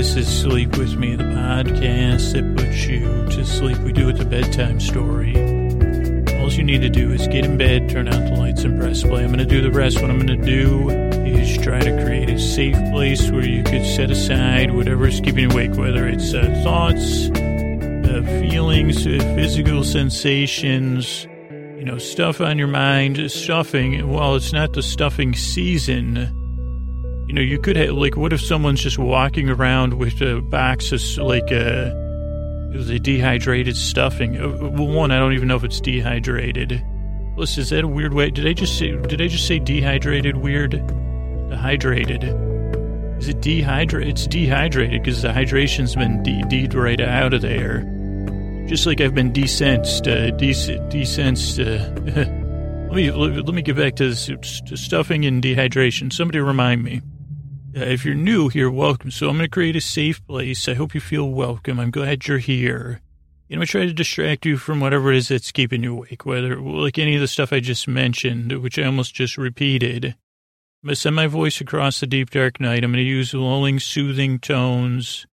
this 0.00 0.16
is 0.16 0.28
Sleep 0.28 0.76
With 0.76 0.96
Me, 0.96 1.16
the 1.16 1.24
podcast 1.24 2.32
that 2.34 2.56
puts 2.56 2.86
you 2.86 3.26
to 3.26 3.44
sleep. 3.44 3.78
We 3.78 3.92
do 3.92 4.08
it 4.10 4.18
the 4.18 4.24
bedtime 4.24 4.80
story. 4.80 5.34
All 6.38 6.52
you 6.52 6.62
need 6.62 6.82
to 6.82 6.90
do 6.90 7.10
is 7.10 7.26
get 7.28 7.46
in 7.46 7.56
bed, 7.56 7.88
turn 7.88 8.08
out 8.08 8.22
the 8.32 8.38
lights, 8.38 8.64
and 8.64 8.78
press 8.78 9.02
play. 9.02 9.24
I'm 9.24 9.32
going 9.32 9.38
to 9.38 9.46
do 9.46 9.62
the 9.62 9.70
rest. 9.70 10.00
What 10.00 10.10
I'm 10.10 10.24
going 10.24 10.40
to 10.40 10.46
do 10.46 10.90
is 10.90 11.56
try 11.58 11.80
to 11.80 12.04
create 12.04 12.28
a 12.28 12.38
safe 12.38 12.76
place 12.92 13.30
where 13.30 13.46
you 13.46 13.62
could 13.62 13.86
set 13.86 14.10
aside 14.10 14.74
whatever 14.74 15.06
is 15.06 15.20
keeping 15.20 15.50
you 15.50 15.50
awake, 15.50 15.74
whether 15.74 16.06
it's 16.06 16.34
uh, 16.34 16.60
thoughts, 16.62 17.30
uh, 17.30 18.22
feelings, 18.40 19.06
uh, 19.06 19.18
physical 19.36 19.84
sensations, 19.84 21.26
you 21.80 21.86
know, 21.86 21.96
stuff 21.96 22.42
on 22.42 22.58
your 22.58 22.68
mind, 22.68 23.30
stuffing. 23.30 24.06
While 24.06 24.34
it's 24.34 24.52
not 24.52 24.74
the 24.74 24.82
stuffing 24.82 25.34
season, 25.34 26.16
you 27.26 27.32
know, 27.32 27.40
you 27.40 27.58
could 27.58 27.76
have, 27.76 27.92
like, 27.92 28.18
what 28.18 28.34
if 28.34 28.42
someone's 28.42 28.82
just 28.82 28.98
walking 28.98 29.48
around 29.48 29.94
with 29.94 30.20
a 30.20 30.42
box 30.42 30.92
of, 30.92 31.24
like, 31.24 31.44
uh, 31.44 31.88
the 32.74 33.00
dehydrated 33.02 33.78
stuffing? 33.78 34.36
Uh, 34.36 34.48
well, 34.60 34.88
one, 34.88 35.10
I 35.10 35.18
don't 35.18 35.32
even 35.32 35.48
know 35.48 35.56
if 35.56 35.64
it's 35.64 35.80
dehydrated. 35.80 36.84
Listen, 37.38 37.62
is 37.62 37.70
that 37.70 37.84
a 37.84 37.88
weird 37.88 38.12
way? 38.12 38.30
Did 38.30 38.46
I 38.46 38.52
just 38.52 38.76
say, 38.76 38.90
did 38.90 39.22
I 39.22 39.28
just 39.28 39.46
say 39.46 39.58
dehydrated 39.58 40.36
weird? 40.36 40.72
Dehydrated. 41.48 42.24
Is 43.18 43.28
it 43.28 43.40
dehydrated? 43.40 44.10
It's 44.10 44.26
dehydrated 44.26 45.02
because 45.02 45.22
the 45.22 45.32
hydration's 45.32 45.94
been 45.94 46.22
de- 46.22 46.42
de- 46.42 46.78
right 46.78 47.00
out 47.00 47.32
of 47.32 47.40
there. 47.40 47.99
Just 48.70 48.86
like 48.86 49.00
I've 49.00 49.16
been 49.16 49.32
decensed, 49.32 50.06
uh, 50.06 50.30
de- 50.30 50.78
decensed, 50.90 51.58
uh, 51.58 51.90
let 52.04 52.92
me, 52.92 53.10
let 53.10 53.52
me 53.52 53.62
get 53.62 53.76
back 53.76 53.96
to 53.96 54.10
this 54.10 54.26
to 54.66 54.76
stuffing 54.76 55.24
and 55.24 55.42
dehydration. 55.42 56.12
Somebody 56.12 56.38
remind 56.38 56.84
me. 56.84 57.02
Uh, 57.76 57.80
if 57.80 58.04
you're 58.04 58.14
new 58.14 58.46
here, 58.48 58.70
welcome. 58.70 59.10
So 59.10 59.28
I'm 59.28 59.38
going 59.38 59.46
to 59.46 59.50
create 59.50 59.74
a 59.74 59.80
safe 59.80 60.24
place. 60.24 60.68
I 60.68 60.74
hope 60.74 60.94
you 60.94 61.00
feel 61.00 61.28
welcome. 61.28 61.80
I'm 61.80 61.90
glad 61.90 62.28
you're 62.28 62.38
here. 62.38 63.00
You 63.48 63.56
know, 63.56 63.62
I 63.62 63.64
try 63.64 63.86
to 63.86 63.92
distract 63.92 64.46
you 64.46 64.56
from 64.56 64.78
whatever 64.78 65.10
it 65.10 65.16
is 65.16 65.26
that's 65.26 65.50
keeping 65.50 65.82
you 65.82 65.96
awake, 65.96 66.24
whether 66.24 66.54
like 66.54 66.96
any 66.96 67.16
of 67.16 67.20
the 67.20 67.26
stuff 67.26 67.52
I 67.52 67.58
just 67.58 67.88
mentioned, 67.88 68.52
which 68.62 68.78
I 68.78 68.84
almost 68.84 69.16
just 69.16 69.36
repeated. 69.36 70.04
I'm 70.04 70.86
going 70.86 70.94
to 70.94 70.94
send 70.94 71.16
my 71.16 71.26
voice 71.26 71.60
across 71.60 71.98
the 71.98 72.06
deep 72.06 72.30
dark 72.30 72.60
night. 72.60 72.84
I'm 72.84 72.92
going 72.92 73.04
to 73.04 73.10
use 73.10 73.34
lulling, 73.34 73.80
soothing 73.80 74.38
tones. 74.38 75.26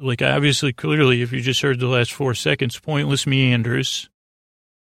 Like 0.00 0.22
obviously, 0.22 0.72
clearly, 0.72 1.22
if 1.22 1.30
you 1.32 1.40
just 1.40 1.60
heard 1.60 1.78
the 1.78 1.86
last 1.86 2.12
four 2.12 2.34
seconds, 2.34 2.78
pointless 2.78 3.26
meanders. 3.26 4.08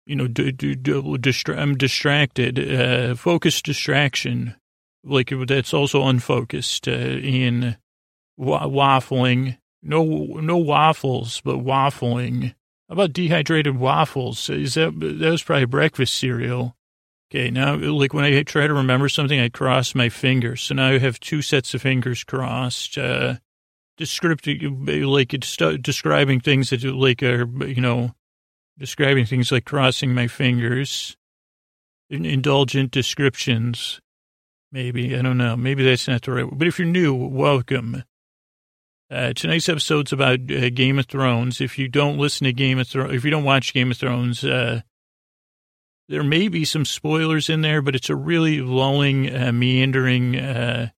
You 0.06 0.16
know, 0.16 0.26
d- 0.26 0.52
d- 0.52 0.74
d- 0.74 0.92
distra- 0.92 1.58
I'm 1.58 1.76
distracted. 1.76 2.58
Uh, 2.58 3.14
focused 3.14 3.64
distraction 3.66 4.54
like 5.04 5.32
that's 5.46 5.74
also 5.74 6.04
unfocused 6.04 6.88
uh, 6.88 6.92
in 6.92 7.76
wa- 8.36 8.66
waffling. 8.66 9.58
No, 9.82 10.04
no 10.04 10.56
waffles, 10.56 11.40
but 11.44 11.58
waffling. 11.58 12.54
How 12.88 12.94
about 12.94 13.12
dehydrated 13.12 13.76
waffles? 13.76 14.48
Is 14.48 14.74
that 14.74 14.98
that 14.98 15.30
was 15.30 15.42
probably 15.42 15.66
breakfast 15.66 16.14
cereal? 16.14 16.76
Okay, 17.30 17.50
now 17.50 17.76
like 17.76 18.14
when 18.14 18.24
I 18.24 18.42
try 18.42 18.66
to 18.66 18.74
remember 18.74 19.08
something, 19.08 19.38
I 19.38 19.50
cross 19.50 19.94
my 19.94 20.08
fingers. 20.08 20.62
So 20.62 20.74
now 20.74 20.88
I 20.88 20.98
have 20.98 21.20
two 21.20 21.42
sets 21.42 21.74
of 21.74 21.82
fingers 21.82 22.24
crossed. 22.24 22.96
Uh, 22.96 23.36
descriptive, 23.98 24.62
like 24.62 25.34
it's 25.34 25.56
describing 25.56 26.40
things 26.40 26.70
that 26.70 26.82
like 26.82 27.22
are 27.22 27.46
you 27.66 27.82
know 27.82 28.12
describing 28.78 29.26
things 29.26 29.52
like 29.52 29.66
crossing 29.66 30.14
my 30.14 30.26
fingers. 30.26 31.16
Indulgent 32.08 32.90
descriptions. 32.90 34.00
Maybe. 34.72 35.14
I 35.14 35.20
don't 35.20 35.36
know. 35.36 35.56
Maybe 35.56 35.84
that's 35.84 36.08
not 36.08 36.22
the 36.22 36.32
right 36.32 36.44
word. 36.44 36.58
But 36.58 36.68
if 36.68 36.78
you're 36.78 36.88
new, 36.88 37.14
welcome. 37.14 38.04
Uh, 39.10 39.32
tonight's 39.34 39.68
episode's 39.68 40.12
about 40.12 40.50
uh, 40.50 40.70
Game 40.70 40.98
of 40.98 41.06
Thrones. 41.06 41.60
If 41.60 41.78
you 41.78 41.88
don't 41.88 42.18
listen 42.18 42.44
to 42.44 42.52
Game 42.52 42.78
of 42.78 42.88
Thrones, 42.88 43.14
if 43.14 43.24
you 43.24 43.30
don't 43.30 43.44
watch 43.44 43.74
Game 43.74 43.90
of 43.90 43.96
Thrones, 43.96 44.44
uh, 44.44 44.80
there 46.08 46.22
may 46.22 46.48
be 46.48 46.64
some 46.64 46.84
spoilers 46.84 47.50
in 47.50 47.62
there, 47.62 47.82
but 47.82 47.94
it's 47.94 48.10
a 48.10 48.16
really 48.16 48.60
lulling, 48.60 49.34
uh, 49.34 49.52
meandering, 49.52 50.36
uh, 50.36 50.90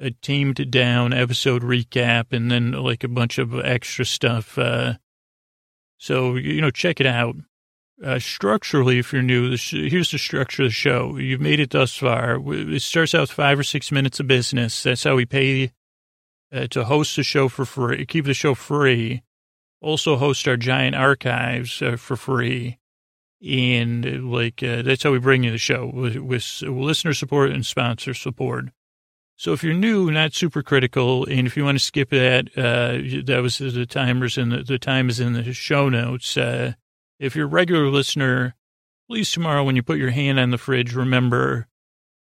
a 0.00 0.10
tamed 0.10 0.70
down 0.70 1.12
episode 1.12 1.62
recap 1.62 2.32
and 2.32 2.50
then 2.50 2.72
like 2.72 3.04
a 3.04 3.08
bunch 3.08 3.38
of 3.38 3.54
extra 3.54 4.04
stuff. 4.04 4.58
Uh, 4.58 4.94
so, 5.98 6.34
you 6.36 6.60
know, 6.60 6.70
check 6.70 7.00
it 7.00 7.06
out. 7.06 7.36
Uh, 8.04 8.18
structurally, 8.18 8.98
if 8.98 9.12
you're 9.12 9.22
new, 9.22 9.56
here's 9.56 10.10
the 10.10 10.18
structure 10.18 10.64
of 10.64 10.68
the 10.68 10.72
show. 10.72 11.16
You've 11.16 11.40
made 11.40 11.60
it 11.60 11.70
thus 11.70 11.96
far. 11.96 12.40
It 12.52 12.82
starts 12.82 13.14
out 13.14 13.22
with 13.22 13.30
five 13.30 13.58
or 13.58 13.62
six 13.62 13.92
minutes 13.92 14.18
of 14.18 14.26
business. 14.26 14.82
That's 14.82 15.04
how 15.04 15.14
we 15.14 15.26
pay 15.26 15.70
uh, 16.52 16.66
to 16.70 16.84
host 16.84 17.16
the 17.16 17.22
show 17.22 17.48
for 17.48 17.64
free, 17.64 18.04
keep 18.06 18.24
the 18.24 18.34
show 18.34 18.54
free. 18.54 19.22
Also 19.80 20.16
host 20.16 20.48
our 20.48 20.56
giant 20.56 20.96
archives 20.96 21.80
uh, 21.82 21.96
for 21.96 22.16
free. 22.16 22.78
And 23.46 24.30
like, 24.32 24.62
uh, 24.62 24.82
that's 24.82 25.02
how 25.02 25.12
we 25.12 25.18
bring 25.18 25.44
you 25.44 25.50
the 25.50 25.58
show 25.58 25.90
with, 25.92 26.16
with 26.16 26.62
listener 26.62 27.12
support 27.12 27.50
and 27.50 27.64
sponsor 27.64 28.14
support. 28.14 28.66
So 29.36 29.52
if 29.52 29.64
you're 29.64 29.74
new, 29.74 30.10
not 30.10 30.32
super 30.32 30.62
critical, 30.62 31.26
and 31.26 31.46
if 31.46 31.56
you 31.56 31.64
want 31.64 31.78
to 31.78 31.84
skip 31.84 32.10
that, 32.10 32.50
uh, 32.56 33.24
that 33.26 33.40
was 33.42 33.58
the 33.58 33.86
timers 33.86 34.38
and 34.38 34.52
the, 34.52 34.62
the 34.62 34.78
time 34.78 35.08
is 35.08 35.18
in 35.18 35.32
the 35.32 35.52
show 35.52 35.88
notes. 35.88 36.36
Uh, 36.36 36.74
if 37.18 37.34
you're 37.34 37.46
a 37.46 37.48
regular 37.48 37.88
listener, 37.88 38.54
please 39.08 39.30
tomorrow 39.32 39.64
when 39.64 39.76
you 39.76 39.82
put 39.82 39.98
your 39.98 40.10
hand 40.10 40.38
on 40.38 40.50
the 40.50 40.58
fridge, 40.58 40.94
remember 40.94 41.66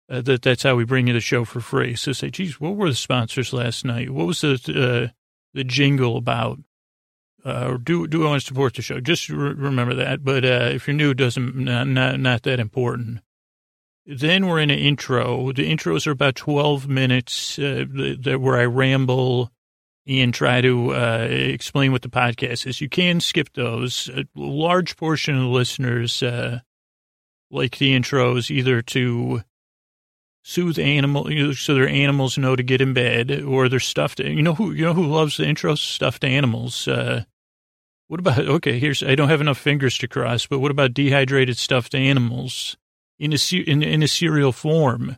uh, 0.08 0.20
that 0.22 0.42
that's 0.42 0.62
how 0.62 0.74
we 0.74 0.84
bring 0.84 1.06
you 1.06 1.12
the 1.12 1.20
show 1.20 1.44
for 1.44 1.60
free. 1.60 1.94
So 1.94 2.12
say, 2.12 2.30
geez, 2.30 2.60
what 2.60 2.76
were 2.76 2.88
the 2.88 2.94
sponsors 2.94 3.52
last 3.52 3.84
night? 3.84 4.10
What 4.10 4.26
was 4.26 4.40
the 4.40 4.54
uh, 4.54 5.12
the 5.54 5.64
jingle 5.64 6.16
about? 6.16 6.58
Uh, 7.44 7.76
do 7.82 8.06
do 8.06 8.24
I 8.24 8.30
want 8.30 8.42
to 8.42 8.46
support 8.46 8.74
the 8.74 8.82
show? 8.82 9.00
Just 9.00 9.28
re- 9.28 9.54
remember 9.54 9.94
that. 9.94 10.24
But 10.24 10.44
uh, 10.44 10.70
if 10.72 10.86
you're 10.86 10.96
new, 10.96 11.10
it 11.10 11.16
doesn't 11.16 11.56
not, 11.56 11.86
not 11.86 12.20
not 12.20 12.42
that 12.42 12.60
important. 12.60 13.20
Then 14.06 14.46
we're 14.46 14.60
in 14.60 14.70
an 14.70 14.78
intro. 14.78 15.52
The 15.52 15.70
intros 15.70 16.06
are 16.06 16.12
about 16.12 16.36
12 16.36 16.88
minutes 16.88 17.58
uh, 17.58 17.84
where 18.38 18.56
I 18.56 18.64
ramble 18.64 19.50
and 20.06 20.32
try 20.32 20.60
to 20.60 20.94
uh, 20.94 21.26
explain 21.28 21.90
what 21.90 22.02
the 22.02 22.08
podcast 22.08 22.66
is. 22.66 22.80
You 22.80 22.88
can 22.88 23.20
skip 23.20 23.52
those. 23.54 24.08
A 24.14 24.24
large 24.36 24.96
portion 24.96 25.34
of 25.34 25.42
the 25.42 25.48
listeners 25.48 26.22
uh, 26.22 26.60
like 27.50 27.78
the 27.78 27.98
intros 27.98 28.50
either 28.50 28.80
to 28.82 29.42
soothe 30.44 30.78
animals 30.78 31.58
so 31.58 31.74
their 31.74 31.88
animals 31.88 32.38
know 32.38 32.54
to 32.54 32.62
get 32.62 32.80
in 32.80 32.94
bed, 32.94 33.42
or 33.42 33.68
they're 33.68 33.80
stuffed. 33.80 34.20
You 34.20 34.42
know 34.42 34.54
who 34.54 34.70
you 34.70 34.84
know 34.84 34.94
who 34.94 35.06
loves 35.06 35.36
the 35.36 35.44
intros? 35.44 35.78
Stuffed 35.78 36.22
animals. 36.22 36.86
Uh, 36.86 37.24
what 38.06 38.20
about 38.20 38.38
okay? 38.38 38.78
Here's 38.78 39.02
I 39.02 39.16
don't 39.16 39.28
have 39.28 39.40
enough 39.40 39.58
fingers 39.58 39.98
to 39.98 40.08
cross, 40.08 40.46
but 40.46 40.60
what 40.60 40.70
about 40.70 40.94
dehydrated 40.94 41.58
stuffed 41.58 41.96
animals? 41.96 42.76
In 43.18 43.32
a, 43.32 43.56
in, 43.56 43.82
in 43.82 44.02
a 44.02 44.08
cereal 44.08 44.52
form. 44.52 45.16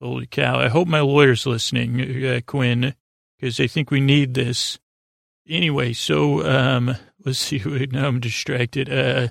Holy 0.00 0.26
cow. 0.26 0.58
I 0.58 0.68
hope 0.68 0.88
my 0.88 1.00
lawyer's 1.00 1.46
listening, 1.46 2.24
uh, 2.24 2.40
Quinn, 2.46 2.94
because 3.38 3.60
I 3.60 3.66
think 3.66 3.90
we 3.90 4.00
need 4.00 4.34
this. 4.34 4.78
Anyway, 5.48 5.92
so, 5.92 6.46
um, 6.48 6.96
let's 7.24 7.38
see. 7.38 7.58
Now 7.92 8.08
I'm 8.08 8.20
distracted. 8.20 8.90
Uh, 8.90 9.28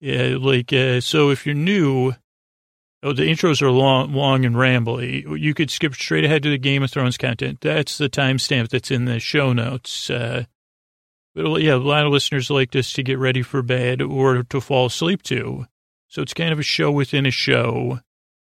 yeah, 0.00 0.36
like, 0.38 0.72
uh, 0.72 1.00
so 1.00 1.30
if 1.30 1.44
you're 1.46 1.54
new, 1.54 2.14
oh, 3.02 3.12
the 3.12 3.30
intros 3.30 3.60
are 3.60 3.70
long, 3.70 4.12
long 4.12 4.44
and 4.44 4.56
rambly. 4.56 5.24
You 5.38 5.54
could 5.54 5.70
skip 5.70 5.94
straight 5.94 6.24
ahead 6.24 6.42
to 6.44 6.50
the 6.50 6.58
Game 6.58 6.82
of 6.82 6.90
Thrones 6.90 7.18
content. 7.18 7.60
That's 7.60 7.98
the 7.98 8.08
timestamp 8.08 8.70
that's 8.70 8.90
in 8.90 9.04
the 9.04 9.20
show 9.20 9.52
notes. 9.52 10.08
Uh, 10.08 10.44
but 11.34 11.62
yeah, 11.62 11.74
a 11.74 11.76
lot 11.76 12.06
of 12.06 12.12
listeners 12.12 12.50
like 12.50 12.72
this 12.72 12.92
to 12.94 13.02
get 13.02 13.18
ready 13.18 13.42
for 13.42 13.62
bed 13.62 14.02
or 14.02 14.42
to 14.44 14.60
fall 14.60 14.86
asleep 14.86 15.22
to. 15.24 15.66
So 16.12 16.20
it's 16.20 16.34
kind 16.34 16.52
of 16.52 16.58
a 16.58 16.62
show 16.62 16.90
within 16.90 17.24
a 17.24 17.30
show. 17.30 18.00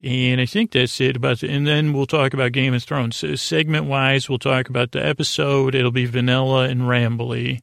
And 0.03 0.41
I 0.41 0.47
think 0.47 0.71
that's 0.71 1.03
it 1.03 1.17
about 1.17 1.41
the, 1.41 1.51
and 1.51 1.67
then 1.67 1.93
we'll 1.93 2.07
talk 2.07 2.33
about 2.33 2.53
Game 2.53 2.73
of 2.73 2.83
Thrones. 2.83 3.17
So 3.17 3.35
segment 3.35 3.85
wise, 3.85 4.27
we'll 4.27 4.39
talk 4.39 4.71
about 4.71 4.93
the 4.93 5.05
episode. 5.05 5.75
It'll 5.75 5.91
be 5.91 6.07
vanilla 6.07 6.65
and 6.71 6.81
rambly 6.81 7.61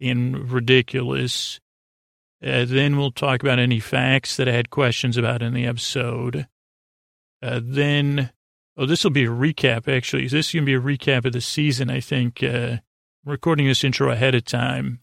and 0.00 0.50
ridiculous. 0.50 1.60
Uh, 2.44 2.64
then 2.64 2.96
we'll 2.96 3.12
talk 3.12 3.40
about 3.40 3.60
any 3.60 3.78
facts 3.78 4.36
that 4.36 4.48
I 4.48 4.52
had 4.52 4.70
questions 4.70 5.16
about 5.16 5.42
in 5.42 5.54
the 5.54 5.64
episode. 5.64 6.48
Uh, 7.40 7.60
then, 7.62 8.32
oh, 8.76 8.84
this 8.84 9.04
will 9.04 9.12
be 9.12 9.26
a 9.26 9.30
recap, 9.30 9.86
actually. 9.86 10.24
This 10.24 10.48
is 10.48 10.52
going 10.54 10.66
to 10.66 10.66
be 10.66 10.74
a 10.74 10.96
recap 10.96 11.24
of 11.24 11.34
the 11.34 11.40
season, 11.40 11.88
I 11.88 12.00
think. 12.00 12.42
Uh, 12.42 12.78
recording 13.24 13.68
this 13.68 13.84
intro 13.84 14.10
ahead 14.10 14.34
of 14.34 14.44
time. 14.44 14.98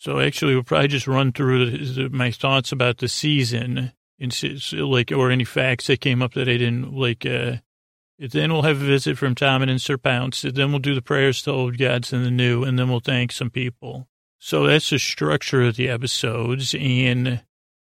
So 0.00 0.18
actually, 0.18 0.54
we'll 0.54 0.62
probably 0.62 0.88
just 0.88 1.06
run 1.06 1.30
through 1.30 2.08
my 2.08 2.30
thoughts 2.30 2.72
about 2.72 2.98
the 2.98 3.08
season 3.08 3.92
and 4.18 4.72
like, 4.72 5.12
or 5.12 5.30
any 5.30 5.44
facts 5.44 5.88
that 5.88 6.00
came 6.00 6.22
up 6.22 6.32
that 6.32 6.48
I 6.48 6.56
didn't 6.56 6.94
like. 6.94 7.26
Uh, 7.26 7.56
then 8.18 8.50
we'll 8.50 8.62
have 8.62 8.80
a 8.80 8.84
visit 8.84 9.18
from 9.18 9.34
Tom 9.34 9.60
and 9.60 9.80
Sir 9.80 9.98
Pounce. 9.98 10.40
Then 10.40 10.70
we'll 10.72 10.78
do 10.78 10.94
the 10.94 11.02
prayers 11.02 11.42
to 11.42 11.50
old 11.50 11.76
gods 11.76 12.14
and 12.14 12.24
the 12.24 12.30
new, 12.30 12.64
and 12.64 12.78
then 12.78 12.88
we'll 12.88 13.00
thank 13.00 13.30
some 13.30 13.50
people. 13.50 14.08
So 14.38 14.66
that's 14.66 14.88
the 14.88 14.98
structure 14.98 15.64
of 15.64 15.76
the 15.76 15.90
episodes. 15.90 16.74
And 16.74 17.42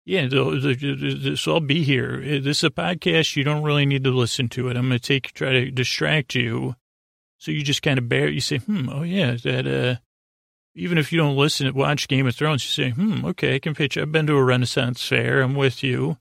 yeah, 0.05 0.27
the, 0.27 0.75
the, 0.75 1.21
the, 1.31 1.37
so 1.37 1.55
I'll 1.55 1.61
be 1.61 1.85
here. 1.85 2.41
This 2.41 2.59
is 2.59 2.65
a 2.65 2.71
podcast. 2.71 3.37
You 3.37 3.45
don't 3.45 3.63
really 3.63 3.87
need 3.87 4.03
to 4.03 4.11
listen 4.11 4.49
to 4.49 4.69
it. 4.69 4.77
I'm 4.77 4.89
going 4.89 4.99
to 4.99 5.07
take, 5.07 5.33
try 5.33 5.53
to 5.53 5.71
distract 5.71 6.35
you. 6.35 6.75
So 7.39 7.53
you 7.53 7.63
just 7.63 7.83
kind 7.83 7.99
of 7.99 8.09
bear, 8.09 8.29
you 8.29 8.41
say, 8.41 8.59
hmm, 8.59 8.89
oh 8.89 9.03
yeah, 9.05 9.37
that, 9.45 9.67
uh, 9.69 10.01
even 10.75 10.99
if 10.99 11.13
you 11.13 11.19
don't 11.19 11.37
listen 11.37 11.73
watch 11.75 12.09
Game 12.09 12.27
of 12.27 12.35
Thrones, 12.35 12.65
you 12.65 12.85
say, 12.85 12.91
hmm, 12.91 13.25
okay, 13.25 13.57
I 13.57 13.59
can 13.59 13.75
pitch. 13.75 13.97
I've 13.97 14.13
been 14.13 14.27
to 14.27 14.37
a 14.37 14.45
Renaissance 14.45 15.07
fair. 15.07 15.43
I'm 15.43 15.55
with 15.55 15.83
you. 15.83 16.19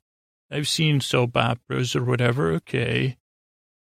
I've 0.52 0.68
seen 0.68 1.02
soap 1.02 1.38
operas 1.38 1.96
or 1.96 2.04
whatever. 2.04 2.52
Okay. 2.54 3.18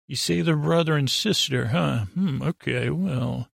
You 0.08 0.16
say 0.16 0.40
they're 0.40 0.56
brother 0.56 0.96
and 0.96 1.10
sister, 1.10 1.66
huh? 1.68 2.06
Hmm, 2.14 2.42
okay, 2.42 2.90
well. 2.90 3.48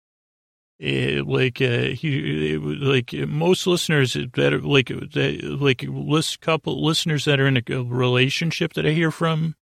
It, 0.79 1.27
like 1.27 1.61
uh, 1.61 1.89
he, 1.95 2.55
it, 2.55 2.63
like 2.63 3.13
most 3.13 3.67
listeners 3.67 4.15
that 4.15 4.55
are 4.55 4.61
like 4.61 4.89
that, 4.89 5.59
like 5.61 5.85
list 5.87 6.41
couple 6.41 6.83
listeners 6.83 7.27
that 7.27 7.39
are 7.39 7.47
in 7.47 7.59
a 7.59 7.83
relationship 7.83 8.73
that 8.73 8.87
I 8.87 8.93
hear 8.93 9.11
from, 9.11 9.57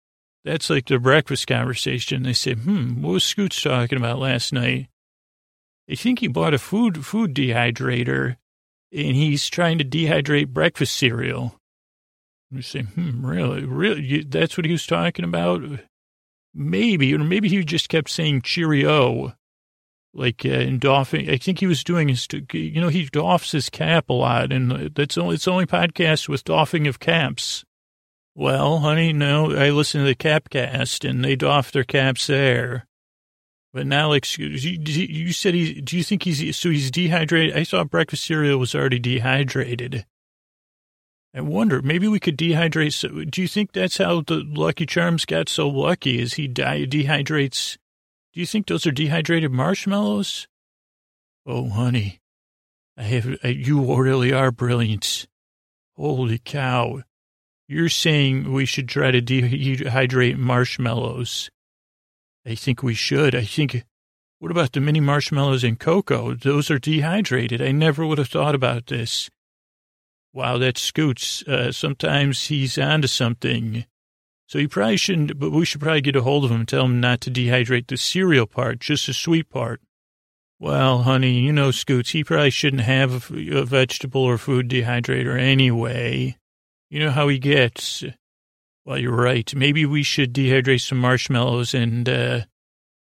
that's 0.45 0.69
like 0.69 0.87
the 0.87 0.99
breakfast 0.99 1.47
conversation. 1.47 2.25
They 2.25 2.33
say, 2.33 2.55
"Hmm, 2.55 3.01
what 3.01 3.13
was 3.13 3.23
Scoots 3.23 3.63
talking 3.63 3.97
about 3.97 4.19
last 4.19 4.53
night?" 4.53 4.89
I 5.91 5.95
think 5.95 6.21
he 6.21 6.29
bought 6.29 6.55
a 6.55 6.59
food 6.59 7.05
food 7.05 7.35
dehydrator, 7.35 8.37
and 8.93 9.17
he's 9.17 9.49
trying 9.49 9.79
to 9.79 9.85
dehydrate 9.85 10.49
breakfast 10.49 10.97
cereal. 10.97 11.61
You 12.51 12.63
say, 12.63 12.83
hmm, 12.83 13.25
really, 13.25 13.65
really, 13.65 14.23
that's 14.23 14.57
what 14.57 14.65
he 14.65 14.73
was 14.73 14.87
talking 14.87 15.25
about? 15.25 15.63
Maybe, 16.55 17.13
or 17.15 17.19
maybe 17.19 17.49
he 17.49 17.65
just 17.65 17.89
kept 17.89 18.09
saying 18.11 18.43
Cheerio, 18.43 19.35
like 20.15 20.47
uh, 20.47 20.51
in 20.51 20.79
doffing. 20.79 21.29
I 21.29 21.37
think 21.37 21.59
he 21.59 21.67
was 21.67 21.83
doing 21.83 22.09
his, 22.09 22.29
you 22.53 22.81
know, 22.81 22.89
he 22.89 23.07
doffs 23.07 23.53
his 23.53 23.69
cap 23.69 24.09
a 24.09 24.13
lot, 24.13 24.53
and 24.53 24.95
that's 24.95 25.19
only 25.19 25.35
it's 25.35 25.49
only 25.49 25.67
podcast 25.67 26.29
with 26.29 26.45
doffing 26.45 26.87
of 26.87 27.01
caps. 27.01 27.65
Well, 28.37 28.81
honey, 28.81 29.13
no, 29.13 29.53
I 29.55 29.71
listen 29.71 30.01
to 30.01 30.07
the 30.07 30.15
Capcast, 30.15 31.09
and 31.09 31.25
they 31.25 31.37
doff 31.37 31.71
their 31.71 31.85
caps 31.85 32.27
there. 32.27 32.87
But 33.75 33.89
now, 33.89 34.09
like, 34.09 34.39
you, 34.39 34.47
you 34.47 35.33
said, 35.33 35.55
he, 35.55 35.81
do 35.81 35.97
you 35.97 36.05
think 36.05 36.23
he's, 36.23 36.57
so 36.57 36.71
he's 36.71 36.93
dehydrated? 36.93 37.57
I 37.57 37.65
thought 37.65 37.91
breakfast 37.91 38.25
cereal 38.25 38.57
was 38.57 38.73
already 38.73 39.01
dehydrated. 39.01 40.07
I 41.35 41.41
wonder, 41.41 41.83
maybe 41.83 42.07
we 42.07 42.21
could 42.21 42.39
dehydrate. 42.39 42.93
So, 42.93 43.25
do 43.25 43.43
you 43.43 43.49
think 43.49 43.73
that's 43.73 43.99
how 43.99 44.21
the 44.21 44.45
Lucky 44.47 44.87
Charms 44.87 45.25
got 45.25 45.49
so 45.49 45.69
lucky? 45.69 46.21
Is 46.21 46.35
he 46.35 46.49
dehydrates? 46.49 47.77
Do 48.33 48.39
you 48.39 48.47
think 48.47 48.69
those 48.69 48.87
are 48.87 48.93
dehydrated 48.93 49.51
marshmallows? 49.51 50.47
Oh, 51.45 51.69
honey, 51.69 52.21
I 52.97 53.03
have, 53.03 53.39
I, 53.43 53.49
you 53.49 53.93
really 53.97 54.33
are 54.33 54.53
brilliant. 54.53 55.27
Holy 55.97 56.39
cow. 56.39 57.03
You're 57.67 57.89
saying 57.89 58.53
we 58.53 58.67
should 58.67 58.89
try 58.89 59.11
to 59.11 59.21
dehydrate 59.21 60.37
marshmallows. 60.37 61.51
I 62.47 62.55
think 62.55 62.83
we 62.83 62.95
should. 62.95 63.35
I 63.35 63.45
think, 63.45 63.85
what 64.39 64.51
about 64.51 64.73
the 64.73 64.81
mini 64.81 65.01
marshmallows 65.01 65.65
and 65.65 65.79
cocoa? 65.79 66.35
Those 66.35 66.71
are 66.71 66.79
dehydrated. 66.79 67.63
I 67.63 67.73
never 67.73 68.07
would 68.07 68.19
have 68.19 68.29
thought 68.29 68.55
about 68.55 68.87
this. 68.87 69.31
Wow, 70.33 70.59
that 70.59 70.77
Scoots. 70.77 71.43
Uh, 71.47 71.73
sometimes 71.73 72.47
he's 72.47 72.77
onto 72.77 73.09
something. 73.09 73.87
So 74.47 74.59
he 74.59 74.67
probably 74.67 74.99
shouldn't, 74.99 75.39
but 75.39 75.53
we 75.53 75.65
should 75.65 75.81
probably 75.81 76.03
get 76.03 76.17
a 76.17 76.23
hold 76.23 76.45
of 76.45 76.51
him 76.51 76.61
and 76.61 76.69
tell 76.69 76.85
him 76.85 77.01
not 77.01 77.21
to 77.23 77.31
dehydrate 77.31 77.87
the 77.87 77.97
cereal 77.97 78.47
part, 78.47 78.79
just 78.79 79.07
the 79.07 79.15
sweet 79.15 79.49
part. 79.49 79.81
Well, 80.61 81.03
honey, 81.03 81.41
you 81.41 81.53
know, 81.53 81.71
Scoots, 81.71 82.11
he 82.11 82.25
probably 82.25 82.51
shouldn't 82.51 82.83
have 82.83 83.31
a 83.31 83.65
vegetable 83.65 84.23
or 84.23 84.39
food 84.39 84.69
dehydrator 84.69 85.41
anyway. 85.41 86.37
You 86.91 87.01
know 87.01 87.11
how 87.11 87.29
he 87.29 87.39
gets. 87.39 88.05
Well, 88.85 88.99
you're 88.99 89.17
right. 89.17 89.55
Maybe 89.55 89.87
we 89.87 90.03
should 90.03 90.35
dehydrate 90.35 90.83
some 90.83 90.99
marshmallows 90.99 91.73
and 91.73 92.09
uh, 92.09 92.41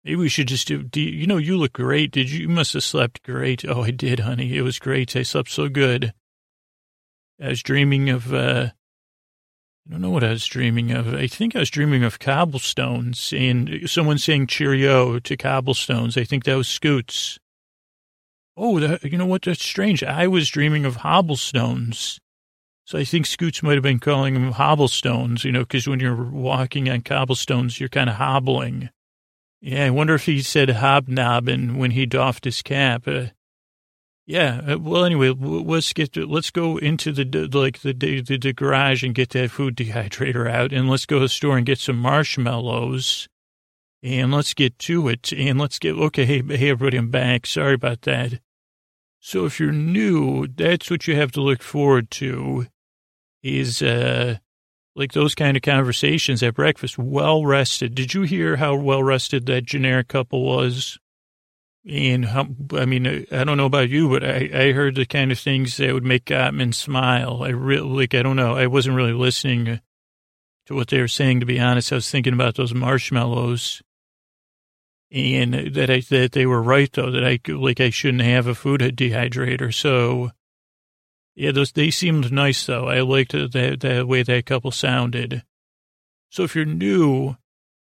maybe 0.04 0.18
we 0.18 0.30
should 0.30 0.48
just 0.48 0.68
do. 0.68 1.02
You 1.02 1.26
know, 1.26 1.38
you 1.38 1.58
look 1.58 1.74
great. 1.74 2.12
Did 2.12 2.30
you? 2.30 2.42
You 2.42 2.50
must 2.50 2.74
have 2.74 2.84
slept 2.84 3.24
great. 3.24 3.66
Oh, 3.66 3.84
I 3.84 3.92
did, 3.92 4.20
honey. 4.20 4.56
It 4.56 4.62
was 4.62 4.78
great. 4.78 5.16
I 5.16 5.24
slept 5.24 5.50
so 5.50 5.70
good. 5.70 6.14
I 7.42 7.50
was 7.50 7.64
dreaming 7.64 8.10
of. 8.10 8.34
Uh, 8.34 8.70
I 9.88 9.92
don't 9.92 10.02
know 10.02 10.12
what 10.12 10.24
I 10.24 10.30
was 10.30 10.46
dreaming 10.46 10.92
of. 10.92 11.14
I 11.14 11.28
think 11.28 11.56
I 11.56 11.60
was 11.60 11.70
dreaming 11.70 12.04
of 12.04 12.20
cobblestones 12.20 13.34
and 13.36 13.90
someone 13.90 14.18
saying 14.18 14.48
cheerio 14.48 15.20
to 15.20 15.36
cobblestones. 15.36 16.16
I 16.16 16.24
think 16.24 16.46
that 16.46 16.56
was 16.56 16.70
Scoots. 16.70 17.38
Oh, 18.56 18.80
that, 18.80 19.04
you 19.04 19.18
know 19.18 19.26
what? 19.26 19.42
That's 19.42 19.66
strange. 19.66 20.02
I 20.04 20.28
was 20.28 20.48
dreaming 20.48 20.86
of 20.86 20.98
hobblestones. 20.98 22.20
So 22.86 22.98
I 23.00 23.06
think 23.06 23.26
Scoots 23.26 23.64
might 23.64 23.76
have 23.76 23.84
been 23.84 24.00
calling 24.00 24.34
them 24.34 24.52
hobblestones, 24.52 25.46
you 25.46 25.52
know, 25.52 25.62
because 25.62 25.88
when 25.88 26.00
you're 26.00 26.24
walking 26.24 26.90
on 26.90 27.02
cobblestones, 27.02 27.80
you're 27.80 27.90
kind 27.90 28.10
of 28.10 28.18
hobbling. 28.18 28.90
Yeah, 29.62 29.86
I 29.86 29.90
wonder 29.92 30.16
if 30.16 30.26
he 30.26 30.42
said 30.42 30.70
hobnobbing 30.70 31.78
when 31.78 31.92
he 31.92 32.06
doffed 32.06 32.44
his 32.44 32.62
cap. 32.62 33.08
Uh, 33.08 33.28
yeah. 34.26 34.62
Uh, 34.68 34.78
well, 34.78 35.06
anyway, 35.06 35.30
let's 35.30 35.94
get 35.94 36.12
to, 36.14 36.26
let's 36.26 36.52
go 36.52 36.78
into 36.78 37.14
the 37.14 37.24
like 37.58 37.80
the, 37.80 37.94
the 37.94 38.22
the 38.22 38.54
garage 38.54 39.04
and 39.04 39.16
get 39.16 39.30
that 39.30 39.52
food 39.52 39.78
dehydrator 39.78 40.52
out, 40.52 40.74
and 40.74 40.90
let's 40.90 41.06
go 41.06 41.20
to 41.20 41.26
the 41.26 41.30
store 41.30 41.56
and 41.56 41.66
get 41.66 41.80
some 41.80 41.98
marshmallows, 41.98 43.30
and 44.02 44.34
let's 44.34 44.54
get 44.54 44.78
to 44.80 45.08
it, 45.08 45.32
and 45.32 45.58
let's 45.58 45.80
get 45.80 45.96
okay. 45.96 46.26
Hey, 46.26 46.42
hey, 46.42 46.70
everybody, 46.70 46.98
I'm 46.98 47.10
back. 47.10 47.46
Sorry 47.46 47.76
about 47.76 48.02
that. 48.02 48.42
So 49.26 49.46
if 49.46 49.58
you're 49.58 49.72
new, 49.72 50.48
that's 50.48 50.92
what 50.92 51.08
you 51.08 51.16
have 51.16 51.32
to 51.32 51.42
look 51.42 51.64
forward 51.64 52.12
to 52.12 52.68
is 53.42 53.82
uh, 53.82 54.36
like 54.98 55.14
those 55.14 55.34
kind 55.34 55.56
of 55.56 55.64
conversations 55.64 56.44
at 56.44 56.56
breakfast. 56.56 56.98
Well 56.98 57.46
rested. 57.46 57.96
Did 57.96 58.14
you 58.14 58.24
hear 58.24 58.58
how 58.58 58.76
well 58.76 59.02
rested 59.02 59.46
that 59.46 59.64
generic 59.64 60.10
couple 60.10 60.44
was? 60.44 61.00
And 61.90 62.26
how, 62.26 62.48
I 62.74 62.84
mean, 62.84 63.26
I 63.32 63.46
don't 63.46 63.56
know 63.56 63.66
about 63.66 63.88
you, 63.88 64.10
but 64.10 64.26
I, 64.26 64.50
I 64.54 64.72
heard 64.74 64.96
the 64.96 65.06
kind 65.06 65.32
of 65.32 65.40
things 65.40 65.78
that 65.78 65.94
would 65.94 66.04
make 66.04 66.26
Gottman 66.26 66.76
smile. 66.76 67.44
I 67.44 67.50
really, 67.50 67.88
like, 67.88 68.14
I 68.14 68.24
don't 68.24 68.36
know. 68.36 68.58
I 68.58 68.68
wasn't 68.68 68.98
really 68.98 69.14
listening 69.14 69.80
to 70.66 70.76
what 70.76 70.90
they 70.90 71.00
were 71.00 71.08
saying, 71.08 71.40
to 71.40 71.46
be 71.46 71.62
honest. 71.62 71.94
I 71.94 71.96
was 71.96 72.12
thinking 72.12 72.34
about 72.34 72.56
those 72.56 72.74
marshmallows 72.74 73.82
and 75.14 75.54
that 75.76 75.90
I, 75.90 76.00
that 76.10 76.32
they 76.32 76.46
were 76.46 76.62
right 76.62 76.92
though, 76.92 77.12
that 77.12 77.24
I, 77.24 77.40
like, 77.48 77.80
I 77.80 77.92
shouldn't 77.92 78.24
have 78.24 78.48
a 78.48 78.56
food 78.56 78.82
dehydrator. 78.82 79.74
So, 79.74 80.32
yeah, 81.36 81.52
those, 81.52 81.72
they 81.72 81.92
seemed 81.92 82.32
nice 82.32 82.66
though. 82.66 82.90
I 82.90 83.02
liked 83.02 83.32
the, 83.32 83.78
the 83.80 84.06
way 84.06 84.24
that 84.24 84.46
couple 84.46 84.72
sounded. 84.72 85.44
So 86.30 86.44
if 86.44 86.56
you're 86.56 86.66
new, 86.66 87.38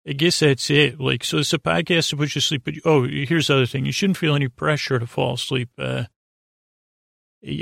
I 0.08 0.12
guess 0.12 0.38
that's 0.38 0.70
it. 0.70 1.00
Like, 1.00 1.24
so 1.24 1.38
it's 1.38 1.52
a 1.52 1.58
podcast 1.58 2.10
to 2.10 2.16
put 2.16 2.34
you 2.34 2.40
to 2.40 2.46
sleep. 2.46 2.62
But 2.64 2.74
oh, 2.84 3.08
here's 3.08 3.48
the 3.48 3.54
other 3.54 3.66
thing: 3.66 3.86
you 3.86 3.92
shouldn't 3.92 4.18
feel 4.18 4.36
any 4.36 4.46
pressure 4.46 5.00
to 5.00 5.06
fall 5.06 5.34
asleep. 5.34 5.70
Uh, 5.76 6.04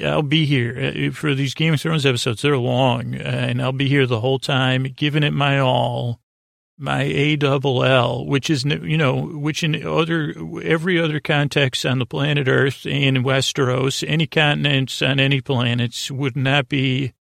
I'll 0.05 0.22
be 0.22 0.44
here 0.44 1.09
uh, 1.09 1.12
for 1.12 1.35
these 1.35 1.55
Game 1.55 1.72
of 1.72 1.81
Thrones 1.81 2.05
episodes. 2.05 2.42
They're 2.42 2.59
long, 2.59 3.14
uh, 3.14 3.18
and 3.18 3.62
I'll 3.62 3.72
be 3.72 3.88
here 3.88 4.07
the 4.07 4.20
whole 4.20 4.38
time, 4.38 4.83
giving 4.94 5.22
it 5.22 5.33
my 5.33 5.59
all, 5.59 6.20
my 6.76 7.02
A 7.02 7.37
double 7.37 7.84
L, 7.84 8.26
which 8.26 8.50
is 8.50 8.64
you 8.64 8.96
know, 8.96 9.22
which 9.26 9.62
in 9.62 9.87
other 9.87 10.34
every 10.62 11.00
other 11.00 11.20
context 11.20 11.87
on 11.87 11.98
the 11.98 12.06
planet 12.06 12.48
Earth 12.48 12.87
and 12.87 13.18
Westeros, 13.18 14.04
any 14.06 14.26
continents 14.26 15.00
on 15.02 15.20
any 15.20 15.40
planets 15.40 16.10
would 16.10 16.37
not 16.37 16.68
be 16.68 17.12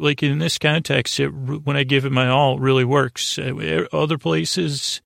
like 0.00 0.22
in 0.22 0.38
this 0.38 0.58
context, 0.58 1.20
it, 1.20 1.28
when 1.28 1.76
I 1.76 1.84
give 1.84 2.04
it 2.04 2.12
my 2.12 2.28
all, 2.28 2.56
it 2.56 2.60
really 2.60 2.84
works. 2.84 3.38
Uh, 3.38 3.86
other 3.92 4.18
places, 4.18 5.02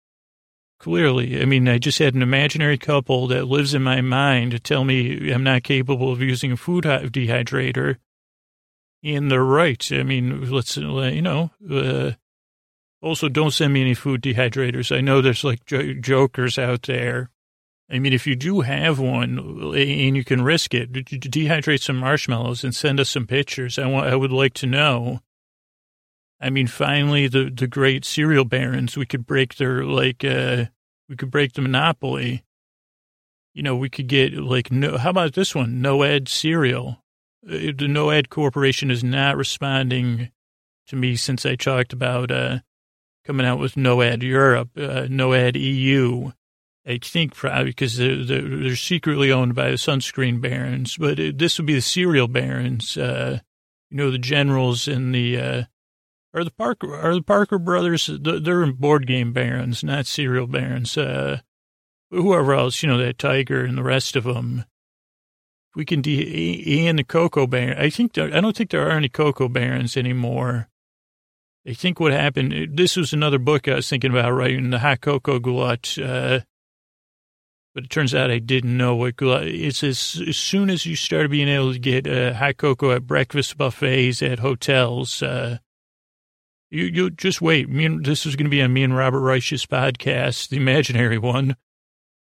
clearly, 0.79 1.41
I 1.41 1.45
mean, 1.45 1.69
I 1.69 1.79
just 1.79 1.99
had 1.99 2.15
an 2.15 2.23
imaginary 2.23 2.79
couple 2.79 3.27
that 3.29 3.47
lives 3.47 3.75
in 3.75 3.83
my 3.83 4.01
mind 4.01 4.53
to 4.53 4.61
tell 4.61 4.85
me 4.85 5.33
I'm 5.33 5.43
not 5.43 5.65
capable 5.65 6.13
of 6.13 6.21
using 6.21 6.53
a 6.53 6.57
food 6.57 6.85
dehydrator. 6.85 7.97
And 9.03 9.31
they're 9.31 9.45
right. 9.45 9.87
I 9.93 10.03
mean, 10.03 10.51
let's, 10.51 10.79
you 10.79 11.21
know, 11.21 11.51
uh, 11.71 12.13
also 13.05 13.29
don't 13.29 13.53
send 13.53 13.73
me 13.73 13.83
any 13.83 13.95
food 13.95 14.23
dehydrators. 14.23 14.95
I 14.95 15.01
know 15.01 15.21
there's 15.21 15.45
like 15.45 15.65
jokers 15.67 16.59
out 16.59 16.83
there 16.83 17.31
I 17.91 17.99
mean, 17.99 18.13
if 18.13 18.27
you 18.27 18.35
do 18.35 18.63
have 18.63 18.99
one 18.99 19.39
and 19.77 20.17
you 20.17 20.25
can 20.25 20.43
risk 20.43 20.73
it, 20.75 20.93
dehydrate 20.93 21.83
some 21.83 21.97
marshmallows 21.97 22.65
and 22.65 22.75
send 22.75 22.99
us 22.99 23.11
some 23.11 23.27
pictures. 23.27 23.79
I 23.79 23.87
want, 23.87 24.07
I 24.07 24.17
would 24.17 24.33
like 24.33 24.55
to 24.55 24.67
know. 24.67 25.21
I 26.41 26.51
mean, 26.51 26.67
finally, 26.67 27.29
the, 27.29 27.51
the 27.51 27.67
great 27.67 28.05
cereal 28.05 28.45
barons, 28.45 28.97
we 28.97 29.07
could 29.07 29.27
break 29.27 29.57
their, 29.57 29.85
like, 29.85 30.25
uh, 30.25 30.67
we 31.09 31.17
could 31.17 31.31
break 31.31 31.53
the 31.53 31.63
monopoly. 31.63 32.45
You 33.53 33.63
know, 33.63 33.77
we 33.77 33.91
could 33.91 34.09
get, 34.09 34.35
like, 34.35 34.73
no, 34.73 34.99
how 34.99 35.11
about 35.11 35.35
this 35.35 35.55
one? 35.55 35.81
NOAD 35.81 36.29
cereal. 36.29 37.05
Uh, 37.47 37.71
the 37.77 37.87
NOAD 37.87 38.31
Corporation 38.31 38.91
is 38.91 39.05
not 39.05 39.37
responding 39.37 40.31
to 40.89 40.97
me 40.97 41.17
since 41.17 41.47
I 41.47 41.55
talked 41.55 41.93
about, 41.93 42.31
uh, 42.31 42.59
coming 43.25 43.47
out 43.47 43.59
with 43.59 43.77
NOAD 43.77 44.23
Europe, 44.23 44.71
uh, 44.77 45.07
NOAD 45.09 45.57
EU 45.57 46.33
I 46.87 46.99
think 47.03 47.35
probably 47.35 47.67
because 47.67 47.97
they're, 47.97 48.25
they're, 48.25 48.77
secretly 48.77 49.33
owned 49.33 49.55
by 49.55 49.71
the 49.71 49.77
sunscreen 49.77 50.41
barons, 50.41 50.97
but 50.99 51.19
it, 51.19 51.39
this 51.39 51.59
would 51.59 51.67
be 51.67 51.75
the 51.75 51.81
cereal 51.81 52.29
barons. 52.29 52.97
Uh, 52.97 53.41
you 53.91 53.97
know, 53.97 54.11
the 54.11 54.19
generals 54.19 54.87
and 54.87 55.15
the 55.15 55.39
uh, 55.39 55.63
are 56.35 56.45
the 56.45 56.51
Parker 56.51 56.95
are 56.95 57.15
the 57.15 57.23
Parker 57.23 57.59
brothers. 57.59 58.11
They're 58.13 58.71
board 58.73 59.07
game 59.07 59.33
barons, 59.33 59.83
not 59.83 60.07
cereal 60.07 60.47
barons. 60.47 60.99
Uh, 60.99 61.41
whoever 62.11 62.53
else, 62.53 62.83
you 62.83 62.89
know, 62.89 62.99
that 62.99 63.19
Tiger 63.19 63.65
and 63.65 63.79
the 63.79 63.83
rest 63.83 64.15
of 64.15 64.25
them. 64.25 64.65
We 65.75 65.85
can 65.85 66.03
de 66.03 66.87
and 66.87 66.99
the 66.99 67.05
cocoa 67.05 67.47
baron. 67.47 67.79
I 67.79 67.89
think 67.91 68.13
there, 68.13 68.27
I 68.33 68.41
don't 68.41 68.57
think 68.57 68.71
there 68.71 68.87
are 68.87 68.97
any 68.97 69.09
cocoa 69.09 69.49
barons 69.49 69.97
anymore. 69.97 70.69
I 71.67 71.73
think 71.73 71.99
what 71.99 72.13
happened. 72.13 72.77
This 72.77 72.97
was 72.97 73.13
another 73.13 73.39
book 73.39 73.69
I 73.69 73.75
was 73.75 73.89
thinking 73.89 74.11
about 74.11 74.33
writing, 74.33 74.71
the 74.71 74.81
hot 74.81 75.01
cocoa 75.01 75.39
glut. 75.39 75.97
Uh, 75.99 76.41
but 77.75 77.85
it 77.85 77.91
turns 77.91 78.15
out 78.15 78.31
I 78.31 78.39
didn't 78.39 78.77
know 78.77 78.95
what 78.95 79.15
it's 79.19 79.83
as, 79.83 80.23
as 80.29 80.37
soon 80.37 80.71
as 80.71 80.87
you 80.87 80.95
start 80.95 81.31
being 81.31 81.49
able 81.49 81.73
to 81.73 81.79
get 81.79 82.07
uh, 82.07 82.35
hot 82.35 82.59
cocoa 82.59 82.93
at 82.93 83.07
breakfast 83.07 83.57
buffets 83.57 84.23
at 84.23 84.39
hotels. 84.39 85.23
Uh, 85.23 85.59
you 86.71 86.85
you 86.85 87.11
just 87.11 87.41
wait. 87.41 87.69
Me 87.69 87.85
and, 87.87 88.05
this 88.05 88.27
is 88.27 88.37
going 88.37 88.47
to 88.47 88.51
be 88.51 88.63
on 88.63 88.73
me 88.73 88.85
and 88.85 88.97
Robert 88.97 89.21
Reich's 89.21 89.67
podcast, 89.67 90.49
the 90.49 90.57
imaginary 90.57 91.19
one. 91.19 91.57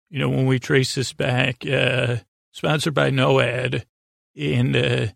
You 0.10 0.20
know 0.20 0.30
when 0.30 0.46
we 0.46 0.60
trace 0.60 0.96
this 0.96 1.14
back, 1.14 1.66
uh, 1.66 2.18
sponsored 2.52 2.94
by 2.94 3.10
NOAD, 3.10 3.84
and 4.38 4.76
uh, 4.76 5.08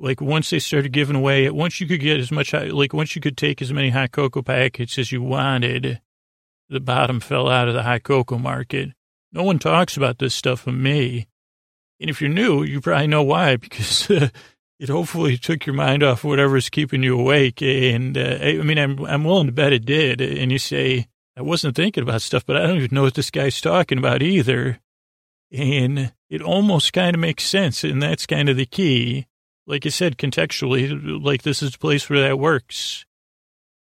like 0.00 0.20
once 0.20 0.50
they 0.50 0.58
started 0.58 0.92
giving 0.92 1.14
away, 1.14 1.48
once 1.50 1.80
you 1.80 1.86
could 1.86 2.00
get 2.00 2.18
as 2.18 2.32
much, 2.32 2.54
like 2.54 2.94
once 2.94 3.14
you 3.14 3.20
could 3.20 3.36
take 3.36 3.60
as 3.60 3.72
many 3.72 3.90
hot 3.90 4.12
cocoa 4.12 4.42
packets 4.42 4.98
as 4.98 5.12
you 5.12 5.22
wanted, 5.22 6.00
the 6.70 6.80
bottom 6.80 7.20
fell 7.20 7.48
out 7.48 7.68
of 7.68 7.74
the 7.74 7.82
hot 7.82 8.02
cocoa 8.02 8.38
market. 8.38 8.90
No 9.30 9.42
one 9.42 9.58
talks 9.58 9.96
about 9.96 10.18
this 10.18 10.34
stuff 10.34 10.64
with 10.64 10.74
me. 10.74 11.28
And 12.00 12.08
if 12.08 12.22
you're 12.22 12.30
new, 12.30 12.62
you 12.62 12.80
probably 12.80 13.08
know 13.08 13.22
why, 13.22 13.56
because 13.56 14.10
uh, 14.10 14.28
it 14.78 14.88
hopefully 14.88 15.36
took 15.36 15.66
your 15.66 15.74
mind 15.74 16.02
off 16.02 16.24
whatever's 16.24 16.70
keeping 16.70 17.02
you 17.02 17.20
awake. 17.20 17.60
And 17.60 18.16
uh, 18.16 18.38
I 18.40 18.54
mean, 18.62 18.78
I'm, 18.78 19.04
I'm 19.04 19.24
willing 19.24 19.46
to 19.46 19.52
bet 19.52 19.74
it 19.74 19.84
did. 19.84 20.22
And 20.22 20.50
you 20.50 20.58
say, 20.58 21.08
I 21.36 21.42
wasn't 21.42 21.76
thinking 21.76 22.02
about 22.02 22.22
stuff, 22.22 22.46
but 22.46 22.56
I 22.56 22.66
don't 22.66 22.78
even 22.78 22.94
know 22.94 23.02
what 23.02 23.14
this 23.14 23.30
guy's 23.30 23.60
talking 23.60 23.98
about 23.98 24.22
either. 24.22 24.80
And 25.52 26.12
it 26.30 26.40
almost 26.40 26.94
kind 26.94 27.14
of 27.14 27.20
makes 27.20 27.44
sense. 27.44 27.84
And 27.84 28.02
that's 28.02 28.24
kind 28.24 28.48
of 28.48 28.56
the 28.56 28.66
key. 28.66 29.26
Like 29.70 29.86
I 29.86 29.90
said, 29.90 30.18
contextually, 30.18 31.22
like 31.22 31.42
this 31.42 31.62
is 31.62 31.76
a 31.76 31.78
place 31.78 32.10
where 32.10 32.20
that 32.20 32.40
works. 32.40 33.06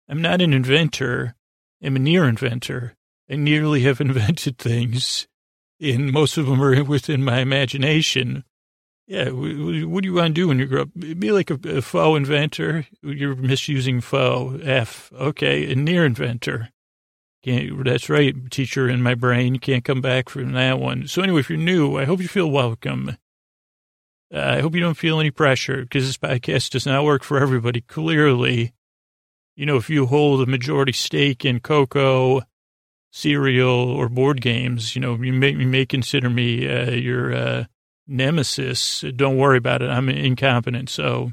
I'm 0.09 0.23
not 0.23 0.41
an 0.41 0.51
inventor. 0.51 1.35
I'm 1.83 1.95
a 1.95 1.99
near 1.99 2.27
inventor. 2.27 2.95
I 3.29 3.35
nearly 3.35 3.81
have 3.81 4.01
invented 4.01 4.57
things, 4.57 5.27
and 5.79 6.11
most 6.11 6.35
of 6.35 6.47
them 6.47 6.63
are 6.63 6.83
within 6.95 7.23
my 7.23 7.41
imagination. 7.41 8.43
Yeah, 9.05 9.29
what 9.29 10.01
do 10.01 10.09
you 10.09 10.13
want 10.15 10.33
to 10.35 10.41
do 10.41 10.47
when 10.47 10.57
you 10.57 10.65
grow 10.65 10.81
up? 10.81 10.89
Be 10.95 11.31
like 11.31 11.51
a, 11.51 11.59
a 11.77 11.83
faux 11.83 12.17
inventor. 12.17 12.87
You're 13.03 13.35
misusing 13.35 14.01
faux. 14.01 14.59
F. 14.63 15.11
Okay, 15.13 15.71
a 15.71 15.75
near 15.75 16.03
inventor. 16.05 16.69
Can't, 17.43 17.85
that's 17.85 18.09
right, 18.09 18.35
teacher 18.49 18.89
in 18.89 19.03
my 19.03 19.13
brain. 19.13 19.59
Can't 19.59 19.85
come 19.85 20.01
back 20.01 20.27
from 20.27 20.53
that 20.53 20.79
one. 20.79 21.07
So 21.07 21.21
anyway, 21.21 21.41
if 21.41 21.51
you're 21.51 21.59
new, 21.59 21.97
I 21.99 22.05
hope 22.05 22.19
you 22.19 22.27
feel 22.27 22.49
welcome. 22.49 23.15
Uh, 24.33 24.39
I 24.39 24.61
hope 24.61 24.75
you 24.75 24.81
don't 24.81 24.97
feel 24.97 25.19
any 25.19 25.31
pressure 25.31 25.81
because 25.81 26.05
this 26.05 26.17
podcast 26.17 26.71
does 26.71 26.85
not 26.85 27.05
work 27.05 27.23
for 27.23 27.39
everybody. 27.39 27.81
Clearly, 27.81 28.73
you 29.55 29.65
know, 29.65 29.77
if 29.77 29.89
you 29.89 30.05
hold 30.05 30.41
a 30.41 30.45
majority 30.45 30.91
stake 30.91 31.45
in 31.45 31.59
cocoa, 31.59 32.41
cereal 33.11 33.89
or 33.89 34.09
board 34.09 34.41
games, 34.41 34.95
you 34.95 35.01
know, 35.01 35.15
you 35.15 35.33
may, 35.33 35.51
you 35.51 35.67
may 35.67 35.85
consider 35.85 36.29
me 36.29 36.67
uh, 36.67 36.91
your 36.91 37.33
uh, 37.33 37.65
nemesis. 38.05 39.03
Don't 39.15 39.37
worry 39.37 39.57
about 39.57 39.81
it. 39.81 39.89
I'm 39.89 40.09
incompetent. 40.09 40.89
So 40.89 41.31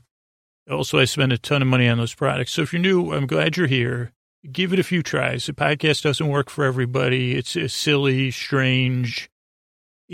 also 0.70 0.98
I 0.98 1.04
spend 1.04 1.32
a 1.32 1.38
ton 1.38 1.62
of 1.62 1.68
money 1.68 1.88
on 1.88 1.98
those 1.98 2.14
products. 2.14 2.52
So 2.52 2.62
if 2.62 2.72
you're 2.72 2.80
new, 2.80 3.12
I'm 3.12 3.26
glad 3.26 3.56
you're 3.56 3.66
here. 3.66 4.12
Give 4.50 4.72
it 4.72 4.78
a 4.78 4.84
few 4.84 5.02
tries. 5.02 5.46
The 5.46 5.52
podcast 5.52 6.02
doesn't 6.02 6.28
work 6.28 6.50
for 6.50 6.64
everybody. 6.64 7.34
It's, 7.34 7.56
it's 7.56 7.74
silly, 7.74 8.30
strange. 8.30 9.30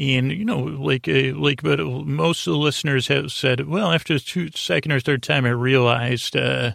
And, 0.01 0.33
you 0.33 0.47
know, 0.47 0.61
like, 0.61 1.07
uh, 1.09 1.35
like, 1.35 1.63
but 1.63 1.79
most 1.79 2.47
of 2.47 2.53
the 2.53 2.59
listeners 2.59 3.09
have 3.09 3.33
said, 3.33 3.69
well, 3.69 3.93
after 3.93 4.19
the 4.19 4.51
second 4.55 4.93
or 4.93 5.01
third 5.01 5.23
time, 5.23 5.45
I 5.45 5.51
realized, 5.51 6.37
uh, 6.37 6.73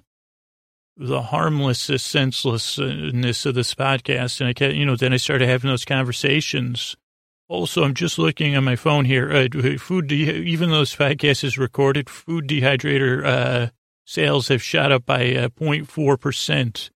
the 0.96 1.24
harmless 1.24 1.80
senselessness 1.80 3.46
of 3.46 3.56
this 3.56 3.74
podcast. 3.74 4.40
And 4.42 4.48
I 4.48 4.54
can't, 4.54 4.76
you 4.76 4.86
know, 4.86 4.96
then 4.96 5.12
I 5.12 5.18
started 5.18 5.50
having 5.50 5.70
those 5.70 5.86
conversations. 5.86 6.96
Also, 7.48 7.84
I'm 7.84 7.96
just 7.96 8.20
looking 8.20 8.56
on 8.56 8.64
my 8.64 8.76
phone 8.76 9.06
here. 9.06 9.32
Uh, 9.32 9.78
food, 9.80 10.08
de- 10.08 10.44
even 10.44 10.70
though 10.70 10.82
this 10.82 10.96
podcast 10.96 11.44
is 11.44 11.58
recorded, 11.58 12.10
food 12.10 12.48
dehydrator 12.48 13.26
uh, 13.26 13.70
sales 14.06 14.50
have 14.50 14.62
shot 14.62 14.92
up 14.92 15.06
by 15.06 15.34
uh, 15.34 15.50
0.4% 15.50 16.90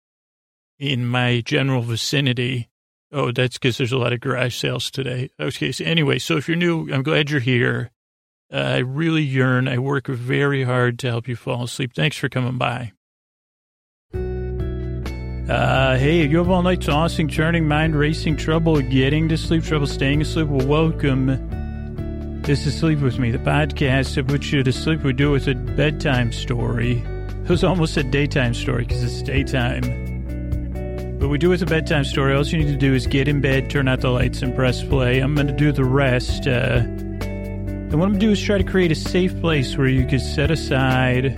in 0.78 1.06
my 1.06 1.40
general 1.40 1.82
vicinity. 1.82 2.68
Oh, 3.10 3.32
that's 3.32 3.56
because 3.56 3.78
there's 3.78 3.92
a 3.92 3.98
lot 3.98 4.12
of 4.12 4.20
garage 4.20 4.54
sales 4.56 4.90
today. 4.90 5.30
Okay, 5.40 5.72
so 5.72 5.84
anyway, 5.84 6.18
so 6.18 6.36
if 6.36 6.46
you're 6.46 6.56
new, 6.56 6.92
I'm 6.92 7.02
glad 7.02 7.30
you're 7.30 7.40
here. 7.40 7.90
Uh, 8.52 8.56
I 8.56 8.78
really 8.78 9.22
yearn. 9.22 9.66
I 9.68 9.78
work 9.78 10.06
very 10.06 10.64
hard 10.64 10.98
to 11.00 11.08
help 11.08 11.26
you 11.28 11.36
fall 11.36 11.64
asleep. 11.64 11.92
Thanks 11.94 12.16
for 12.16 12.28
coming 12.28 12.58
by. 12.58 12.92
Uh, 15.48 15.96
hey, 15.96 16.26
you 16.26 16.36
have 16.36 16.50
all 16.50 16.62
night 16.62 16.82
tossing, 16.82 17.28
turning, 17.28 17.66
mind 17.66 17.96
racing, 17.96 18.36
trouble 18.36 18.78
getting 18.82 19.30
to 19.30 19.38
sleep, 19.38 19.64
trouble 19.64 19.86
staying 19.86 20.20
asleep. 20.20 20.48
Well, 20.48 20.66
welcome. 20.66 22.42
This 22.42 22.66
is 22.66 22.78
Sleep 22.78 22.98
With 23.00 23.18
Me, 23.18 23.30
the 23.30 23.38
podcast 23.38 24.14
that 24.16 24.28
puts 24.28 24.52
you 24.52 24.62
to 24.62 24.72
sleep. 24.72 25.02
We 25.02 25.14
do 25.14 25.30
it 25.30 25.32
with 25.32 25.48
a 25.48 25.54
bedtime 25.54 26.32
story. 26.32 27.02
It 27.44 27.48
was 27.48 27.64
almost 27.64 27.96
a 27.96 28.02
daytime 28.02 28.52
story 28.52 28.84
because 28.84 29.02
it's 29.02 29.22
daytime. 29.22 30.17
But 31.18 31.28
we 31.28 31.38
do 31.38 31.48
with 31.48 31.62
a 31.62 31.66
bedtime 31.66 32.04
story. 32.04 32.34
All 32.34 32.46
you 32.46 32.58
need 32.58 32.68
to 32.68 32.76
do 32.76 32.94
is 32.94 33.08
get 33.08 33.26
in 33.26 33.40
bed, 33.40 33.70
turn 33.70 33.88
out 33.88 34.00
the 34.00 34.10
lights, 34.10 34.40
and 34.40 34.54
press 34.54 34.84
play. 34.84 35.18
I'm 35.18 35.34
going 35.34 35.48
to 35.48 35.52
do 35.52 35.72
the 35.72 35.84
rest. 35.84 36.46
Uh, 36.46 36.84
and 36.84 37.94
what 37.94 38.04
I'm 38.04 38.10
going 38.10 38.20
to 38.20 38.26
do 38.26 38.30
is 38.30 38.40
try 38.40 38.56
to 38.56 38.64
create 38.64 38.92
a 38.92 38.94
safe 38.94 39.38
place 39.40 39.76
where 39.76 39.88
you 39.88 40.06
can 40.06 40.20
set 40.20 40.50
aside 40.50 41.34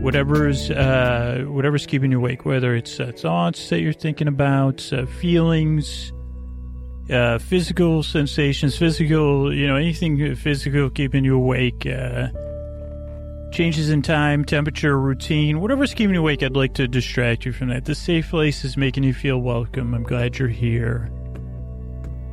whatever's 0.00 0.70
uh, 0.70 1.44
whatever's 1.48 1.86
keeping 1.86 2.12
you 2.12 2.18
awake, 2.18 2.44
whether 2.44 2.76
it's 2.76 3.00
uh, 3.00 3.10
thoughts 3.16 3.68
that 3.70 3.80
you're 3.80 3.92
thinking 3.92 4.28
about, 4.28 4.92
uh, 4.92 5.06
feelings, 5.06 6.12
uh, 7.10 7.38
physical 7.38 8.02
sensations, 8.02 8.76
physical, 8.78 9.52
you 9.52 9.66
know, 9.66 9.76
anything 9.76 10.36
physical 10.36 10.88
keeping 10.88 11.24
you 11.24 11.34
awake. 11.34 11.84
Changes 13.50 13.90
in 13.90 14.02
time, 14.02 14.44
temperature, 14.44 14.98
routine, 15.00 15.60
whatever's 15.60 15.94
keeping 15.94 16.14
you 16.14 16.20
awake, 16.20 16.42
I'd 16.42 16.54
like 16.54 16.74
to 16.74 16.86
distract 16.86 17.46
you 17.46 17.52
from 17.52 17.68
that. 17.68 17.86
The 17.86 17.94
safe 17.94 18.30
place 18.30 18.64
is 18.64 18.76
making 18.76 19.04
you 19.04 19.14
feel 19.14 19.38
welcome. 19.38 19.94
I'm 19.94 20.02
glad 20.02 20.38
you're 20.38 20.48
here. 20.48 21.10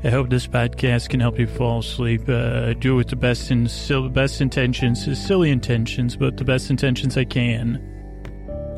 I 0.04 0.10
hope 0.10 0.30
this 0.30 0.46
podcast 0.46 1.10
can 1.10 1.20
help 1.20 1.40
you 1.40 1.48
fall 1.48 1.80
asleep. 1.80 2.30
Uh, 2.30 2.74
do 2.74 2.94
it 2.94 2.98
with 2.98 3.08
the 3.08 3.16
best 3.16 3.50
in 3.50 3.68
best 4.12 4.40
intentions, 4.40 5.20
silly 5.20 5.50
intentions, 5.50 6.16
but 6.16 6.38
the 6.38 6.44
best 6.44 6.70
intentions 6.70 7.18
I 7.18 7.24
can. 7.24 7.78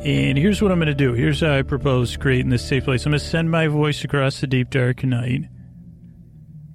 And 0.04 0.38
here's 0.38 0.62
what 0.62 0.72
I'm 0.72 0.78
going 0.78 0.86
to 0.86 0.94
do. 0.94 1.12
Here's 1.12 1.40
how 1.40 1.58
I 1.58 1.62
propose 1.62 2.16
creating 2.16 2.50
this 2.50 2.66
safe 2.66 2.84
place. 2.84 3.04
I'm 3.04 3.10
going 3.10 3.18
to 3.18 3.26
send 3.26 3.50
my 3.50 3.66
voice 3.66 4.04
across 4.04 4.40
the 4.40 4.46
deep 4.46 4.70
dark 4.70 5.04
night. 5.04 5.48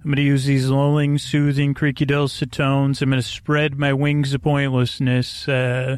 I'm 0.04 0.10
going 0.10 0.18
to 0.18 0.24
use 0.24 0.44
these 0.44 0.70
lulling, 0.70 1.18
soothing, 1.18 1.74
creaky 1.74 2.04
dulcet 2.04 2.52
tones. 2.52 3.02
I'm 3.02 3.10
going 3.10 3.22
to 3.22 3.28
spread 3.28 3.80
my 3.80 3.94
wings 3.94 4.34
of 4.34 4.42
pointlessness 4.42 5.48
uh, 5.48 5.98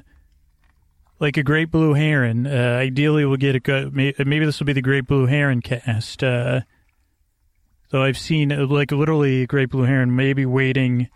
like 1.19 1.37
a 1.37 1.43
great 1.43 1.71
blue 1.71 1.93
heron. 1.95 2.45
Uh, 2.45 2.77
ideally, 2.79 3.25
we'll 3.25 3.37
get 3.37 3.55
a 3.55 3.59
good. 3.59 3.95
maybe 3.95 4.45
this 4.45 4.59
will 4.59 4.67
be 4.67 4.73
the 4.73 4.81
great 4.83 5.07
blue 5.07 5.25
heron 5.25 5.59
cast. 5.59 6.23
Uh, 6.23 6.61
though 7.89 8.03
I've 8.03 8.17
seen 8.17 8.51
uh, 8.51 8.67
like 8.67 8.91
literally 8.91 9.41
a 9.41 9.47
great 9.47 9.71
blue 9.71 9.85
heron 9.85 10.15
maybe 10.15 10.45
waiting 10.45 11.09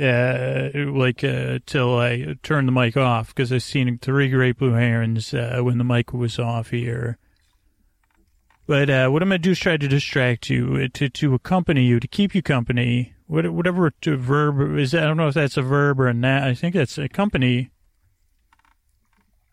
uh, 0.00 0.70
like 0.74 1.22
uh, 1.22 1.58
till 1.66 1.98
I 1.98 2.36
turn 2.42 2.64
the 2.64 2.72
mic 2.72 2.96
off 2.96 3.34
because 3.34 3.52
I've 3.52 3.62
seen 3.62 3.98
three 3.98 4.30
great 4.30 4.56
blue 4.56 4.72
herons 4.72 5.32
when 5.32 5.76
the 5.76 5.84
mic 5.84 6.14
was 6.14 6.38
off 6.38 6.70
here. 6.70 7.18
But 8.66 8.88
uh, 8.88 9.08
what 9.08 9.22
I'm 9.22 9.28
going 9.28 9.40
to 9.40 9.42
do 9.42 9.50
is 9.50 9.58
try 9.58 9.76
to 9.76 9.88
distract 9.88 10.48
you, 10.48 10.76
uh, 10.76 10.88
to, 10.94 11.08
to 11.08 11.34
accompany 11.34 11.84
you, 11.84 11.98
to 12.00 12.08
keep 12.08 12.34
you 12.34 12.42
company. 12.42 13.14
Whatever 13.26 13.92
verb 14.04 14.78
is 14.78 14.92
that? 14.92 15.04
I 15.04 15.06
don't 15.06 15.16
know 15.16 15.28
if 15.28 15.34
that's 15.34 15.56
a 15.56 15.62
verb 15.62 15.98
or 15.98 16.06
a 16.06 16.14
noun. 16.14 16.42
I 16.42 16.54
think 16.54 16.74
that's 16.74 16.98
a 16.98 17.08
company. 17.08 17.70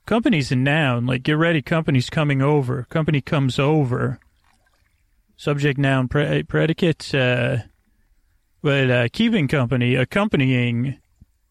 Company's 0.05 0.51
a 0.51 0.55
noun. 0.55 1.05
Like, 1.05 1.23
get 1.23 1.37
ready, 1.37 1.61
company's 1.61 2.09
coming 2.09 2.41
over. 2.41 2.83
Company 2.89 3.21
comes 3.21 3.57
over. 3.57 4.19
Subject, 5.37 5.79
noun, 5.79 6.09
pre- 6.09 6.43
predicate. 6.43 7.15
Uh, 7.15 7.59
but 8.61 8.91
uh, 8.91 9.07
keeping 9.13 9.47
company, 9.47 9.95
accompanying, 9.95 10.97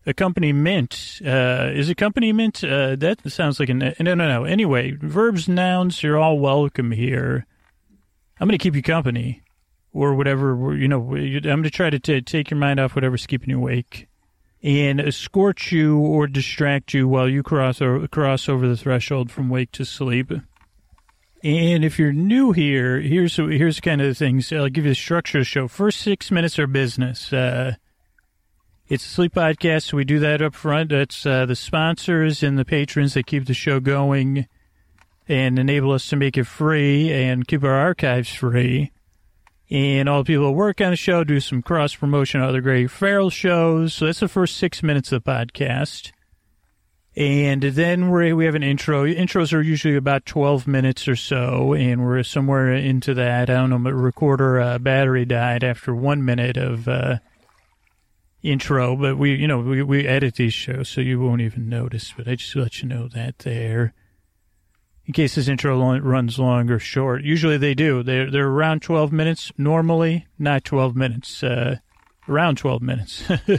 accompaniment. 0.05 1.21
Uh, 1.25 1.71
is 1.73 1.89
accompaniment? 1.89 2.63
Uh, 2.63 2.97
that 2.97 3.21
sounds 3.31 3.61
like 3.61 3.69
a 3.69 3.75
no, 3.75 3.93
no, 3.99 4.15
no. 4.15 4.45
Anyway, 4.45 4.93
verbs, 5.01 5.49
nouns, 5.49 6.03
you're 6.03 6.19
all 6.19 6.39
welcome 6.39 6.91
here. 6.91 7.47
I'm 8.41 8.49
going 8.49 8.59
to 8.59 8.63
keep 8.63 8.77
you 8.77 8.83
company, 8.83 9.43
or 9.93 10.15
whatever. 10.15 10.77
You 10.77 10.89
know, 10.89 11.01
I'm 11.01 11.43
going 11.43 11.63
to 11.65 11.71
try 11.71 11.91
to 11.91 11.99
t- 11.99 12.21
take 12.21 12.51
your 12.51 12.59
mind 12.59 12.81
off 12.81 12.95
whatever's 12.95 13.27
keeping 13.27 13.51
you 13.51 13.59
awake, 13.59 14.09
and 14.63 15.01
escort 15.01 15.73
you 15.73 15.99
or 15.99 16.27
distract 16.27 16.95
you 16.95 17.09
while 17.09 17.29
you 17.29 17.43
cross 17.43 17.81
or 17.81 18.07
cross 18.09 18.49
over 18.49 18.69
the 18.69 18.77
threshold 18.77 19.31
from 19.31 19.49
wake 19.49 19.73
to 19.73 19.85
sleep. 19.85 20.33
And 21.43 21.85
if 21.85 21.99
you're 21.99 22.13
new 22.13 22.53
here, 22.53 23.01
here's 23.01 23.37
here's 23.37 23.81
kind 23.81 24.01
of 24.01 24.09
the 24.09 24.15
things. 24.15 24.53
I'll 24.53 24.69
give 24.69 24.85
you 24.85 24.91
the 24.91 24.97
structure 24.97 25.39
of 25.39 25.43
the 25.43 25.47
show. 25.47 25.69
First 25.69 26.01
six 26.01 26.31
minutes 26.31 26.59
are 26.59 26.67
business. 26.67 27.33
Uh, 27.33 27.75
it's 28.89 29.05
a 29.05 29.09
sleep 29.09 29.35
podcast, 29.35 29.85
so 29.85 29.99
we 29.99 30.05
do 30.05 30.19
that 30.19 30.43
up 30.43 30.55
front. 30.55 30.91
That's 30.91 31.25
uh, 31.27 31.47
the 31.47 31.55
sponsors 31.55 32.43
and 32.43 32.59
the 32.59 32.65
patrons 32.65 33.15
that 33.15 33.27
keep 33.27 33.45
the 33.45 33.55
show 33.55 33.81
going 33.81 34.47
and 35.29 35.59
enable 35.59 35.93
us 35.93 36.09
to 36.09 36.17
make 36.17 36.39
it 36.39 36.45
free 36.45 37.13
and 37.13 37.47
keep 37.47 37.63
our 37.63 37.75
archives 37.75 38.33
free. 38.33 38.91
And 39.71 40.09
all 40.09 40.23
the 40.23 40.27
people 40.27 40.47
that 40.47 40.53
work 40.53 40.81
on 40.81 40.91
the 40.91 40.97
show 40.97 41.25
do 41.25 41.41
some 41.41 41.61
cross 41.61 41.95
promotion 41.95 42.41
of 42.41 42.49
other 42.49 42.63
great 42.63 42.91
feral 42.91 43.29
shows. 43.29 43.93
So 43.93 44.07
that's 44.07 44.21
the 44.21 44.29
first 44.29 44.57
six 44.57 44.83
minutes 44.83 45.13
of 45.13 45.23
the 45.23 45.31
podcast. 45.31 46.13
And 47.15 47.63
then 47.63 48.11
we 48.11 48.33
we 48.33 48.45
have 48.47 48.55
an 48.55 48.63
intro. 48.63 49.05
Intros 49.05 49.53
are 49.53 49.61
usually 49.61 49.97
about 49.97 50.25
12 50.25 50.69
minutes 50.69 51.09
or 51.09 51.17
so, 51.17 51.75
and 51.75 52.05
we're 52.05 52.23
somewhere 52.23 52.73
into 52.73 53.13
that. 53.15 53.51
I 53.51 53.55
don't 53.55 53.71
know, 53.71 53.79
but 53.79 53.93
recorder 53.93 54.61
uh, 54.61 54.79
battery 54.79 55.25
died 55.25 55.65
after 55.65 55.93
one 55.93 56.25
minute 56.25 56.57
of 56.57 56.87
uh, 56.87 57.19
intro, 58.41 58.95
but 58.95 59.19
we, 59.19 59.35
you 59.35 59.49
know, 59.49 59.59
we, 59.59 59.83
we 59.83 60.07
edit 60.07 60.37
these 60.37 60.55
shows, 60.55 60.89
so 60.89 61.01
you 61.01 61.21
won't 61.21 61.41
even 61.41 61.69
notice. 61.69 62.15
But 62.17 62.29
I 62.29 62.37
just 62.37 62.55
let 62.55 62.83
you 62.83 62.89
know 62.89 63.09
that 63.09 63.41
there 63.41 63.95
in 65.09 65.15
case 65.15 65.37
this 65.37 65.49
intro 65.49 65.99
runs 66.01 66.39
long 66.39 66.71
or 66.71 66.79
short. 66.79 67.25
Usually 67.25 67.57
they 67.57 67.75
do. 67.75 68.03
They're, 68.03 68.31
they're 68.31 68.47
around 68.47 68.83
12 68.83 69.11
minutes. 69.11 69.51
Normally, 69.57 70.27
not 70.39 70.65
12 70.65 70.95
minutes. 70.95 71.43
Uh, 71.43 71.77
around 72.29 72.59
12 72.59 72.83
minutes. 72.83 73.25
you 73.49 73.59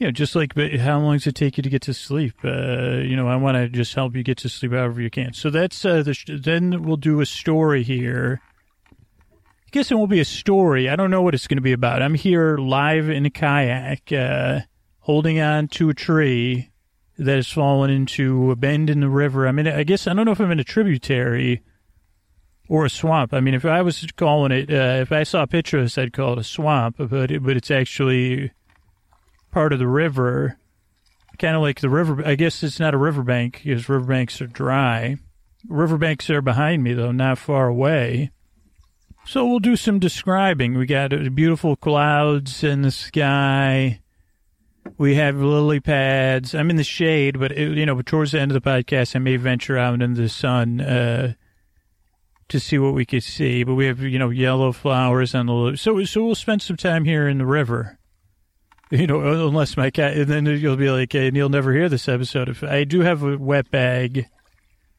know, 0.00 0.10
just 0.10 0.34
like 0.34 0.54
But 0.54 0.72
how 0.76 0.98
long 1.00 1.16
does 1.16 1.26
it 1.26 1.34
take 1.34 1.58
you 1.58 1.62
to 1.62 1.68
get 1.68 1.82
to 1.82 1.92
sleep? 1.92 2.32
Uh, 2.42 2.96
you 3.02 3.14
know, 3.14 3.28
I 3.28 3.36
want 3.36 3.58
to 3.58 3.68
just 3.68 3.94
help 3.94 4.16
you 4.16 4.22
get 4.22 4.38
to 4.38 4.48
sleep 4.48 4.72
however 4.72 5.02
you 5.02 5.10
can. 5.10 5.34
So 5.34 5.50
that's 5.50 5.84
uh, 5.84 6.02
the. 6.02 6.16
Then 6.42 6.84
we'll 6.84 6.96
do 6.96 7.20
a 7.20 7.26
story 7.26 7.82
here. 7.82 8.40
I 8.90 9.70
guess 9.70 9.90
it 9.90 9.96
won't 9.96 10.10
be 10.10 10.20
a 10.20 10.24
story. 10.24 10.88
I 10.88 10.96
don't 10.96 11.10
know 11.10 11.20
what 11.20 11.34
it's 11.34 11.46
going 11.46 11.58
to 11.58 11.62
be 11.62 11.72
about. 11.72 12.00
I'm 12.00 12.14
here 12.14 12.56
live 12.56 13.10
in 13.10 13.26
a 13.26 13.30
kayak, 13.30 14.10
uh, 14.12 14.60
holding 15.00 15.40
on 15.40 15.68
to 15.68 15.90
a 15.90 15.94
tree 15.94 16.70
that 17.18 17.36
has 17.36 17.50
fallen 17.50 17.90
into 17.90 18.50
a 18.50 18.56
bend 18.56 18.90
in 18.90 19.00
the 19.00 19.08
river. 19.08 19.48
I 19.48 19.52
mean, 19.52 19.66
I 19.66 19.84
guess 19.84 20.06
I 20.06 20.14
don't 20.14 20.26
know 20.26 20.32
if 20.32 20.40
I'm 20.40 20.50
in 20.50 20.60
a 20.60 20.64
tributary 20.64 21.62
or 22.68 22.84
a 22.84 22.90
swamp. 22.90 23.32
I 23.32 23.40
mean, 23.40 23.54
if 23.54 23.64
I 23.64 23.82
was 23.82 24.06
calling 24.16 24.52
it, 24.52 24.70
uh, 24.70 25.00
if 25.00 25.12
I 25.12 25.22
saw 25.22 25.42
a 25.42 25.46
picture 25.46 25.78
of 25.78 25.84
this, 25.84 25.98
I'd 25.98 26.12
call 26.12 26.34
it 26.34 26.38
a 26.38 26.44
swamp, 26.44 26.96
but 26.98 27.30
it, 27.30 27.42
but 27.42 27.56
it's 27.56 27.70
actually 27.70 28.52
part 29.50 29.72
of 29.72 29.78
the 29.78 29.86
river, 29.86 30.58
kind 31.38 31.56
of 31.56 31.62
like 31.62 31.80
the 31.80 31.88
river. 31.88 32.22
I 32.26 32.34
guess 32.34 32.62
it's 32.62 32.80
not 32.80 32.94
a 32.94 32.98
riverbank 32.98 33.62
because 33.64 33.88
riverbanks 33.88 34.40
are 34.42 34.46
dry. 34.46 35.16
Riverbanks 35.68 36.28
are 36.30 36.42
behind 36.42 36.82
me 36.82 36.92
though, 36.92 37.12
not 37.12 37.38
far 37.38 37.68
away. 37.68 38.30
So 39.24 39.44
we'll 39.44 39.58
do 39.58 39.74
some 39.74 39.98
describing. 39.98 40.74
We 40.74 40.86
got 40.86 41.10
beautiful 41.34 41.74
clouds 41.74 42.62
in 42.62 42.82
the 42.82 42.92
sky 42.92 44.00
we 44.98 45.16
have 45.16 45.36
lily 45.36 45.80
pads. 45.80 46.54
I'm 46.54 46.70
in 46.70 46.76
the 46.76 46.84
shade, 46.84 47.38
but 47.38 47.52
it, 47.52 47.76
you 47.76 47.86
know, 47.86 48.00
towards 48.02 48.32
the 48.32 48.40
end 48.40 48.50
of 48.50 48.62
the 48.62 48.68
podcast, 48.68 49.16
I 49.16 49.18
may 49.18 49.36
venture 49.36 49.78
out 49.78 50.00
into 50.00 50.20
the 50.20 50.28
sun 50.28 50.80
uh, 50.80 51.34
to 52.48 52.60
see 52.60 52.78
what 52.78 52.94
we 52.94 53.04
could 53.04 53.22
see. 53.22 53.64
But 53.64 53.74
we 53.74 53.86
have 53.86 54.00
you 54.00 54.18
know 54.18 54.30
yellow 54.30 54.72
flowers 54.72 55.34
on 55.34 55.46
the 55.46 55.76
so 55.76 56.04
so 56.04 56.24
we'll 56.24 56.34
spend 56.34 56.62
some 56.62 56.76
time 56.76 57.04
here 57.04 57.28
in 57.28 57.38
the 57.38 57.46
river. 57.46 57.98
You 58.88 59.08
know, 59.08 59.48
unless 59.48 59.76
my 59.76 59.90
cat, 59.90 60.16
and 60.16 60.28
then 60.28 60.46
you'll 60.46 60.76
be 60.76 60.90
like, 60.90 61.12
hey, 61.12 61.26
and 61.26 61.36
you'll 61.36 61.48
never 61.48 61.72
hear 61.72 61.88
this 61.88 62.08
episode. 62.08 62.48
If 62.48 62.62
I 62.62 62.84
do 62.84 63.00
have 63.00 63.24
a 63.24 63.36
wet 63.36 63.68
bag 63.68 64.28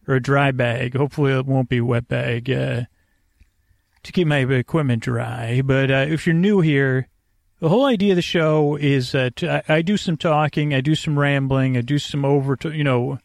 or 0.05 0.15
a 0.15 0.21
dry 0.21 0.51
bag, 0.51 0.93
hopefully 0.93 1.31
it 1.31 1.45
won't 1.45 1.69
be 1.69 1.79
wet 1.79 2.09
bag 2.09 2.51
uh, 2.51 2.81
to 4.03 4.11
keep 4.11 4.27
my 4.27 4.39
equipment 4.39 5.03
dry. 5.03 5.61
But 5.63 5.89
uh, 5.89 6.05
if 6.09 6.27
you're 6.27 6.33
new 6.33 6.59
here 6.59 7.07
the 7.59 7.69
whole 7.69 7.85
idea 7.85 8.11
of 8.11 8.17
the 8.17 8.21
show 8.21 8.75
is 8.75 9.11
that 9.13 9.43
I, 9.43 9.63
I 9.67 9.81
do 9.81 9.97
some 9.97 10.17
talking, 10.17 10.73
I 10.73 10.81
do 10.81 10.95
some 10.95 11.17
rambling, 11.17 11.77
I 11.77 11.81
do 11.81 11.97
some 11.97 12.23
over, 12.23 12.57
you 12.63 12.83
know, 12.83 13.19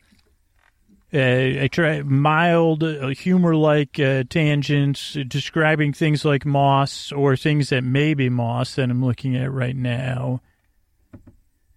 uh, 1.15 1.19
I 1.63 1.69
try 1.71 2.01
mild, 2.01 2.83
uh, 2.83 3.09
humor-like 3.09 4.01
uh, 4.01 4.25
tangents, 4.31 5.15
describing 5.29 5.93
things 5.93 6.25
like 6.25 6.47
moss 6.47 7.13
or 7.13 7.37
things 7.37 7.69
that 7.69 7.85
may 7.85 8.15
be 8.15 8.31
moss 8.31 8.77
that 8.77 8.89
I'm 8.89 9.05
looking 9.05 9.37
at 9.37 9.53
right 9.53 9.77
now. 9.77 10.41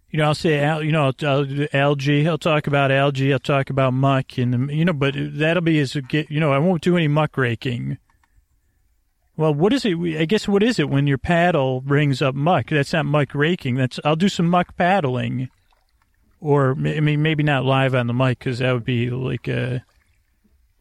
You 0.10 0.20
know, 0.20 0.28
I'll 0.28 0.36
say, 0.36 0.62
you 0.82 0.94
know, 0.94 1.12
algae. 1.74 2.30
I'll 2.30 2.38
talk 2.38 2.68
about 2.68 2.90
algae. 2.90 3.34
I'll 3.34 3.40
talk 3.40 3.70
about 3.70 3.92
muck, 3.92 4.38
and 4.38 4.72
you 4.72 4.86
know, 4.86 4.94
but 4.94 5.14
that'll 5.18 5.62
be 5.62 5.80
as 5.80 5.96
you 5.96 6.40
know, 6.40 6.54
I 6.54 6.58
won't 6.58 6.82
do 6.82 6.96
any 6.96 7.10
muck 7.10 7.36
raking. 7.36 7.98
Well, 9.38 9.54
what 9.54 9.74
is 9.74 9.84
it? 9.86 9.98
I 10.20 10.26
guess 10.26 10.48
what 10.48 10.64
is 10.64 10.80
it 10.80 10.90
when 10.90 11.08
your 11.08 11.18
paddle 11.18 11.82
brings 11.82 12.22
up 12.22 12.36
muck? 12.36 12.68
That's 12.70 12.94
not 12.94 13.06
muck 13.06 13.36
raking. 13.36 13.76
That's 13.76 14.00
I'll 14.06 14.16
do 14.16 14.30
some 14.30 14.48
muck 14.50 14.76
paddling, 14.78 15.50
or 16.40 16.72
I 16.72 17.00
mean 17.02 17.22
maybe 17.22 17.44
not 17.44 17.66
live 17.66 17.94
on 17.94 18.08
the 18.08 18.14
mic 18.14 18.40
because 18.40 18.60
that 18.60 18.72
would 18.72 18.86
be 18.86 19.10
like 19.10 19.50
uh 19.50 19.80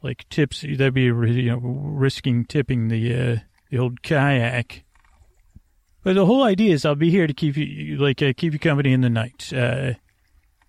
like 0.03 0.29
tips. 0.29 0.61
That'd 0.61 0.95
be 0.95 1.03
you 1.03 1.51
know 1.51 1.59
risking 1.59 2.45
tipping 2.45 2.89
the 2.89 3.15
uh, 3.15 3.37
the 3.71 3.79
old 3.79 4.03
kayak. 4.03 4.85
But 6.05 6.15
the 6.15 6.27
whole 6.27 6.45
idea 6.45 6.75
is 6.75 6.85
I'll 6.85 6.95
be 6.95 7.11
here 7.11 7.27
to 7.27 7.35
keep 7.35 7.57
you 7.57 7.97
like 7.97 8.23
uh, 8.23 8.35
keep 8.37 8.53
you 8.53 8.59
company 8.59 8.93
in 8.93 9.01
the 9.01 9.11
night. 9.11 9.53
Uh, 9.53 9.95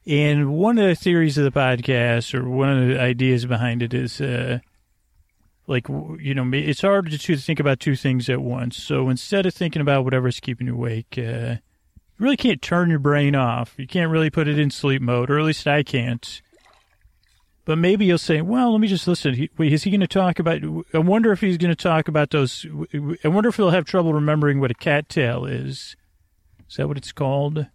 And 0.08 0.54
one 0.54 0.78
of 0.78 0.88
the 0.88 0.96
theories 0.96 1.38
of 1.38 1.44
the 1.46 1.60
podcast, 1.60 2.34
or 2.34 2.48
one 2.48 2.70
of 2.70 2.88
the 2.88 3.02
ideas 3.02 3.46
behind 3.48 3.82
it, 3.82 3.92
is 3.94 4.22
uh, 4.22 4.60
like 5.68 5.88
you 5.90 6.34
know, 6.34 6.50
it's 6.54 6.82
hard 6.82 7.10
to 7.10 7.38
think 7.38 7.60
about 7.60 7.80
two 7.80 7.96
things 7.96 8.30
at 8.30 8.42
once. 8.42 8.78
So 8.78 9.10
instead 9.10 9.46
of 9.46 9.54
thinking 9.54 9.82
about 9.82 10.04
whatever's 10.04 10.40
keeping 10.40 10.68
you 10.68 10.74
awake, 10.74 11.16
uh, 11.18 11.58
you 12.18 12.20
really 12.20 12.38
can't 12.38 12.62
turn 12.62 12.90
your 12.90 13.00
brain 13.00 13.36
off. 13.36 13.74
You 13.78 13.88
can't 13.88 14.12
really 14.12 14.30
put 14.30 14.48
it 14.48 14.60
in 14.60 14.70
sleep 14.72 15.02
mode, 15.02 15.30
or 15.30 15.40
at 15.40 15.46
least 15.46 15.68
I 15.68 15.84
can't. 15.84 16.42
But 17.66 17.80
maybe 17.80 18.06
you'll 18.06 18.20
say, 18.20 18.42
well, 18.42 18.72
let 18.72 18.80
me 18.80 18.88
just 18.88 19.08
listen. 19.08 19.50
wait, 19.58 19.74
is 19.74 19.84
he 19.84 19.90
going 19.90 20.02
to 20.02 20.08
talk 20.08 20.38
about? 20.38 20.62
I 20.94 21.00
wonder 21.00 21.32
if 21.32 21.42
he's 21.42 21.58
going 21.58 21.76
to 21.76 21.84
talk 21.84 22.08
about 22.08 22.30
those. 22.30 22.66
I 23.24 23.28
wonder 23.28 23.50
if 23.50 23.56
he'll 23.56 23.72
have 23.72 23.86
trouble 23.86 24.14
remembering 24.14 24.60
what 24.60 24.70
a 24.70 24.76
cattail 24.76 25.46
is. 25.46 25.96
Is 26.70 26.76
that 26.78 26.88
what 26.88 26.98
it's 26.98 27.12
called? 27.12 27.66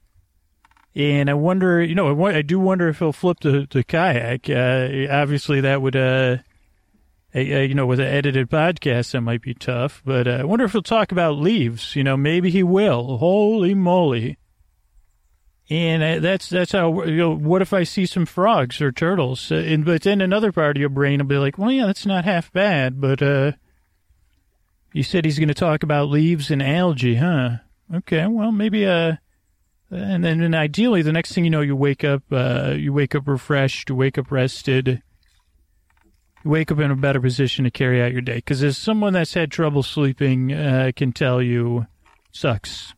And 0.95 1.29
I 1.29 1.35
wonder, 1.35 1.83
you 1.83 1.95
know, 1.95 2.27
I 2.27 2.43
do 2.43 2.59
wonder 2.61 2.89
if 2.89 3.01
he'll 3.01 3.13
flip 3.13 3.39
the, 3.41 3.67
the 3.71 3.83
kayak. 3.83 4.49
Uh, 4.49 5.13
obviously, 5.13 5.61
that 5.61 5.83
would, 5.83 5.97
uh, 5.97 6.39
you 7.35 7.75
know, 7.75 7.87
with 7.87 8.01
an 8.01 8.07
edited 8.07 8.51
podcast, 8.51 9.13
that 9.13 9.21
might 9.21 9.43
be 9.43 9.55
tough. 9.55 10.03
But 10.05 10.27
uh, 10.27 10.39
I 10.41 10.45
wonder 10.45 10.65
if 10.65 10.73
he'll 10.73 10.83
talk 10.83 11.13
about 11.13 11.39
leaves. 11.39 11.95
You 11.95 12.05
know, 12.05 12.17
maybe 12.17 12.51
he 12.51 12.63
will. 12.63 13.19
Holy 13.19 13.75
moly! 13.75 14.39
And 15.69 16.03
uh, 16.03 16.19
that's 16.19 16.49
that's 16.49 16.73
how 16.73 17.05
you 17.05 17.17
know. 17.17 17.37
What 17.37 17.63
if 17.63 17.73
I 17.73 17.85
see 17.85 18.07
some 18.07 18.27
frogs 18.27 18.81
or 18.81 18.91
turtles? 18.91 19.53
Uh, 19.53 19.57
and 19.57 19.85
but 19.85 20.03
then 20.03 20.21
another 20.21 20.51
part 20.51 20.77
of 20.77 20.81
your 20.81 20.89
brain 20.89 21.21
will 21.21 21.27
be 21.27 21.39
like, 21.39 21.59
well, 21.59 21.71
yeah, 21.71 21.87
that's 21.87 22.07
not 22.07 22.25
half 22.25 22.53
bad. 22.53 23.01
But 23.01 23.23
uh, 23.23 23.53
you 24.93 25.05
said 25.05 25.25
he's 25.25 25.39
going 25.39 25.49
to 25.49 25.55
talk 25.55 25.83
about 25.83 26.09
leaves 26.09 26.51
and 26.51 26.63
algae, 26.63 27.17
huh? 27.17 27.59
Okay, 27.95 28.27
well 28.27 28.53
maybe 28.53 28.87
uh, 28.87 29.17
and 29.91 30.25
then 30.25 30.41
and 30.41 30.55
ideally 30.55 31.03
the 31.03 31.13
next 31.13 31.33
thing 31.33 31.45
you 31.45 31.51
know, 31.51 31.61
you 31.61 31.77
wake 31.77 32.05
up, 32.05 32.23
uh, 32.33 32.75
you 32.77 32.93
wake 32.93 33.15
up 33.15 33.27
refreshed, 33.27 33.89
you 33.89 33.95
wake 33.95 34.19
up 34.19 34.31
rested, 34.31 35.03
you 36.45 36.51
wake 36.51 36.71
up 36.71 36.79
in 36.79 36.91
a 36.91 36.97
better 36.97 37.21
position 37.21 37.65
to 37.65 37.71
carry 37.71 38.03
out 38.03 38.13
your 38.13 38.21
day. 38.21 38.37
Because 38.37 38.63
as 38.63 38.79
someone 38.79 39.13
that's 39.13 39.35
had 39.35 39.51
trouble 39.51 39.83
sleeping 39.83 40.53
uh, 40.53 40.93
can 40.95 41.13
tell 41.13 41.41
you, 41.41 41.87
sucks 42.33 42.95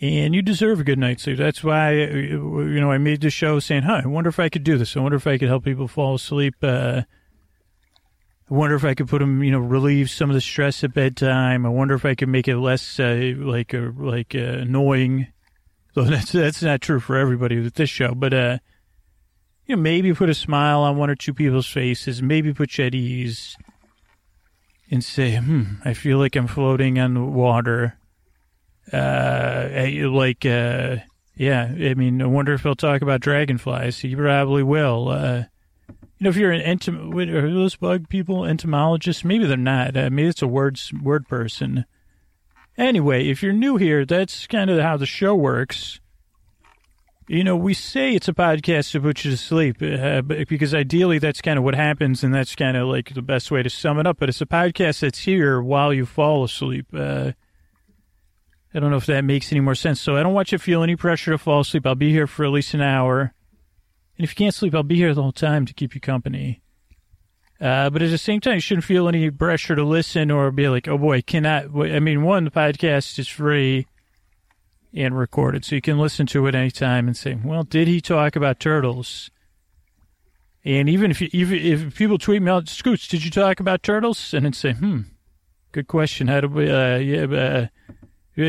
and 0.00 0.34
you 0.34 0.42
deserve 0.42 0.80
a 0.80 0.84
good 0.84 0.98
night's 0.98 1.24
sleep. 1.24 1.38
That's 1.38 1.64
why, 1.64 1.92
you 1.92 2.80
know, 2.80 2.90
I 2.90 2.98
made 2.98 3.20
the 3.20 3.30
show 3.30 3.58
saying, 3.58 3.82
huh, 3.82 4.02
I 4.04 4.06
wonder 4.06 4.28
if 4.28 4.38
I 4.38 4.48
could 4.48 4.62
do 4.62 4.78
this. 4.78 4.96
I 4.96 5.00
wonder 5.00 5.16
if 5.16 5.26
I 5.26 5.38
could 5.38 5.48
help 5.48 5.64
people 5.64 5.88
fall 5.88 6.14
asleep. 6.14 6.54
Uh, 6.62 7.02
I 8.50 8.54
wonder 8.54 8.76
if 8.76 8.84
I 8.84 8.94
could 8.94 9.08
put 9.08 9.18
them, 9.18 9.42
you 9.42 9.50
know, 9.50 9.58
relieve 9.58 10.08
some 10.08 10.30
of 10.30 10.34
the 10.34 10.40
stress 10.40 10.84
at 10.84 10.94
bedtime. 10.94 11.66
I 11.66 11.68
wonder 11.68 11.94
if 11.94 12.04
I 12.04 12.14
could 12.14 12.28
make 12.28 12.46
it 12.46 12.56
less, 12.56 13.00
uh, 13.00 13.32
like, 13.36 13.74
uh, 13.74 13.90
like, 13.96 14.34
uh, 14.34 14.38
annoying. 14.38 15.28
So 15.94 16.04
that's, 16.04 16.30
that's 16.30 16.62
not 16.62 16.80
true 16.80 17.00
for 17.00 17.16
everybody 17.16 17.58
with 17.58 17.74
this 17.74 17.90
show, 17.90 18.14
but, 18.14 18.32
uh, 18.32 18.58
you 19.68 19.76
know, 19.76 19.82
maybe 19.82 20.12
put 20.14 20.28
a 20.28 20.34
smile 20.34 20.80
on 20.80 20.96
one 20.96 21.10
or 21.10 21.14
two 21.14 21.34
people's 21.34 21.68
faces, 21.68 22.20
maybe 22.22 22.52
put 22.52 22.76
you 22.78 22.86
at 22.86 22.94
ease 22.94 23.56
and 24.90 25.04
say, 25.04 25.36
hmm, 25.36 25.74
I 25.84 25.94
feel 25.94 26.18
like 26.18 26.34
I'm 26.34 26.48
floating 26.48 26.98
on 26.98 27.14
the 27.14 27.22
water 27.22 27.98
uh, 28.92 29.68
like, 30.10 30.46
uh, 30.46 30.96
yeah, 31.36 31.64
I 31.64 31.94
mean, 31.94 32.22
I 32.22 32.26
wonder 32.26 32.54
if 32.54 32.62
he'll 32.62 32.74
talk 32.74 33.02
about 33.02 33.20
dragonflies. 33.20 34.00
He 34.00 34.16
probably 34.16 34.62
will. 34.62 35.08
Uh, 35.08 35.44
you 35.88 36.24
know, 36.24 36.30
if 36.30 36.36
you're 36.36 36.52
an 36.52 36.78
entom, 36.78 37.14
are 37.14 37.52
those 37.52 37.76
bug 37.76 38.08
people 38.08 38.44
entomologists? 38.44 39.24
Maybe 39.24 39.46
they're 39.46 39.56
not. 39.56 39.96
Uh, 39.96 40.10
maybe 40.10 40.28
it's 40.28 40.42
a 40.42 40.48
words 40.48 40.92
word 41.02 41.28
person. 41.28 41.84
Anyway, 42.76 43.28
if 43.28 43.42
you're 43.42 43.52
new 43.52 43.76
here, 43.76 44.04
that's 44.04 44.46
kind 44.46 44.70
of 44.70 44.80
how 44.80 44.96
the 44.96 45.06
show 45.06 45.34
works. 45.34 46.00
You 47.30 47.44
know, 47.44 47.56
we 47.56 47.74
say 47.74 48.14
it's 48.14 48.28
a 48.28 48.32
podcast 48.32 48.92
to 48.92 49.02
put 49.02 49.22
you 49.22 49.30
to 49.30 49.36
sleep 49.36 49.82
uh, 49.82 50.22
because 50.22 50.74
ideally 50.74 51.18
that's 51.18 51.42
kind 51.42 51.58
of 51.58 51.64
what 51.64 51.74
happens, 51.74 52.24
and 52.24 52.34
that's 52.34 52.56
kind 52.56 52.74
of 52.74 52.88
like 52.88 53.12
the 53.12 53.20
best 53.20 53.50
way 53.50 53.62
to 53.62 53.68
sum 53.68 53.98
it 53.98 54.06
up. 54.06 54.16
But 54.18 54.30
it's 54.30 54.40
a 54.40 54.46
podcast 54.46 55.00
that's 55.00 55.18
here 55.18 55.60
while 55.60 55.92
you 55.92 56.06
fall 56.06 56.42
asleep. 56.42 56.86
Uh, 56.94 57.32
I 58.72 58.80
don't 58.80 58.90
know 58.90 58.96
if 58.96 59.04
that 59.06 59.26
makes 59.26 59.52
any 59.52 59.60
more 59.60 59.74
sense. 59.74 60.00
So 60.00 60.16
I 60.16 60.22
don't 60.22 60.32
want 60.32 60.52
you 60.52 60.58
to 60.58 60.64
feel 60.64 60.82
any 60.82 60.96
pressure 60.96 61.32
to 61.32 61.38
fall 61.38 61.60
asleep. 61.60 61.86
I'll 61.86 61.94
be 61.94 62.12
here 62.12 62.26
for 62.26 62.46
at 62.46 62.50
least 62.50 62.72
an 62.72 62.80
hour. 62.80 63.34
And 64.16 64.24
if 64.24 64.30
you 64.30 64.36
can't 64.36 64.54
sleep, 64.54 64.74
I'll 64.74 64.82
be 64.82 64.96
here 64.96 65.12
the 65.12 65.22
whole 65.22 65.30
time 65.30 65.66
to 65.66 65.74
keep 65.74 65.94
you 65.94 66.00
company. 66.00 66.62
Uh, 67.60 67.90
but 67.90 68.00
at 68.00 68.10
the 68.10 68.16
same 68.16 68.40
time, 68.40 68.54
you 68.54 68.60
shouldn't 68.60 68.86
feel 68.86 69.06
any 69.06 69.30
pressure 69.30 69.76
to 69.76 69.84
listen 69.84 70.30
or 70.30 70.50
be 70.50 70.70
like, 70.70 70.88
oh 70.88 70.96
boy, 70.96 71.20
cannot. 71.20 71.66
I 71.76 71.96
I 71.96 72.00
mean, 72.00 72.22
one, 72.22 72.44
the 72.44 72.50
podcast 72.50 73.18
is 73.18 73.28
free 73.28 73.86
and 74.94 75.16
recorded, 75.16 75.64
so 75.64 75.74
you 75.74 75.80
can 75.80 75.98
listen 75.98 76.26
to 76.26 76.46
it 76.46 76.54
anytime 76.54 77.06
and 77.06 77.16
say, 77.16 77.38
well, 77.42 77.62
did 77.62 77.88
he 77.88 78.00
talk 78.00 78.36
about 78.36 78.60
turtles? 78.60 79.30
And 80.64 80.88
even 80.88 81.10
if 81.10 81.20
you, 81.20 81.28
even 81.32 81.58
if 81.58 81.94
people 81.96 82.18
tweet 82.18 82.42
me 82.42 82.50
out, 82.50 82.68
Scoots, 82.68 83.08
did 83.08 83.24
you 83.24 83.30
talk 83.30 83.60
about 83.60 83.82
turtles? 83.82 84.34
And 84.34 84.44
then 84.44 84.52
say, 84.52 84.72
hmm, 84.72 85.00
good 85.72 85.88
question. 85.88 86.28
How 86.28 86.40
do 86.40 86.48
we, 86.48 86.70
uh, 86.70 86.96
yeah, 86.96 87.24
uh, 87.24 87.66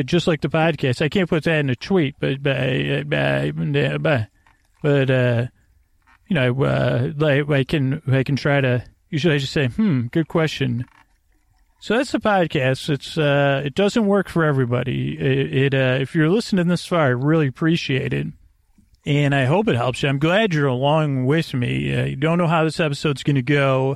just 0.04 0.28
like 0.28 0.42
the 0.42 0.50
podcast. 0.50 1.02
I 1.02 1.10
can't 1.10 1.30
put 1.30 1.44
that 1.44 1.60
in 1.60 1.70
a 1.70 1.76
tweet, 1.76 2.16
but 2.20 2.44
but 2.44 3.10
but, 3.10 4.28
but 4.84 5.10
uh, 5.10 5.48
you 6.28 6.36
know, 6.36 6.64
uh, 6.64 7.12
like 7.18 7.50
I 7.50 7.64
can 7.64 8.02
I 8.08 8.24
can 8.24 8.36
try 8.36 8.62
to. 8.62 8.84
Usually, 9.10 9.36
I 9.36 9.38
just 9.40 9.54
say, 9.54 9.68
"Hmm, 9.68 10.08
good 10.08 10.28
question." 10.28 10.86
So 11.82 11.98
that's 11.98 12.12
the 12.12 12.20
podcast. 12.20 12.90
It's 12.90 13.18
uh, 13.18 13.62
it 13.66 13.74
doesn't 13.74 14.06
work 14.06 14.28
for 14.28 14.44
everybody. 14.44 15.18
It, 15.18 15.56
it 15.56 15.74
uh, 15.74 15.98
if 16.02 16.14
you're 16.14 16.30
listening 16.30 16.68
this 16.68 16.86
far, 16.86 17.06
I 17.06 17.08
really 17.08 17.48
appreciate 17.48 18.14
it, 18.14 18.28
and 19.06 19.34
I 19.34 19.46
hope 19.46 19.70
it 19.70 19.78
helps 19.78 20.04
you. 20.04 20.10
I'm 20.10 20.20
glad 20.20 20.54
you're 20.54 20.68
along 20.68 21.26
with 21.26 21.54
me. 21.54 21.96
Uh, 21.96 22.06
you 22.06 22.16
don't 22.18 22.38
know 22.38 22.48
how 22.48 22.66
this 22.66 22.82
episode's 22.82 23.24
going 23.24 23.38
to 23.38 23.42
go. 23.42 23.96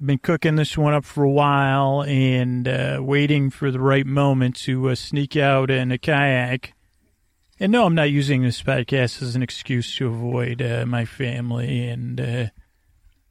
I've 0.00 0.06
been 0.06 0.18
cooking 0.18 0.56
this 0.56 0.76
one 0.76 0.94
up 0.94 1.04
for 1.04 1.22
a 1.22 1.30
while 1.30 2.02
and 2.02 2.66
uh, 2.66 2.98
waiting 3.00 3.50
for 3.50 3.70
the 3.70 3.80
right 3.80 4.04
moment 4.04 4.56
to 4.62 4.90
uh, 4.90 4.96
sneak 4.96 5.36
out 5.36 5.70
in 5.70 5.92
a 5.92 5.98
kayak. 5.98 6.74
And 7.60 7.70
no, 7.70 7.86
I'm 7.86 7.94
not 7.94 8.10
using 8.10 8.42
this 8.42 8.60
podcast 8.60 9.22
as 9.22 9.36
an 9.36 9.44
excuse 9.44 9.94
to 9.96 10.08
avoid 10.08 10.60
uh, 10.60 10.84
my 10.86 11.04
family 11.04 11.86
and 11.86 12.20
uh, 12.20 12.46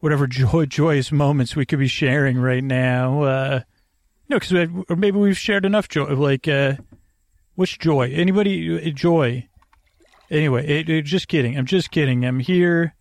whatever 0.04 0.28
joy, 0.28 0.66
joyous 0.68 1.12
moments 1.12 1.56
we 1.56 1.66
could 1.66 1.80
be 1.80 1.88
sharing 1.88 2.38
right 2.38 2.64
now. 2.64 3.24
Uh, 3.24 3.60
no, 4.28 4.38
because 4.38 4.68
maybe 4.90 5.18
we've 5.18 5.38
shared 5.38 5.64
enough 5.64 5.88
joy. 5.88 6.14
Like, 6.14 6.48
uh, 6.48 6.76
what's 7.56 7.78
joy? 7.78 8.12
Anybody 8.14 8.92
joy? 8.92 9.48
Anyway, 10.30 10.68
it, 10.68 10.90
it, 10.90 11.06
just 11.06 11.28
kidding. 11.28 11.58
I'm 11.58 11.66
just 11.66 11.92
kidding. 11.92 12.26
I'm 12.26 12.40
here 12.40 12.96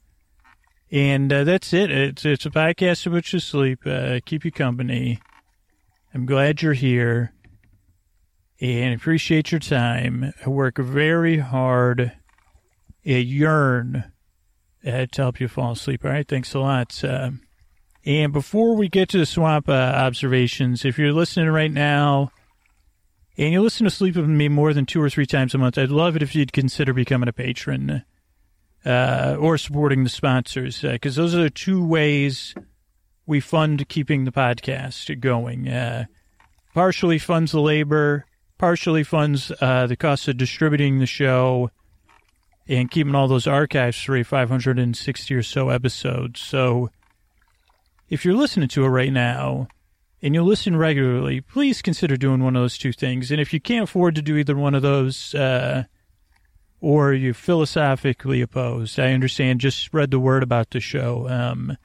and 0.93 1.33
uh, 1.33 1.43
that's 1.43 1.73
it. 1.73 1.91
It's 1.91 2.25
it's 2.25 2.47
a 2.47 2.51
podcast 2.51 3.03
to 3.05 3.11
put 3.11 3.33
you 3.33 3.41
to 3.41 3.45
sleep, 3.45 3.81
uh, 3.87 4.21
keep 4.25 4.45
you 4.45 4.53
company. 4.53 5.19
I'm 6.15 6.27
glad 6.27 6.61
you're 6.61 6.75
here, 6.75 7.33
and 8.61 8.95
appreciate 8.95 9.51
your 9.51 9.59
time. 9.59 10.35
I 10.45 10.51
work 10.51 10.77
very 10.77 11.39
hard. 11.39 12.13
I 13.05 13.11
yearn 13.11 14.12
uh, 14.87 15.07
to 15.13 15.23
help 15.23 15.41
you 15.41 15.49
fall 15.49 15.73
asleep. 15.73 16.05
All 16.05 16.11
right, 16.11 16.27
thanks 16.27 16.55
a 16.55 16.61
lot. 16.61 17.03
Uh, 17.05 17.31
and 18.05 18.33
before 18.33 18.77
we 18.77 18.89
get 18.89 19.09
to 19.11 19.19
the 19.19 19.27
swamp 19.27 19.69
uh, 19.69 19.73
observations, 19.73 20.85
if 20.85 20.99
you're 20.99 21.13
listening 21.13 21.49
right 21.49 21.73
now. 21.73 22.31
And 23.39 23.51
you 23.51 23.63
listen 23.63 23.85
to 23.85 23.91
Sleep 23.91 24.17
with 24.17 24.27
Me 24.27 24.49
more 24.49 24.75
than 24.75 24.85
two 24.85 25.01
or 25.01 25.09
three 25.09 25.25
times 25.25 25.55
a 25.55 25.59
month. 25.59 25.79
I'd 25.79 25.91
love 25.91 26.17
it 26.17 26.23
if 26.23 26.35
you'd 26.35 26.53
consider 26.53 26.93
becoming 26.93 27.31
a 27.31 27.33
patron 27.33 28.05
uh, 28.85 29.37
or 29.41 29.57
supporting 29.57 30.05
the 30.05 30.11
sponsors, 30.11 30.83
because 30.83 31.19
uh, 31.19 31.23
those 31.23 31.35
are 31.35 31.43
the 31.45 31.51
two 31.51 31.83
ways 31.83 32.55
we 33.25 33.41
fund 33.41 33.89
keeping 33.89 34.25
the 34.25 34.33
podcast 34.33 35.19
going. 35.19 35.67
Uh, 35.67 36.05
partially 36.75 37.19
funds 37.19 37.53
the 37.53 37.61
labor, 37.61 38.27
partially 38.59 39.03
funds 39.03 39.49
the 39.49 39.97
cost 39.99 40.29
of 40.29 40.37
distributing 40.37 40.99
the 40.99 41.07
show 41.07 41.71
and 42.69 42.91
keeping 42.91 43.15
all 43.15 43.29
those 43.29 43.47
archives 43.47 44.01
free, 44.01 44.23
560 44.23 45.35
or 45.35 45.43
so 45.43 45.69
episodes. 45.69 46.41
So 46.41 46.91
if 48.09 48.25
you're 48.25 48.35
listening 48.35 48.69
to 48.69 48.85
it 48.85 48.89
right 48.89 49.13
now 49.13 49.69
and 50.23 50.35
you 50.35 50.43
listen 50.43 50.77
regularly, 50.77 51.41
please 51.41 51.83
consider 51.83 52.17
doing 52.17 52.43
one 52.43 52.57
of 52.57 52.63
those 52.63 52.79
two 52.79 52.93
things. 52.93 53.31
And 53.31 53.41
if 53.41 53.53
you 53.53 53.61
can't 53.61 53.85
afford 53.85 54.15
to 54.15 54.23
do 54.23 54.37
either 54.37 54.57
one 54.57 54.75
of 54.75 54.83
those, 54.83 55.35
uh, 55.35 55.85
or 56.83 57.15
you 57.15 57.33
philosophically 57.33 58.43
opposed. 58.43 58.99
I 58.99 59.13
understand. 59.13 59.61
Just 59.61 59.79
spread 59.79 60.11
the 60.11 60.19
word 60.19 60.43
about 60.43 60.71
the 60.71 60.81
show. 60.81 61.29
Um, 61.29 61.79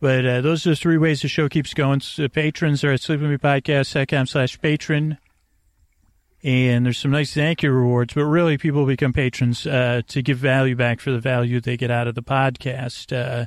but 0.00 0.24
uh, 0.24 0.40
those 0.40 0.64
are 0.66 0.70
the 0.70 0.76
three 0.76 0.96
ways 0.96 1.20
the 1.20 1.28
show 1.28 1.48
keeps 1.48 1.74
going. 1.74 2.00
So 2.00 2.28
patrons 2.28 2.84
are 2.84 2.92
at 2.92 3.00
sleepwithmepodcast.com 3.00 4.28
slash 4.28 4.60
patron. 4.60 5.18
And 6.48 6.86
there's 6.86 6.96
some 6.96 7.10
nice 7.10 7.34
thank 7.34 7.62
you 7.62 7.70
rewards, 7.70 8.14
but 8.14 8.24
really 8.24 8.56
people 8.56 8.86
become 8.86 9.12
patrons 9.12 9.66
uh, 9.66 10.00
to 10.08 10.22
give 10.22 10.38
value 10.38 10.74
back 10.74 10.98
for 10.98 11.10
the 11.10 11.18
value 11.18 11.60
they 11.60 11.76
get 11.76 11.90
out 11.90 12.08
of 12.08 12.14
the 12.14 12.22
podcast. 12.22 13.14
Uh, 13.14 13.44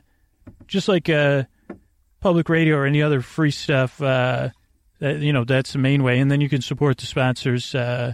just 0.67 0.87
like 0.87 1.09
uh, 1.09 1.45
public 2.19 2.47
radio 2.47 2.75
or 2.75 2.85
any 2.85 3.01
other 3.01 3.21
free 3.21 3.49
stuff, 3.49 3.99
uh, 4.03 4.49
that, 4.99 5.17
you 5.17 5.33
know, 5.33 5.43
that's 5.45 5.73
the 5.73 5.79
main 5.79 6.03
way. 6.03 6.19
And 6.19 6.29
then 6.29 6.41
you 6.41 6.47
can 6.47 6.61
support 6.61 6.99
the 6.99 7.07
sponsors 7.07 7.73
uh, 7.73 8.13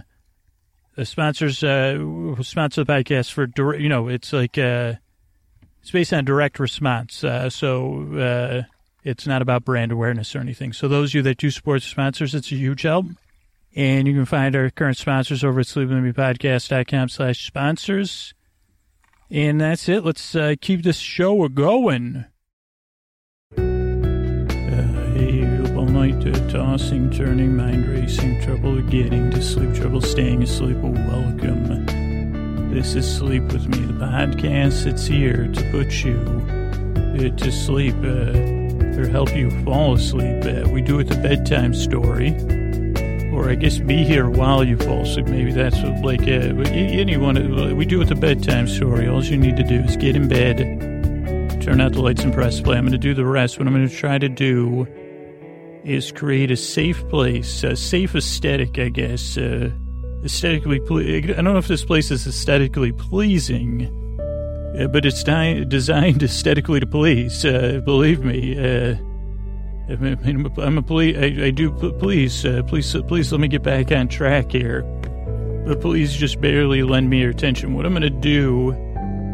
uh, 0.96 1.04
sponsors 1.04 1.62
uh, 1.62 1.98
sponsor 2.40 2.82
the 2.82 2.90
podcast 2.90 3.30
for 3.30 3.76
you 3.76 3.90
know 3.90 4.08
it's 4.08 4.32
like 4.32 4.56
it's 4.56 5.90
based 5.92 6.14
on 6.14 6.24
direct 6.24 6.58
response. 6.58 7.26
So 7.50 8.64
it's 9.04 9.26
not 9.26 9.42
about 9.42 9.66
brand 9.66 9.92
awareness 9.92 10.34
or 10.34 10.38
anything. 10.38 10.72
So 10.72 10.88
those 10.88 11.10
of 11.10 11.16
you 11.16 11.22
that 11.24 11.36
do 11.36 11.50
support 11.50 11.82
sponsors, 11.82 12.34
it's 12.34 12.50
a 12.50 12.54
huge 12.54 12.80
help. 12.82 13.04
And 13.74 14.08
you 14.08 14.14
can 14.14 14.24
find 14.24 14.56
our 14.56 14.70
current 14.70 14.96
sponsors 14.96 15.44
over 15.44 15.60
at 15.60 15.66
sleepwithmepodcast.com 15.66 17.08
slash 17.10 17.46
sponsors. 17.46 18.34
And 19.30 19.60
that's 19.60 19.88
it. 19.88 20.04
Let's 20.04 20.34
uh, 20.34 20.54
keep 20.60 20.82
this 20.82 20.98
show 20.98 21.48
going. 21.48 22.24
Uh, 23.56 25.08
night, 25.98 26.26
uh, 26.26 26.48
tossing, 26.48 27.10
turning, 27.10 27.56
mind 27.56 27.88
racing, 27.88 28.40
trouble 28.42 28.80
getting 28.82 29.30
to 29.30 29.42
sleep, 29.42 29.74
trouble 29.74 30.00
staying 30.00 30.42
asleep. 30.42 30.76
Welcome. 30.76 31.86
This 32.72 32.94
is 32.94 33.16
Sleep 33.16 33.42
With 33.44 33.66
Me, 33.66 33.78
the 33.78 33.94
podcast 33.94 34.84
that's 34.84 35.06
here 35.06 35.48
to 35.48 35.70
put 35.72 36.04
you 36.04 36.18
uh, 37.16 37.36
to 37.36 37.50
sleep 37.50 37.96
uh, 38.04 39.00
or 39.00 39.08
help 39.08 39.34
you 39.34 39.50
fall 39.64 39.94
asleep. 39.94 40.44
Uh, 40.44 40.68
we 40.68 40.82
do 40.82 41.00
it 41.00 41.08
the 41.08 41.16
bedtime 41.16 41.74
story 41.74 42.30
or 43.32 43.50
I 43.50 43.54
guess 43.54 43.78
be 43.78 44.04
here 44.04 44.28
while 44.28 44.64
you 44.64 44.76
fall 44.76 45.02
asleep. 45.02 45.26
Maybe 45.26 45.52
that's 45.52 45.80
what, 45.82 46.02
like 46.04 46.22
uh, 46.22 46.68
anyone. 46.70 47.76
We 47.76 47.84
do 47.84 48.00
it 48.00 48.06
the 48.06 48.14
bedtime 48.14 48.66
story. 48.66 49.08
All 49.08 49.22
you 49.24 49.36
need 49.36 49.56
to 49.56 49.62
do 49.62 49.76
is 49.80 49.96
get 49.96 50.16
in 50.16 50.28
bed, 50.28 50.58
turn 51.62 51.80
out 51.80 51.92
the 51.92 52.00
lights, 52.02 52.22
and 52.24 52.32
press 52.32 52.60
play. 52.60 52.76
I'm 52.76 52.84
going 52.84 52.92
to 52.92 52.98
do 52.98 53.14
the 53.14 53.24
rest. 53.24 53.58
What 53.58 53.66
I'm 53.66 53.74
going 53.74 53.88
to 53.88 53.94
try 53.94 54.18
to 54.18 54.28
do 54.28 54.86
is 55.84 56.12
create 56.12 56.50
a 56.50 56.56
safe 56.56 57.06
place, 57.08 57.62
a 57.64 57.76
safe 57.76 58.14
aesthetic, 58.14 58.78
I 58.78 58.88
guess. 58.88 59.36
Uh, 59.38 59.70
aesthetically, 60.24 60.80
ple- 60.80 60.98
I 60.98 61.20
don't 61.20 61.44
know 61.44 61.58
if 61.58 61.68
this 61.68 61.84
place 61.84 62.10
is 62.10 62.26
aesthetically 62.26 62.92
pleasing, 62.92 63.86
uh, 64.78 64.88
but 64.88 65.06
it's 65.06 65.22
di- 65.22 65.64
designed 65.64 66.22
aesthetically 66.24 66.80
to 66.80 66.86
please. 66.86 67.44
Uh, 67.44 67.80
believe 67.84 68.24
me. 68.24 68.98
Uh, 69.88 69.94
I'm 70.62 70.78
a 70.78 70.82
police. 70.82 71.16
I, 71.16 71.46
I 71.46 71.50
do. 71.50 71.70
Please, 71.70 72.44
uh, 72.44 72.62
please, 72.66 72.94
please 73.06 73.32
let 73.32 73.40
me 73.40 73.48
get 73.48 73.62
back 73.62 73.90
on 73.90 74.08
track 74.08 74.52
here. 74.52 74.82
But 75.66 75.80
please 75.80 76.14
just 76.14 76.40
barely 76.40 76.82
lend 76.82 77.08
me 77.08 77.20
your 77.20 77.30
attention. 77.30 77.74
What 77.74 77.86
I'm 77.86 77.92
going 77.92 78.02
to 78.02 78.10
do 78.10 78.70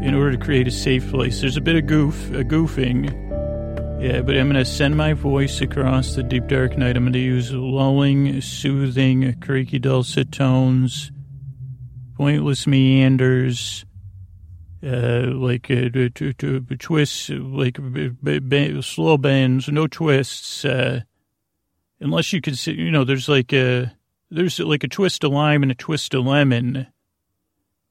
in 0.02 0.14
order 0.14 0.36
to 0.36 0.44
create 0.44 0.68
a 0.68 0.70
safe 0.70 1.10
place, 1.10 1.40
there's 1.40 1.56
a 1.56 1.60
bit 1.60 1.76
of 1.76 1.86
goof, 1.86 2.30
a 2.30 2.44
goofing. 2.44 3.22
Yeah, 4.00 4.20
but 4.20 4.36
I'm 4.36 4.50
going 4.50 4.62
to 4.62 4.64
send 4.64 4.96
my 4.96 5.12
voice 5.12 5.60
across 5.60 6.14
the 6.14 6.22
deep 6.22 6.46
dark 6.46 6.76
night. 6.76 6.96
I'm 6.96 7.04
going 7.04 7.14
to 7.14 7.18
use 7.18 7.52
lulling, 7.52 8.40
soothing, 8.40 9.40
creaky 9.40 9.78
dulcet 9.78 10.30
tones, 10.30 11.10
pointless 12.16 12.66
meanders 12.66 13.84
uh, 14.84 15.30
like 15.32 15.70
uh, 15.70 15.88
to, 15.88 16.10
to, 16.10 16.60
twists, 16.60 17.30
like 17.30 17.78
b- 17.92 18.38
b- 18.38 18.82
slow 18.82 19.16
bends, 19.16 19.68
no 19.68 19.86
twists. 19.86 20.64
Uh, 20.64 21.00
unless 22.00 22.32
you 22.32 22.40
can 22.40 22.54
see, 22.54 22.72
you 22.72 22.90
know, 22.90 23.04
there's 23.04 23.28
like 23.28 23.52
a 23.52 23.92
there's 24.30 24.58
like 24.58 24.84
a 24.84 24.88
twist 24.88 25.24
of 25.24 25.32
lime 25.32 25.62
and 25.62 25.72
a 25.72 25.76
twist 25.76 26.14
of 26.14 26.26
lemon. 26.26 26.86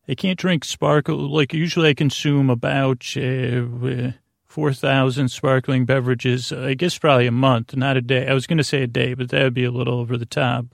I 0.07 0.15
can't 0.15 0.37
drink 0.37 0.65
sparkle 0.65 1.17
like 1.33 1.53
usually 1.53 1.89
I 1.89 1.93
consume 1.93 2.49
about 2.49 3.05
uh, 3.17 4.11
four 4.45 4.73
thousand 4.73 5.29
sparkling 5.29 5.85
beverages. 5.85 6.51
I 6.51 6.75
guess 6.75 6.97
probably 6.97 7.27
a 7.27 7.31
month, 7.31 7.75
not 7.75 7.97
a 7.97 8.01
day. 8.01 8.27
I 8.27 8.33
was 8.33 8.47
going 8.47 8.57
to 8.57 8.63
say 8.63 8.83
a 8.83 8.87
day, 8.87 9.13
but 9.13 9.29
that 9.29 9.43
would 9.43 9.53
be 9.53 9.65
a 9.65 9.71
little 9.71 9.99
over 9.99 10.17
the 10.17 10.25
top. 10.25 10.65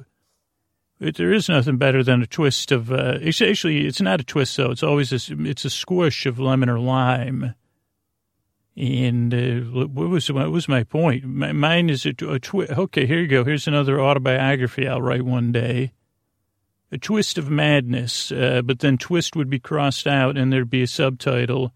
It, 0.99 1.15
there 1.15 1.31
is 1.31 1.47
nothing 1.47 1.77
better 1.77 2.03
than 2.03 2.21
a 2.21 2.27
twist 2.27 2.71
of. 2.71 2.91
Uh, 2.91 3.19
actually, 3.23 3.85
it's 3.87 4.01
not 4.01 4.19
a 4.19 4.23
twist 4.23 4.57
though. 4.57 4.71
It's 4.71 4.83
always 4.83 5.13
a, 5.13 5.33
it's 5.47 5.65
a 5.65 5.69
squish 5.69 6.25
of 6.25 6.39
lemon 6.39 6.69
or 6.69 6.79
lime. 6.79 7.55
And 8.75 9.33
uh, 9.33 9.69
what 9.71 10.09
was 10.09 10.31
what 10.31 10.51
was 10.51 10.67
my 10.67 10.83
point? 10.83 11.23
My, 11.23 11.53
mine 11.53 11.89
is 11.89 12.05
a, 12.05 12.13
a 12.27 12.39
twist. 12.39 12.71
Okay, 12.73 13.05
here 13.05 13.19
you 13.19 13.27
go. 13.27 13.45
Here's 13.45 13.67
another 13.67 14.01
autobiography 14.01 14.87
I'll 14.87 15.01
write 15.01 15.23
one 15.23 15.51
day. 15.51 15.93
A 16.91 16.97
twist 16.97 17.37
of 17.37 17.49
madness, 17.49 18.31
uh, 18.31 18.61
but 18.65 18.79
then 18.79 18.97
twist 18.97 19.35
would 19.35 19.49
be 19.49 19.59
crossed 19.59 20.07
out, 20.07 20.37
and 20.37 20.51
there'd 20.51 20.71
be 20.71 20.81
a 20.81 20.87
subtitle. 20.87 21.71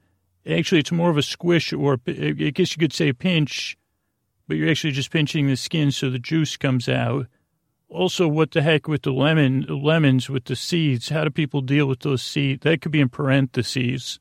Actually, 0.49 0.79
it's 0.79 0.91
more 0.91 1.11
of 1.11 1.17
a 1.17 1.21
squish, 1.21 1.71
or 1.71 1.99
I 2.07 2.31
guess 2.31 2.75
you 2.75 2.79
could 2.79 2.93
say 2.93 3.13
pinch, 3.13 3.77
but 4.47 4.57
you're 4.57 4.69
actually 4.69 4.91
just 4.91 5.11
pinching 5.11 5.47
the 5.47 5.55
skin 5.55 5.91
so 5.91 6.09
the 6.09 6.19
juice 6.19 6.57
comes 6.57 6.89
out 6.89 7.27
also, 7.93 8.27
what 8.27 8.51
the 8.51 8.61
heck 8.61 8.87
with 8.87 9.03
the 9.03 9.11
lemon 9.11 9.65
lemons 9.69 10.29
with 10.29 10.45
the 10.45 10.55
seeds? 10.55 11.09
How 11.09 11.23
do 11.23 11.29
people 11.29 11.61
deal 11.61 11.85
with 11.85 11.99
those 11.99 12.23
seeds? 12.23 12.63
That 12.63 12.81
could 12.81 12.91
be 12.91 13.01
in 13.01 13.09
parentheses. 13.09 14.19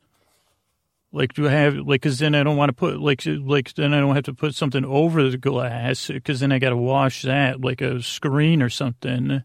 Like, 1.12 1.34
do 1.34 1.46
I 1.46 1.50
have 1.52 1.74
like? 1.76 2.02
Because 2.02 2.18
then 2.18 2.34
I 2.34 2.42
don't 2.42 2.56
want 2.56 2.70
to 2.70 2.74
put 2.74 3.00
like 3.00 3.22
like 3.26 3.74
then 3.74 3.92
I 3.92 4.00
don't 4.00 4.14
have 4.14 4.24
to 4.24 4.34
put 4.34 4.54
something 4.54 4.84
over 4.84 5.28
the 5.28 5.36
glass 5.36 6.08
because 6.08 6.40
then 6.40 6.52
I 6.52 6.58
got 6.58 6.70
to 6.70 6.76
wash 6.76 7.22
that 7.22 7.60
like 7.60 7.80
a 7.80 8.02
screen 8.02 8.62
or 8.62 8.70
something. 8.70 9.42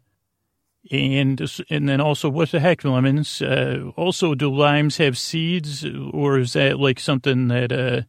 And 0.90 1.42
and 1.70 1.90
then 1.90 2.00
also, 2.00 2.30
what 2.30 2.52
the 2.52 2.62
heck, 2.62 2.86
lemons? 2.86 3.42
Uh, 3.42 3.92
also, 3.98 4.36
do 4.36 4.54
limes 4.54 4.98
have 4.98 5.18
seeds, 5.18 5.86
or 5.86 6.38
is 6.38 6.54
that 6.54 6.80
like 6.80 7.00
something 7.00 7.50
that 7.50 7.72
uh, 7.74 8.02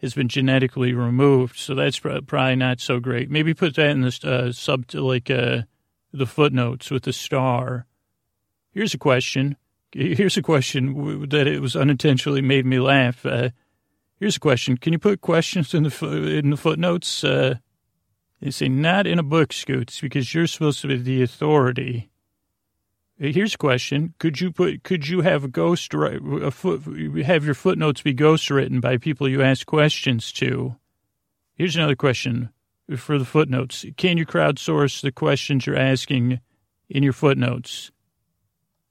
has 0.00 0.14
been 0.14 0.28
genetically 0.28 0.94
removed, 0.94 1.56
so 1.58 1.74
that's 1.74 1.98
probably 1.98 2.56
not 2.56 2.80
so 2.80 3.00
great. 3.00 3.30
Maybe 3.30 3.52
put 3.54 3.76
that 3.76 3.90
in 3.90 4.00
the 4.00 4.18
uh, 4.24 4.52
sub, 4.52 4.86
like 4.94 5.30
uh, 5.30 5.62
the 6.12 6.26
footnotes 6.26 6.90
with 6.90 7.02
the 7.04 7.12
star. 7.12 7.86
Here's 8.72 8.94
a 8.94 8.98
question. 8.98 9.56
Here's 9.92 10.36
a 10.36 10.42
question 10.42 11.28
that 11.28 11.46
it 11.46 11.60
was 11.60 11.76
unintentionally 11.76 12.40
made 12.40 12.64
me 12.64 12.78
laugh. 12.78 13.26
Uh, 13.26 13.50
here's 14.18 14.36
a 14.36 14.40
question. 14.40 14.76
Can 14.76 14.92
you 14.92 14.98
put 14.98 15.20
questions 15.20 15.74
in 15.74 15.82
the 15.82 16.38
in 16.38 16.50
the 16.50 16.56
footnotes? 16.56 17.24
Uh, 17.24 17.56
they 18.40 18.50
say 18.50 18.68
not 18.68 19.06
in 19.06 19.18
a 19.18 19.24
book, 19.24 19.52
Scoots, 19.52 20.00
because 20.00 20.32
you're 20.32 20.46
supposed 20.46 20.80
to 20.80 20.88
be 20.88 20.96
the 20.96 21.22
authority. 21.22 22.09
Here's 23.20 23.54
a 23.54 23.58
question: 23.58 24.14
Could 24.18 24.40
you 24.40 24.50
put? 24.50 24.82
Could 24.82 25.06
you 25.06 25.20
have 25.20 25.44
a 25.44 25.48
ghost? 25.48 25.92
A 25.92 26.50
foot, 26.50 26.82
have 27.22 27.44
your 27.44 27.54
footnotes 27.54 28.00
be 28.00 28.14
ghost 28.14 28.48
written 28.48 28.80
by 28.80 28.96
people 28.96 29.28
you 29.28 29.42
ask 29.42 29.66
questions 29.66 30.32
to? 30.32 30.76
Here's 31.54 31.76
another 31.76 31.96
question 31.96 32.48
for 32.96 33.18
the 33.18 33.26
footnotes: 33.26 33.84
Can 33.98 34.16
you 34.16 34.24
crowdsource 34.24 35.02
the 35.02 35.12
questions 35.12 35.66
you're 35.66 35.76
asking 35.76 36.40
in 36.88 37.02
your 37.02 37.12
footnotes? 37.12 37.90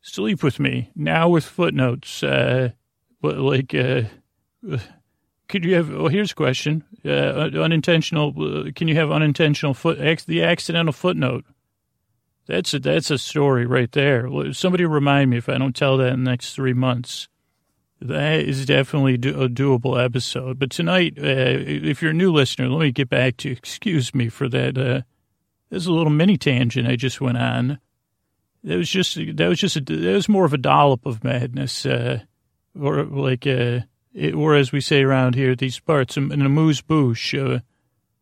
Sleep 0.04 0.44
with 0.44 0.60
me 0.60 0.92
now 0.96 1.28
with 1.28 1.44
footnotes. 1.44 2.22
Uh, 2.22 2.70
like, 3.24 3.74
uh, 3.74 4.04
could 5.48 5.66
you 5.66 5.74
have? 5.74 5.90
Oh, 5.92 6.08
here's 6.08 6.34
a 6.34 6.36
question: 6.36 6.84
uh, 7.04 7.10
Unintentional? 7.10 8.36
Uh, 8.38 8.72
can 8.76 8.88
you 8.88 8.94
have 8.94 9.10
unintentional 9.10 9.74
foot? 9.74 9.98
The 10.28 10.44
accidental 10.44 10.94
footnote 10.94 11.46
that's 12.50 12.74
a, 12.74 12.80
that's 12.80 13.12
a 13.12 13.20
story 13.20 13.68
right 13.68 13.92
there. 13.92 14.28
Somebody 14.54 14.84
remind 14.84 15.30
me 15.30 15.38
if 15.38 15.48
I 15.48 15.60
don't 15.60 15.76
tell 15.76 15.98
that 15.98 16.14
in 16.14 16.24
the 16.24 16.32
next 16.32 16.56
three 16.56 16.74
months. 16.74 17.28
That 18.02 18.40
is 18.40 18.66
definitely 18.66 19.16
a 19.16 19.50
doable 19.50 20.04
episode. 20.04 20.58
But 20.58 20.72
tonight, 20.72 21.14
uh, 21.20 21.24
if 21.26 22.02
you're 22.02 22.12
a 22.12 22.16
new 22.16 22.34
listener, 22.34 22.68
let 22.68 22.80
me 22.80 22.92
get 22.92 23.08
back 23.08 23.38
to, 23.38 23.52
excuse 23.52 24.16
me 24.16 24.30
for 24.30 24.50
that. 24.50 24.78
Uh, 24.78 25.02
there's 25.70 25.86
a 25.86 25.94
little 25.94 26.10
mini 26.10 26.38
tangent 26.38 26.88
I 26.88 26.96
just 26.96 27.22
went 27.22 27.38
on. 27.38 27.78
That 28.64 28.78
was 28.78 28.90
just, 28.90 29.16
that 29.16 29.48
was 29.48 29.60
just, 29.60 29.76
a, 29.76 29.82
that 29.82 30.14
was 30.14 30.28
more 30.28 30.46
of 30.46 30.54
a 30.54 30.58
dollop 30.58 31.06
of 31.06 31.24
madness, 31.24 31.86
uh, 31.86 32.22
or 32.80 33.04
like, 33.04 33.46
uh, 33.46 33.82
it, 34.14 34.34
or 34.34 34.56
as 34.56 34.72
we 34.72 34.82
say 34.82 35.04
around 35.04 35.36
here, 35.36 35.56
these 35.56 35.80
parts, 35.80 36.18
an 36.18 36.32
amuse 36.32 36.82
bouche, 36.82 37.36
uh, 37.36 37.60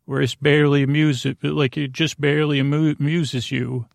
where 0.04 0.22
it's 0.22 0.36
barely 0.36 0.84
amuses, 0.84 1.36
like 1.44 1.78
it 1.78 1.94
just 1.94 2.20
barely 2.20 2.60
amuses 2.60 3.52
you 3.52 3.86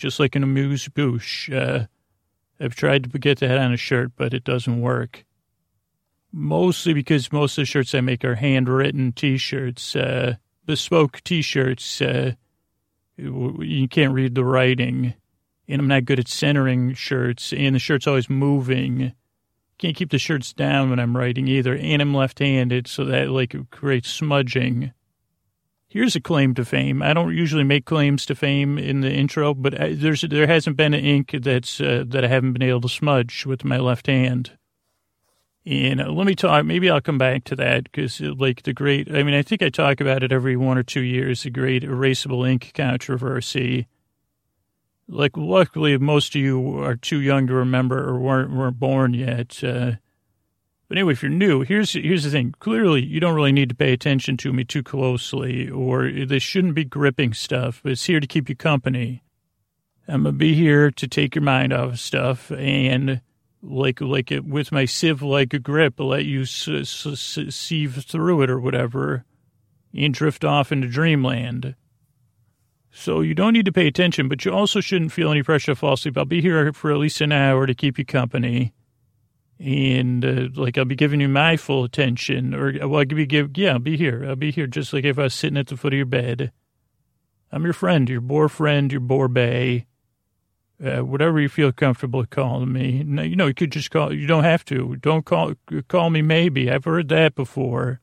just 0.00 0.18
like 0.18 0.34
an 0.34 0.42
amuse 0.42 0.88
bouche. 0.88 1.50
Uh, 1.50 1.86
I've 2.58 2.74
tried 2.74 3.12
to 3.12 3.18
get 3.18 3.38
that 3.40 3.58
on 3.58 3.72
a 3.72 3.76
shirt, 3.76 4.12
but 4.16 4.34
it 4.34 4.44
doesn't 4.44 4.80
work. 4.80 5.24
Mostly 6.32 6.94
because 6.94 7.32
most 7.32 7.58
of 7.58 7.62
the 7.62 7.66
shirts 7.66 7.94
I 7.94 8.00
make 8.00 8.24
are 8.24 8.36
handwritten 8.36 9.12
T-shirts, 9.12 9.94
uh, 9.94 10.36
bespoke 10.64 11.22
T-shirts. 11.22 12.00
Uh, 12.00 12.32
you 13.16 13.88
can't 13.88 14.14
read 14.14 14.34
the 14.34 14.44
writing, 14.44 15.14
and 15.68 15.80
I'm 15.80 15.88
not 15.88 16.06
good 16.06 16.18
at 16.18 16.28
centering 16.28 16.94
shirts, 16.94 17.52
and 17.52 17.74
the 17.74 17.78
shirt's 17.78 18.06
always 18.06 18.30
moving. 18.30 19.12
Can't 19.78 19.96
keep 19.96 20.10
the 20.10 20.18
shirts 20.18 20.52
down 20.52 20.88
when 20.88 20.98
I'm 20.98 21.16
writing 21.16 21.48
either, 21.48 21.76
and 21.76 22.00
I'm 22.00 22.14
left-handed, 22.14 22.86
so 22.86 23.04
that 23.06 23.30
like 23.30 23.54
creates 23.70 24.08
smudging. 24.08 24.92
Here's 25.90 26.16
a 26.16 26.20
claim 26.20 26.54
to 26.54 26.64
fame. 26.64 27.02
I 27.02 27.12
don't 27.14 27.34
usually 27.36 27.64
make 27.64 27.84
claims 27.84 28.24
to 28.26 28.36
fame 28.36 28.78
in 28.78 29.00
the 29.00 29.12
intro, 29.12 29.54
but 29.54 29.74
there's 29.76 30.22
there 30.22 30.46
hasn't 30.46 30.76
been 30.76 30.94
an 30.94 31.04
ink 31.04 31.32
that's 31.42 31.80
uh, 31.80 32.04
that 32.06 32.24
I 32.24 32.28
haven't 32.28 32.54
been 32.54 32.62
able 32.62 32.82
to 32.82 32.88
smudge 32.88 33.44
with 33.44 33.64
my 33.64 33.78
left 33.78 34.06
hand. 34.06 34.52
And 35.66 36.00
uh, 36.00 36.12
let 36.12 36.26
me 36.26 36.36
talk. 36.36 36.64
Maybe 36.64 36.88
I'll 36.88 37.00
come 37.00 37.18
back 37.18 37.44
to 37.44 37.56
that 37.56 37.84
because, 37.84 38.20
uh, 38.20 38.34
like 38.38 38.62
the 38.62 38.72
great. 38.72 39.10
I 39.12 39.24
mean, 39.24 39.34
I 39.34 39.42
think 39.42 39.62
I 39.62 39.68
talk 39.68 40.00
about 40.00 40.22
it 40.22 40.32
every 40.32 40.56
one 40.56 40.78
or 40.78 40.84
two 40.84 41.02
years. 41.02 41.42
The 41.42 41.50
great 41.50 41.82
erasable 41.82 42.48
ink 42.48 42.72
controversy. 42.74 43.88
like 45.08 45.36
luckily 45.36 45.98
most 45.98 46.34
of 46.36 46.40
you 46.40 46.78
are 46.78 46.96
too 46.96 47.20
young 47.20 47.46
to 47.48 47.54
remember 47.54 48.08
or 48.08 48.18
weren't 48.18 48.52
weren't 48.52 48.78
born 48.78 49.12
yet. 49.14 49.62
Uh, 49.64 49.92
but 50.90 50.98
anyway, 50.98 51.12
if 51.12 51.22
you're 51.22 51.30
new, 51.30 51.60
here's 51.60 51.92
here's 51.92 52.24
the 52.24 52.30
thing. 52.30 52.52
Clearly, 52.58 53.00
you 53.04 53.20
don't 53.20 53.36
really 53.36 53.52
need 53.52 53.68
to 53.68 53.76
pay 53.76 53.92
attention 53.92 54.36
to 54.38 54.52
me 54.52 54.64
too 54.64 54.82
closely, 54.82 55.70
or 55.70 56.10
this 56.10 56.42
shouldn't 56.42 56.74
be 56.74 56.84
gripping 56.84 57.32
stuff. 57.32 57.78
But 57.84 57.92
it's 57.92 58.06
here 58.06 58.18
to 58.18 58.26
keep 58.26 58.48
you 58.48 58.56
company. 58.56 59.22
I'm 60.08 60.24
gonna 60.24 60.32
be 60.32 60.52
here 60.52 60.90
to 60.90 61.06
take 61.06 61.36
your 61.36 61.44
mind 61.44 61.72
off 61.72 61.92
of 61.92 62.00
stuff 62.00 62.50
and 62.50 63.20
like 63.62 64.00
like 64.00 64.32
it 64.32 64.44
with 64.44 64.72
my 64.72 64.84
sieve 64.84 65.22
like 65.22 65.62
grip, 65.62 66.00
let 66.00 66.24
you 66.24 66.42
s- 66.42 66.66
s- 66.66 67.38
sieve 67.50 68.04
through 68.04 68.42
it 68.42 68.50
or 68.50 68.58
whatever, 68.58 69.24
and 69.94 70.12
drift 70.12 70.44
off 70.44 70.72
into 70.72 70.88
dreamland. 70.88 71.76
So 72.90 73.20
you 73.20 73.36
don't 73.36 73.52
need 73.52 73.66
to 73.66 73.72
pay 73.72 73.86
attention, 73.86 74.28
but 74.28 74.44
you 74.44 74.50
also 74.50 74.80
shouldn't 74.80 75.12
feel 75.12 75.30
any 75.30 75.44
pressure 75.44 75.70
to 75.70 75.76
fall 75.76 75.92
asleep. 75.92 76.18
I'll 76.18 76.24
be 76.24 76.42
here 76.42 76.72
for 76.72 76.90
at 76.90 76.98
least 76.98 77.20
an 77.20 77.30
hour 77.30 77.64
to 77.64 77.76
keep 77.76 77.96
you 77.96 78.04
company. 78.04 78.72
And 79.60 80.24
uh, 80.24 80.48
like 80.54 80.78
I'll 80.78 80.86
be 80.86 80.96
giving 80.96 81.20
you 81.20 81.28
my 81.28 81.58
full 81.58 81.84
attention, 81.84 82.54
or 82.54 82.72
well, 82.88 83.00
I'll 83.00 83.04
be 83.04 83.26
give 83.26 83.50
yeah, 83.56 83.72
I'll 83.72 83.78
be 83.78 83.98
here. 83.98 84.24
I'll 84.26 84.34
be 84.36 84.50
here 84.50 84.66
just 84.66 84.92
like 84.94 85.04
if 85.04 85.18
I 85.18 85.24
was 85.24 85.34
sitting 85.34 85.58
at 85.58 85.66
the 85.66 85.76
foot 85.76 85.92
of 85.92 85.98
your 85.98 86.06
bed. 86.06 86.50
I'm 87.52 87.64
your 87.64 87.74
friend, 87.74 88.08
your 88.08 88.22
boar 88.22 88.48
friend, 88.48 88.90
your 88.90 89.00
boar 89.00 89.28
bay, 89.28 89.86
uh, 90.82 91.04
whatever 91.04 91.40
you 91.40 91.48
feel 91.48 91.72
comfortable 91.72 92.24
calling 92.24 92.72
me. 92.72 92.98
You 92.98 93.36
know, 93.36 93.48
you 93.48 93.54
could 93.54 93.72
just 93.72 93.90
call. 93.90 94.14
You 94.14 94.26
don't 94.26 94.44
have 94.44 94.64
to. 94.66 94.96
Don't 94.96 95.26
call 95.26 95.52
call 95.88 96.08
me. 96.08 96.22
Maybe 96.22 96.70
I've 96.70 96.84
heard 96.84 97.08
that 97.08 97.34
before. 97.34 98.00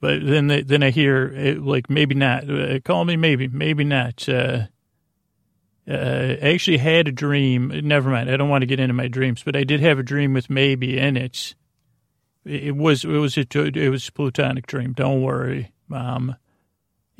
But 0.00 0.26
then, 0.26 0.48
then 0.48 0.82
I 0.82 0.90
hear 0.90 1.26
it, 1.28 1.62
like 1.62 1.88
maybe 1.88 2.16
not. 2.16 2.50
Uh, 2.50 2.80
call 2.80 3.04
me 3.04 3.16
maybe, 3.16 3.46
maybe 3.46 3.84
not. 3.84 4.28
Uh, 4.28 4.66
uh, 5.88 6.36
I 6.40 6.52
actually 6.52 6.78
had 6.78 7.08
a 7.08 7.12
dream. 7.12 7.72
Never 7.84 8.10
mind. 8.10 8.30
I 8.30 8.36
don't 8.36 8.48
want 8.48 8.62
to 8.62 8.66
get 8.66 8.80
into 8.80 8.94
my 8.94 9.08
dreams, 9.08 9.42
but 9.42 9.56
I 9.56 9.64
did 9.64 9.80
have 9.80 9.98
a 9.98 10.04
dream 10.04 10.32
with 10.32 10.48
maybe 10.48 10.98
in 10.98 11.16
it. 11.16 11.54
It 12.44 12.76
was 12.76 13.04
it 13.04 13.08
was 13.08 13.36
a 13.36 13.46
it 13.58 13.88
was 13.88 14.08
a 14.08 14.12
plutonic 14.12 14.66
dream. 14.66 14.92
Don't 14.92 15.22
worry, 15.22 15.72
mom. 15.88 16.36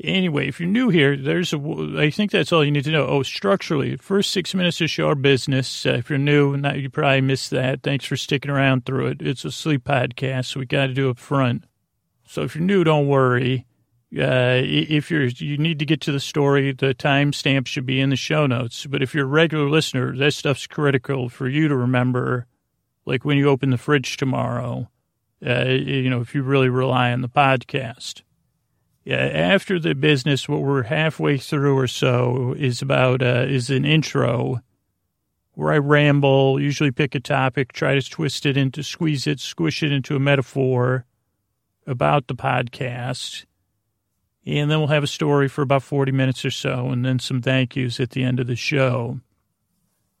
Anyway, 0.03 0.47
if 0.47 0.59
you're 0.59 0.67
new 0.67 0.89
here, 0.89 1.15
there's 1.15 1.53
a. 1.53 1.95
I 1.97 2.09
think 2.09 2.31
that's 2.31 2.51
all 2.51 2.65
you 2.65 2.71
need 2.71 2.83
to 2.85 2.91
know. 2.91 3.05
Oh, 3.05 3.23
structurally, 3.23 3.95
first 3.97 4.31
six 4.31 4.53
minutes 4.53 4.81
is 4.81 4.91
show 4.91 5.13
business. 5.15 5.85
Uh, 5.85 5.91
if 5.91 6.09
you're 6.09 6.19
new, 6.19 6.57
not, 6.57 6.79
you 6.79 6.89
probably 6.89 7.21
missed 7.21 7.51
that. 7.51 7.83
Thanks 7.83 8.05
for 8.05 8.17
sticking 8.17 8.51
around 8.51 8.85
through 8.85 9.07
it. 9.07 9.21
It's 9.21 9.45
a 9.45 9.51
sleep 9.51 9.85
podcast, 9.85 10.45
so 10.45 10.59
we 10.59 10.65
got 10.65 10.87
to 10.87 10.93
do 10.93 11.09
up 11.09 11.19
front. 11.19 11.65
So 12.27 12.41
if 12.41 12.55
you're 12.55 12.63
new, 12.63 12.83
don't 12.83 13.07
worry. 13.07 13.65
Uh, 14.15 14.61
if 14.63 15.09
you're, 15.09 15.23
you 15.25 15.57
need 15.57 15.79
to 15.79 15.85
get 15.85 16.01
to 16.01 16.11
the 16.11 16.19
story, 16.19 16.71
the 16.71 16.93
timestamp 16.93 17.65
should 17.65 17.85
be 17.85 17.99
in 17.99 18.11
the 18.11 18.15
show 18.15 18.45
notes. 18.45 18.85
But 18.85 19.01
if 19.01 19.15
you're 19.15 19.25
a 19.25 19.27
regular 19.27 19.69
listener, 19.69 20.15
that 20.17 20.33
stuff's 20.33 20.67
critical 20.67 21.29
for 21.29 21.47
you 21.47 21.67
to 21.67 21.75
remember. 21.75 22.45
Like 23.05 23.25
when 23.25 23.37
you 23.37 23.49
open 23.49 23.71
the 23.71 23.77
fridge 23.77 24.17
tomorrow, 24.17 24.89
uh, 25.45 25.65
you 25.65 26.09
know, 26.09 26.21
if 26.21 26.35
you 26.35 26.43
really 26.43 26.69
rely 26.69 27.11
on 27.11 27.21
the 27.21 27.29
podcast. 27.29 28.21
Yeah, 29.03 29.17
after 29.17 29.79
the 29.79 29.95
business, 29.95 30.47
what 30.47 30.61
we're 30.61 30.83
halfway 30.83 31.37
through 31.37 31.77
or 31.77 31.87
so 31.87 32.55
is 32.57 32.81
about 32.81 33.21
uh, 33.21 33.45
is 33.47 33.69
an 33.69 33.83
intro 33.83 34.61
where 35.55 35.73
I 35.73 35.77
ramble, 35.77 36.59
usually 36.59 36.91
pick 36.91 37.13
a 37.13 37.19
topic, 37.19 37.73
try 37.73 37.95
to 37.95 38.01
twist 38.01 38.45
it 38.45 38.57
into, 38.57 38.81
squeeze 38.81 39.27
it, 39.27 39.39
squish 39.39 39.83
it 39.83 39.91
into 39.91 40.15
a 40.15 40.19
metaphor 40.19 41.05
about 41.85 42.27
the 42.27 42.35
podcast. 42.35 43.45
And 44.45 44.69
then 44.69 44.79
we'll 44.79 44.87
have 44.87 45.03
a 45.03 45.07
story 45.07 45.47
for 45.47 45.61
about 45.61 45.83
40 45.83 46.11
minutes 46.11 46.43
or 46.43 46.51
so, 46.51 46.89
and 46.89 47.05
then 47.05 47.19
some 47.19 47.41
thank 47.41 47.75
yous 47.75 47.99
at 47.99 48.09
the 48.09 48.23
end 48.23 48.39
of 48.39 48.47
the 48.47 48.55
show. 48.55 49.21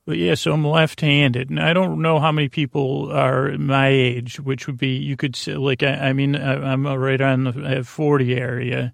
But 0.05 0.17
yeah, 0.17 0.35
so 0.35 0.51
I'm 0.53 0.65
left 0.65 1.01
handed, 1.01 1.49
and 1.49 1.59
I 1.59 1.73
don't 1.73 2.01
know 2.01 2.19
how 2.19 2.31
many 2.31 2.49
people 2.49 3.11
are 3.11 3.57
my 3.57 3.87
age, 3.87 4.39
which 4.39 4.67
would 4.67 4.77
be, 4.77 4.95
you 4.97 5.15
could 5.15 5.35
say, 5.35 5.55
like, 5.55 5.81
I, 5.81 6.09
I 6.09 6.13
mean, 6.13 6.35
I, 6.35 6.73
am 6.73 6.85
right 6.85 7.19
on 7.21 7.45
the 7.45 7.79
uh, 7.79 7.83
40 7.83 8.35
area. 8.35 8.93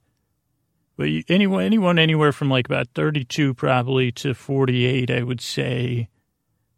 But 0.97 1.09
anyone, 1.27 1.63
anyone 1.63 1.97
anywhere 1.97 2.31
from 2.31 2.49
like 2.49 2.67
about 2.67 2.89
32 2.93 3.53
probably 3.53 4.11
to 4.13 4.33
48, 4.33 5.09
I 5.09 5.23
would 5.23 5.41
say. 5.41 6.09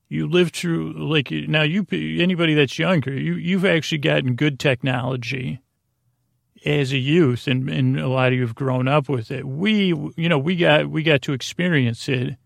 You 0.07 0.27
live 0.27 0.51
through, 0.51 0.93
like, 0.93 1.31
now 1.31 1.63
you, 1.63 1.85
anybody 1.91 2.53
that's 2.53 2.77
younger, 2.77 3.13
you, 3.13 3.35
you've 3.35 3.65
actually 3.65 3.97
gotten 3.99 4.35
good 4.35 4.59
technology 4.59 5.61
as 6.65 6.91
a 6.91 6.97
youth, 6.97 7.47
and, 7.47 7.69
and 7.69 7.99
a 7.99 8.07
lot 8.07 8.27
of 8.27 8.33
you 8.33 8.41
have 8.41 8.55
grown 8.55 8.87
up 8.87 9.09
with 9.09 9.31
it. 9.31 9.45
We, 9.45 9.87
you 10.15 10.29
know, 10.29 10.37
we 10.37 10.55
got 10.55 10.89
we 10.89 11.03
got 11.03 11.21
to 11.23 11.33
experience 11.33 12.07
it. 12.07 12.37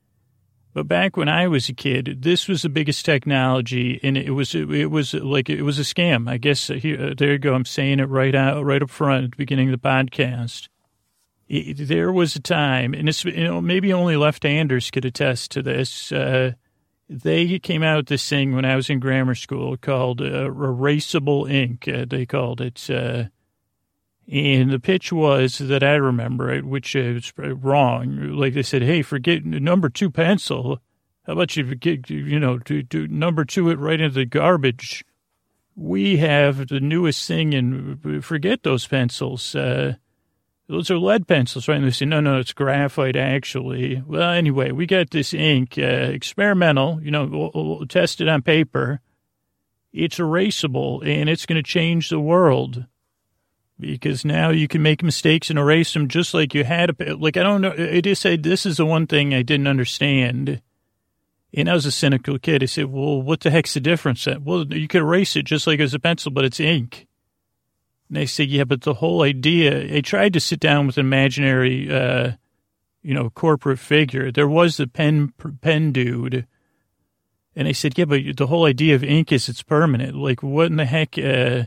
But 0.73 0.89
back 0.89 1.15
when 1.15 1.29
I 1.29 1.47
was 1.47 1.69
a 1.69 1.73
kid, 1.73 2.17
this 2.21 2.49
was 2.49 2.61
the 2.61 2.69
biggest 2.69 3.05
technology, 3.05 3.99
and 4.03 4.17
it 4.17 4.31
was 4.31 4.53
it 4.55 4.91
was 4.91 5.13
like 5.13 5.49
it 5.49 5.61
was 5.61 5.79
a 5.79 5.83
scam. 5.83 6.29
I 6.29 6.37
guess 6.37 6.69
uh, 6.69 6.73
here, 6.73 7.01
uh, 7.01 7.13
there 7.17 7.33
you 7.33 7.39
go. 7.39 7.53
I'm 7.53 7.65
saying 7.65 7.99
it 7.99 8.09
right 8.09 8.35
out, 8.35 8.63
right 8.65 8.81
up 8.81 8.89
front 8.89 9.25
at 9.25 9.31
the 9.31 9.37
beginning 9.37 9.73
of 9.73 9.81
the 9.81 9.87
podcast. 9.87 10.67
It, 11.47 11.87
there 11.87 12.11
was 12.11 12.35
a 12.35 12.41
time, 12.41 12.93
and 12.93 13.07
it's 13.07 13.23
you 13.23 13.43
know 13.43 13.61
maybe 13.61 13.93
only 13.93 14.17
left-handers 14.17 14.91
could 14.91 15.05
attest 15.05 15.51
to 15.51 15.61
this. 15.61 16.11
Uh, 16.11 16.53
they 17.07 17.59
came 17.59 17.83
out 17.83 17.97
with 17.97 18.07
this 18.07 18.27
thing 18.27 18.53
when 18.55 18.65
I 18.65 18.75
was 18.75 18.89
in 18.89 18.99
grammar 18.99 19.35
school 19.35 19.77
called 19.77 20.21
uh, 20.21 20.25
erasable 20.49 21.49
ink. 21.49 21.87
Uh, 21.87 22.05
they 22.05 22.25
called 22.25 22.61
it. 22.61 22.89
And 24.31 24.71
the 24.71 24.79
pitch 24.79 25.13
was 25.13 25.59
that 25.59 25.83
I 25.83 25.95
remember 25.95 26.51
it, 26.51 26.65
which 26.65 26.95
is 26.95 27.31
wrong. 27.37 28.31
Like 28.31 28.55
they 28.55 28.63
said, 28.63 28.81
hey, 28.81 29.03
forget 29.03 29.45
number 29.45 29.87
two 29.89 30.09
pencil. 30.09 30.79
How 31.27 31.33
about 31.33 31.55
you 31.55 31.75
get, 31.75 32.09
you 32.09 32.39
know, 32.39 32.57
to, 32.59 32.83
to 32.83 33.07
number 33.07 33.45
two 33.45 33.69
it 33.69 33.77
right 33.77 34.01
into 34.01 34.15
the 34.15 34.25
garbage? 34.25 35.05
We 35.75 36.17
have 36.17 36.69
the 36.69 36.79
newest 36.79 37.27
thing 37.27 37.53
and 37.53 38.23
forget 38.23 38.63
those 38.63 38.87
pencils. 38.87 39.55
Uh, 39.55 39.95
those 40.67 40.89
are 40.89 40.97
lead 40.97 41.27
pencils, 41.27 41.67
right? 41.67 41.77
And 41.77 41.85
they 41.85 41.91
say, 41.91 42.05
no, 42.05 42.19
no, 42.19 42.39
it's 42.39 42.53
graphite, 42.53 43.15
actually. 43.15 44.01
Well, 44.07 44.31
anyway, 44.31 44.71
we 44.71 44.87
got 44.87 45.11
this 45.11 45.33
ink, 45.33 45.77
uh, 45.77 45.81
experimental, 45.81 46.99
you 47.03 47.11
know, 47.11 47.25
we'll, 47.25 47.51
we'll 47.53 47.87
tested 47.87 48.27
on 48.27 48.41
paper. 48.41 49.01
It's 49.93 50.17
erasable, 50.17 51.05
and 51.05 51.29
it's 51.29 51.45
going 51.45 51.61
to 51.61 51.63
change 51.63 52.09
the 52.09 52.19
world 52.19 52.85
because 53.79 54.23
now 54.23 54.49
you 54.49 54.67
can 54.67 54.81
make 54.81 55.03
mistakes 55.03 55.49
and 55.49 55.59
erase 55.59 55.93
them 55.93 56.07
just 56.07 56.33
like 56.33 56.53
you 56.53 56.63
had. 56.63 56.95
A, 56.99 57.15
like, 57.15 57.37
I 57.37 57.43
don't 57.43 57.61
know. 57.61 57.73
I 57.77 58.01
just 58.01 58.21
said 58.21 58.43
this 58.43 58.65
is 58.65 58.77
the 58.77 58.85
one 58.85 59.07
thing 59.07 59.33
I 59.33 59.41
didn't 59.41 59.67
understand. 59.67 60.61
And 61.53 61.69
I 61.69 61.73
was 61.73 61.85
a 61.85 61.91
cynical 61.91 62.37
kid. 62.39 62.63
I 62.63 62.65
said, 62.65 62.87
well, 62.87 63.21
what 63.21 63.41
the 63.41 63.51
heck's 63.51 63.73
the 63.73 63.79
difference? 63.79 64.27
Well, 64.41 64.65
you 64.67 64.87
could 64.87 65.01
erase 65.01 65.35
it 65.35 65.43
just 65.43 65.67
like 65.67 65.79
as 65.79 65.93
a 65.93 65.99
pencil, 65.99 66.31
but 66.31 66.45
it's 66.45 66.59
ink. 66.59 67.07
And 68.09 68.17
they 68.17 68.25
said, 68.25 68.49
yeah, 68.49 68.65
but 68.65 68.81
the 68.81 68.95
whole 68.95 69.23
idea, 69.23 69.95
I 69.95 70.01
tried 70.01 70.33
to 70.33 70.39
sit 70.39 70.59
down 70.59 70.87
with 70.87 70.97
an 70.97 71.05
imaginary, 71.05 71.91
uh, 71.91 72.33
you 73.01 73.13
know, 73.13 73.29
corporate 73.29 73.79
figure. 73.79 74.31
There 74.31 74.47
was 74.47 74.77
the 74.77 74.87
pen, 74.87 75.33
pen 75.61 75.91
dude. 75.91 76.45
And 77.55 77.67
I 77.67 77.71
said, 77.71 77.97
yeah, 77.97 78.05
but 78.05 78.21
the 78.35 78.47
whole 78.47 78.65
idea 78.65 78.95
of 78.95 79.03
ink 79.03 79.31
is 79.31 79.47
it's 79.47 79.63
permanent. 79.63 80.15
Like, 80.15 80.43
what 80.43 80.67
in 80.67 80.75
the 80.75 80.85
heck, 80.85 81.17
uh, 81.17 81.63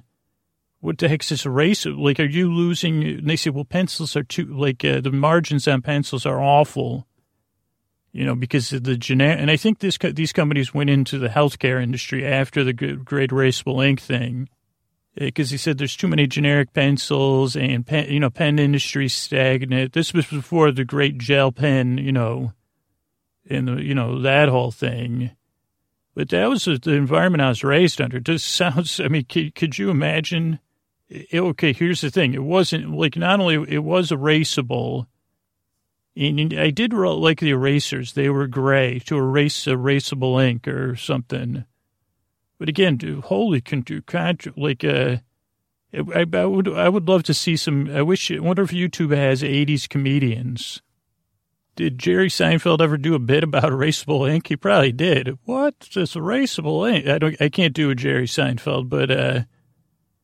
what 0.81 0.99
the 0.99 1.09
heck's 1.09 1.29
this 1.29 1.45
erase? 1.45 1.87
Like, 1.87 2.21
are 2.21 2.25
you 2.25 2.53
losing? 2.53 3.03
And 3.03 3.29
they 3.29 3.37
say, 3.37 3.51
well, 3.51 3.65
pencils 3.65 4.15
are 4.17 4.23
too, 4.23 4.45
like, 4.45 4.85
uh, 4.85 5.01
the 5.01 5.11
margins 5.11 5.67
on 5.67 5.83
pencils 5.83 6.25
are 6.25 6.41
awful, 6.41 7.07
you 8.13 8.25
know, 8.25 8.35
because 8.35 8.73
of 8.73 8.85
the 8.85 8.97
generic. 8.97 9.41
And 9.41 9.51
I 9.51 9.57
think 9.57 9.81
this, 9.81 9.99
these 9.99 10.33
companies 10.33 10.73
went 10.73 10.91
into 10.91 11.19
the 11.19 11.29
healthcare 11.29 11.83
industry 11.83 12.25
after 12.25 12.63
the 12.63 12.73
great 12.73 13.31
erasable 13.31 13.85
ink 13.87 14.01
thing. 14.01 14.49
Because 15.17 15.51
uh, 15.51 15.55
he 15.55 15.57
said 15.57 15.79
there's 15.79 15.97
too 15.97 16.07
many 16.07 16.29
generic 16.29 16.73
pencils 16.73 17.57
and 17.57 17.85
pen, 17.85 18.09
you 18.09 18.21
know, 18.21 18.31
pen 18.31 18.61
industry 18.61 19.09
stagnant. 19.09 19.93
This 19.93 20.13
was 20.13 20.27
before 20.27 20.71
the 20.71 20.85
great 20.85 21.19
gel 21.19 21.51
pen, 21.51 21.99
you 21.99 22.13
know, 22.13 22.53
and 23.51 23.67
the, 23.67 23.83
you 23.83 23.97
know, 23.97 24.21
that 24.21 24.49
whole 24.49 24.71
thing. 24.71 25.33
But 26.15 26.29
that 26.29 26.49
was 26.49 26.67
the 26.67 26.93
environment 26.93 27.43
I 27.43 27.49
was 27.49 27.65
raised 27.65 28.01
under. 28.01 28.21
Just 28.21 28.49
sounds, 28.55 29.01
I 29.01 29.09
mean, 29.09 29.25
could, 29.25 29.57
could 29.57 29.77
you 29.77 29.91
imagine 29.91 30.61
it, 31.09 31.41
okay, 31.41 31.73
here's 31.73 32.01
the 32.01 32.11
thing. 32.11 32.35
It 32.35 32.43
wasn't 32.43 32.95
like 32.95 33.17
not 33.17 33.41
only 33.41 33.55
it 33.55 33.85
was 33.85 34.11
erasable, 34.11 35.07
and 36.17 36.53
I 36.55 36.71
did 36.71 36.93
like 36.93 37.41
the 37.41 37.51
erasers. 37.51 38.13
They 38.13 38.29
were 38.29 38.47
gray 38.47 38.99
to 39.01 39.17
erase 39.17 39.65
erasable 39.65 40.45
ink 40.45 40.67
or 40.67 40.97
something. 40.97 41.65
But 42.59 42.69
again, 42.69 42.97
dude, 42.97 43.25
holy 43.25 43.61
can 43.61 43.83
do 43.83 44.03
contra, 44.03 44.53
like 44.57 44.85
uh, 44.85 45.19
I, 45.95 46.27
I 46.33 46.45
would 46.45 46.69
I 46.69 46.89
would 46.89 47.09
love 47.09 47.23
to 47.25 47.35
see 47.35 47.57
some. 47.57 47.89
I 47.91 48.03
wish. 48.03 48.31
I 48.31 48.41
wonder 48.41 48.63
if 48.63 48.71
YouTube 48.71 49.17
has 49.17 49.43
'80s 49.43 49.89
comedians. 49.89 50.83
Did 51.77 51.99
Jerry 51.99 52.29
Seinfeld 52.29 52.81
ever 52.81 52.97
do 52.97 53.15
a 53.15 53.21
bit 53.21 53.45
about 53.45 53.63
erasable 53.73 54.29
ink? 54.29 54.49
He 54.49 54.57
probably 54.57 54.93
did. 54.93 55.39
What? 55.45 55.89
This 55.95 56.15
erasable 56.15 56.93
ink? 56.93 57.07
I 57.07 57.19
don't. 57.19 57.41
I 57.41 57.49
can't 57.49 57.73
do 57.73 57.91
a 57.91 57.95
Jerry 57.95 58.27
Seinfeld, 58.27 58.89
but 58.89 59.11
uh, 59.11 59.43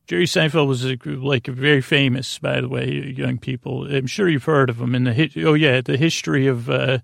Jerry 0.06 0.26
Seinfeld 0.26 0.68
was 0.68 0.84
a, 0.84 0.98
like 1.06 1.46
very 1.46 1.80
famous, 1.80 2.38
by 2.38 2.60
the 2.60 2.68
way, 2.68 3.14
young 3.16 3.38
people. 3.38 3.86
I'm 3.90 4.06
sure 4.06 4.28
you've 4.28 4.44
heard 4.44 4.68
of 4.68 4.80
him 4.80 4.94
in 4.94 5.04
the 5.04 5.44
oh 5.44 5.54
yeah, 5.54 5.80
the 5.80 5.96
history 5.96 6.46
of 6.46 6.68
uh, 6.68 6.98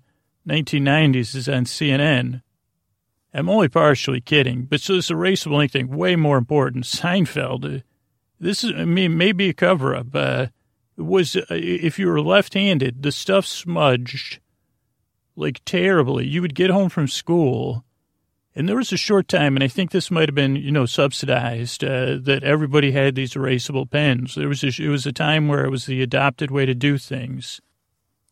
1990s 0.47 1.35
is 1.35 1.49
on 1.49 1.65
CNN. 1.65 2.41
I'm 3.33 3.49
only 3.49 3.69
partially 3.69 4.21
kidding, 4.21 4.63
but 4.63 4.81
so 4.81 4.95
this 4.95 5.09
erasable 5.09 5.61
ink 5.61 5.71
thing, 5.71 5.87
way 5.87 6.15
more 6.15 6.37
important. 6.37 6.85
Seinfeld, 6.85 7.77
uh, 7.77 7.81
this 8.39 8.63
is, 8.63 8.73
I 8.75 8.85
mean, 8.85 9.17
maybe 9.17 9.49
a 9.49 9.53
cover 9.53 9.95
up. 9.95 10.13
Uh, 10.13 10.47
was, 10.97 11.35
uh, 11.35 11.45
if 11.49 11.97
you 11.97 12.07
were 12.07 12.21
left 12.21 12.53
handed, 12.53 13.03
the 13.03 13.11
stuff 13.11 13.45
smudged 13.45 14.39
like 15.35 15.61
terribly. 15.65 16.27
You 16.27 16.41
would 16.41 16.55
get 16.55 16.69
home 16.69 16.89
from 16.89 17.07
school, 17.07 17.85
and 18.55 18.67
there 18.67 18.75
was 18.75 18.91
a 18.91 18.97
short 18.97 19.27
time, 19.27 19.55
and 19.55 19.63
I 19.63 19.67
think 19.67 19.91
this 19.91 20.11
might 20.11 20.27
have 20.27 20.35
been, 20.35 20.55
you 20.55 20.71
know, 20.71 20.85
subsidized, 20.85 21.83
uh, 21.83 22.17
that 22.21 22.43
everybody 22.43 22.91
had 22.91 23.15
these 23.15 23.33
erasable 23.33 23.89
pens. 23.89 24.35
There 24.35 24.47
was 24.47 24.63
a, 24.63 24.67
it 24.67 24.89
was 24.89 25.05
a 25.05 25.13
time 25.13 25.47
where 25.47 25.63
it 25.63 25.71
was 25.71 25.85
the 25.85 26.01
adopted 26.01 26.51
way 26.51 26.65
to 26.65 26.75
do 26.75 26.97
things. 26.97 27.61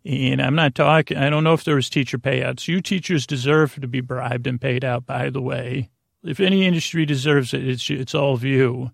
And 0.05 0.41
I'm 0.41 0.55
not 0.55 0.75
talking, 0.75 1.17
I 1.17 1.29
don't 1.29 1.43
know 1.43 1.53
if 1.53 1.63
there 1.63 1.75
was 1.75 1.89
teacher 1.89 2.17
payouts. 2.17 2.67
You 2.67 2.81
teachers 2.81 3.27
deserve 3.27 3.75
to 3.75 3.87
be 3.87 4.01
bribed 4.01 4.47
and 4.47 4.59
paid 4.59 4.83
out, 4.83 5.05
by 5.05 5.29
the 5.29 5.41
way. 5.41 5.89
If 6.23 6.39
any 6.39 6.65
industry 6.65 7.05
deserves 7.05 7.53
it, 7.53 7.67
it's, 7.67 7.89
it's 7.89 8.15
all 8.15 8.33
of 8.33 8.43
you. 8.43 8.91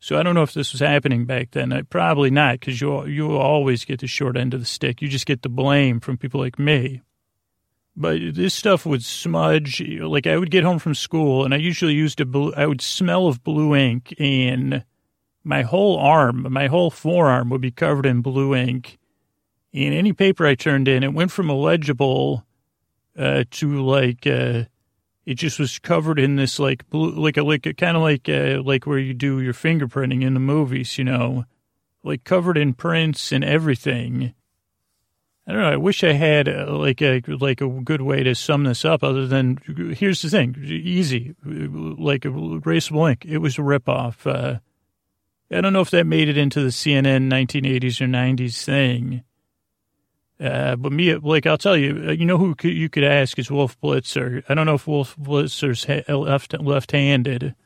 So 0.00 0.18
I 0.18 0.22
don't 0.22 0.34
know 0.34 0.42
if 0.42 0.54
this 0.54 0.72
was 0.72 0.80
happening 0.80 1.26
back 1.26 1.50
then. 1.50 1.72
I, 1.72 1.82
probably 1.82 2.30
not, 2.30 2.58
because 2.58 2.80
you 2.80 3.04
you 3.04 3.36
always 3.36 3.84
get 3.84 4.00
the 4.00 4.06
short 4.06 4.36
end 4.36 4.54
of 4.54 4.60
the 4.60 4.66
stick. 4.66 5.02
You 5.02 5.08
just 5.08 5.26
get 5.26 5.42
the 5.42 5.50
blame 5.50 6.00
from 6.00 6.16
people 6.16 6.40
like 6.40 6.58
me. 6.58 7.02
But 7.96 8.34
this 8.34 8.54
stuff 8.54 8.86
would 8.86 9.04
smudge. 9.04 9.82
Like 9.82 10.26
I 10.26 10.36
would 10.36 10.50
get 10.50 10.64
home 10.64 10.78
from 10.78 10.94
school, 10.94 11.44
and 11.44 11.52
I 11.52 11.58
usually 11.58 11.94
used 11.94 12.20
a 12.20 12.24
blue. 12.24 12.52
I 12.56 12.66
would 12.66 12.80
smell 12.80 13.26
of 13.26 13.42
blue 13.42 13.74
ink, 13.74 14.14
and 14.18 14.84
my 15.44 15.62
whole 15.62 15.98
arm, 15.98 16.46
my 16.50 16.68
whole 16.68 16.90
forearm 16.90 17.50
would 17.50 17.60
be 17.60 17.70
covered 17.70 18.06
in 18.06 18.22
blue 18.22 18.54
ink. 18.54 18.98
And 19.72 19.94
any 19.94 20.12
paper 20.12 20.46
I 20.46 20.54
turned 20.54 20.88
in, 20.88 21.02
it 21.02 21.14
went 21.14 21.30
from 21.30 21.50
illegible 21.50 22.44
uh, 23.18 23.44
to 23.50 23.82
like. 23.84 24.26
Uh, 24.26 24.64
it 25.26 25.34
just 25.34 25.58
was 25.58 25.78
covered 25.78 26.18
in 26.18 26.36
this 26.36 26.58
like 26.58 26.88
blue, 26.90 27.10
like 27.12 27.36
a 27.36 27.42
like 27.42 27.66
a 27.66 27.74
kind 27.74 27.96
of 27.96 28.02
like 28.02 28.28
uh, 28.28 28.62
like 28.64 28.86
where 28.86 28.98
you 28.98 29.14
do 29.14 29.40
your 29.40 29.52
fingerprinting 29.52 30.22
in 30.22 30.34
the 30.34 30.40
movies, 30.40 30.98
you 30.98 31.04
know, 31.04 31.44
like 32.02 32.24
covered 32.24 32.56
in 32.56 32.74
prints 32.74 33.30
and 33.30 33.44
everything. 33.44 34.34
I 35.50 35.52
don't 35.52 35.62
know. 35.62 35.72
I 35.72 35.76
wish 35.78 36.04
I 36.04 36.12
had 36.12 36.48
uh, 36.48 36.66
like 36.78 37.02
a 37.02 37.22
like 37.26 37.60
a 37.60 37.66
good 37.66 38.02
way 38.02 38.22
to 38.22 38.36
sum 38.36 38.62
this 38.62 38.84
up. 38.84 39.02
Other 39.02 39.26
than 39.26 39.58
here's 39.96 40.22
the 40.22 40.30
thing, 40.30 40.54
easy, 40.62 41.34
like 41.44 42.24
a 42.24 42.28
erasable 42.28 43.10
ink. 43.10 43.24
It 43.26 43.38
was 43.38 43.58
a 43.58 43.62
ripoff. 43.62 44.24
Uh, 44.24 44.60
I 45.50 45.60
don't 45.60 45.72
know 45.72 45.80
if 45.80 45.90
that 45.90 46.06
made 46.06 46.28
it 46.28 46.38
into 46.38 46.60
the 46.60 46.68
CNN 46.68 47.28
1980s 47.28 48.00
or 48.00 48.06
90s 48.06 48.64
thing. 48.64 49.24
Uh, 50.38 50.76
but 50.76 50.92
me, 50.92 51.16
like 51.16 51.46
I'll 51.46 51.58
tell 51.58 51.76
you, 51.76 52.00
uh, 52.06 52.12
you 52.12 52.26
know 52.26 52.38
who 52.38 52.54
you 52.62 52.88
could 52.88 53.02
ask 53.02 53.36
is 53.36 53.50
Wolf 53.50 53.76
Blitzer. 53.80 54.44
I 54.48 54.54
don't 54.54 54.66
know 54.66 54.74
if 54.74 54.86
Wolf 54.86 55.16
Blitzer's 55.16 55.84
left 56.08 56.52
left-handed. 56.60 57.56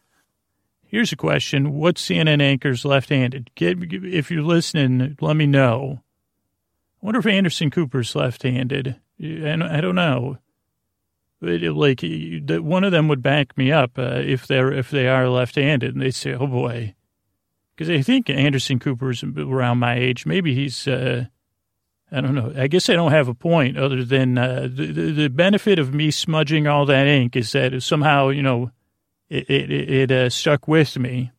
Here's 0.86 1.12
a 1.12 1.16
question: 1.16 1.74
What 1.74 1.96
CNN 1.96 2.40
anchor's 2.40 2.86
left-handed? 2.86 3.50
Get 3.54 3.76
if 3.92 4.30
you're 4.30 4.42
listening, 4.42 5.18
let 5.20 5.36
me 5.36 5.44
know. 5.44 6.00
Wonder 7.04 7.20
if 7.20 7.26
Anderson 7.26 7.70
Cooper's 7.70 8.16
left-handed. 8.16 8.96
And 9.20 9.62
I 9.62 9.82
don't 9.82 9.94
know. 9.94 10.38
Like 11.42 12.02
one 12.02 12.82
of 12.82 12.92
them 12.92 13.08
would 13.08 13.22
back 13.22 13.58
me 13.58 13.70
up 13.70 13.98
uh, 13.98 14.22
if 14.24 14.46
they're 14.46 14.72
if 14.72 14.90
they 14.90 15.06
are 15.06 15.28
left-handed, 15.28 15.92
and 15.92 16.02
they 16.02 16.10
say, 16.10 16.32
"Oh 16.32 16.46
boy," 16.46 16.94
because 17.76 17.90
I 17.90 18.00
think 18.00 18.30
Anderson 18.30 18.78
Cooper's 18.78 19.22
around 19.22 19.80
my 19.80 19.96
age. 19.96 20.24
Maybe 20.24 20.54
he's. 20.54 20.88
Uh, 20.88 21.26
I 22.10 22.22
don't 22.22 22.34
know. 22.34 22.54
I 22.56 22.68
guess 22.68 22.88
I 22.88 22.94
don't 22.94 23.12
have 23.12 23.28
a 23.28 23.34
point 23.34 23.76
other 23.76 24.02
than 24.02 24.38
uh, 24.38 24.68
the, 24.70 24.86
the 24.86 25.28
benefit 25.28 25.78
of 25.78 25.92
me 25.92 26.10
smudging 26.10 26.66
all 26.66 26.86
that 26.86 27.06
ink 27.06 27.36
is 27.36 27.52
that 27.52 27.82
somehow, 27.82 28.30
you 28.30 28.42
know, 28.42 28.70
it, 29.28 29.50
it, 29.50 29.70
it 29.70 30.10
uh, 30.10 30.30
stuck 30.30 30.66
with 30.66 30.96
me 30.98 31.32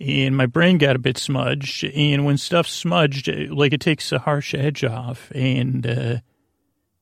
and 0.00 0.34
my 0.34 0.46
brain 0.46 0.78
got 0.78 0.96
a 0.96 1.00
bit 1.00 1.18
smudged. 1.18 1.84
And 1.84 2.24
when 2.24 2.38
stuff's 2.38 2.72
smudged, 2.72 3.28
like 3.28 3.74
it 3.74 3.80
takes 3.80 4.10
a 4.12 4.20
harsh 4.20 4.54
edge 4.54 4.82
off. 4.82 5.30
And 5.34 5.86
uh, 5.86 6.16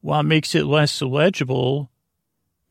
while 0.01 0.21
it 0.21 0.25
makes 0.25 0.55
it 0.55 0.65
less 0.65 1.01
legible, 1.01 1.91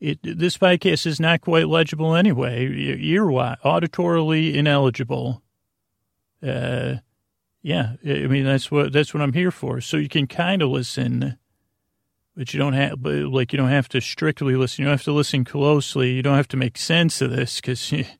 it, 0.00 0.18
this 0.22 0.58
podcast 0.58 1.06
is 1.06 1.18
not 1.18 1.40
quite 1.40 1.66
legible 1.66 2.14
anyway, 2.14 2.68
ear-wise, 2.68 3.56
auditorily 3.64 4.54
ineligible. 4.54 5.42
Uh, 6.42 6.96
yeah, 7.62 7.94
I 8.06 8.28
mean 8.28 8.44
that's 8.44 8.70
what 8.70 8.92
that's 8.92 9.12
what 9.12 9.22
I'm 9.22 9.32
here 9.32 9.50
for. 9.50 9.80
So 9.80 9.96
you 9.96 10.08
can 10.08 10.28
kind 10.28 10.62
of 10.62 10.68
listen, 10.68 11.36
but 12.36 12.54
you 12.54 12.58
don't 12.58 12.74
have, 12.74 13.04
like 13.04 13.52
you 13.52 13.56
don't 13.56 13.70
have 13.70 13.88
to 13.88 14.00
strictly 14.00 14.54
listen. 14.54 14.82
You 14.82 14.86
don't 14.86 14.98
have 14.98 15.04
to 15.04 15.12
listen 15.12 15.44
closely. 15.44 16.12
You 16.12 16.22
don't 16.22 16.36
have 16.36 16.48
to 16.48 16.56
make 16.58 16.76
sense 16.76 17.22
of 17.22 17.30
this 17.30 17.60
because. 17.60 17.92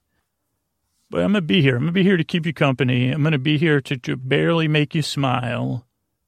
But 1.11 1.23
I'm 1.23 1.33
gonna 1.33 1.43
be 1.43 1.63
here. 1.63 1.77
I'm 1.77 1.83
gonna 1.83 1.93
be 1.93 2.03
here 2.03 2.17
to 2.17 2.25
keep 2.25 2.47
you 2.47 2.53
company. 2.53 3.11
I'm 3.11 3.23
gonna 3.23 3.39
be 3.39 3.59
here 3.59 3.81
to, 3.81 3.97
to 3.97 4.17
barely 4.17 4.69
make 4.69 4.95
you 4.95 5.03
smile, 5.03 5.87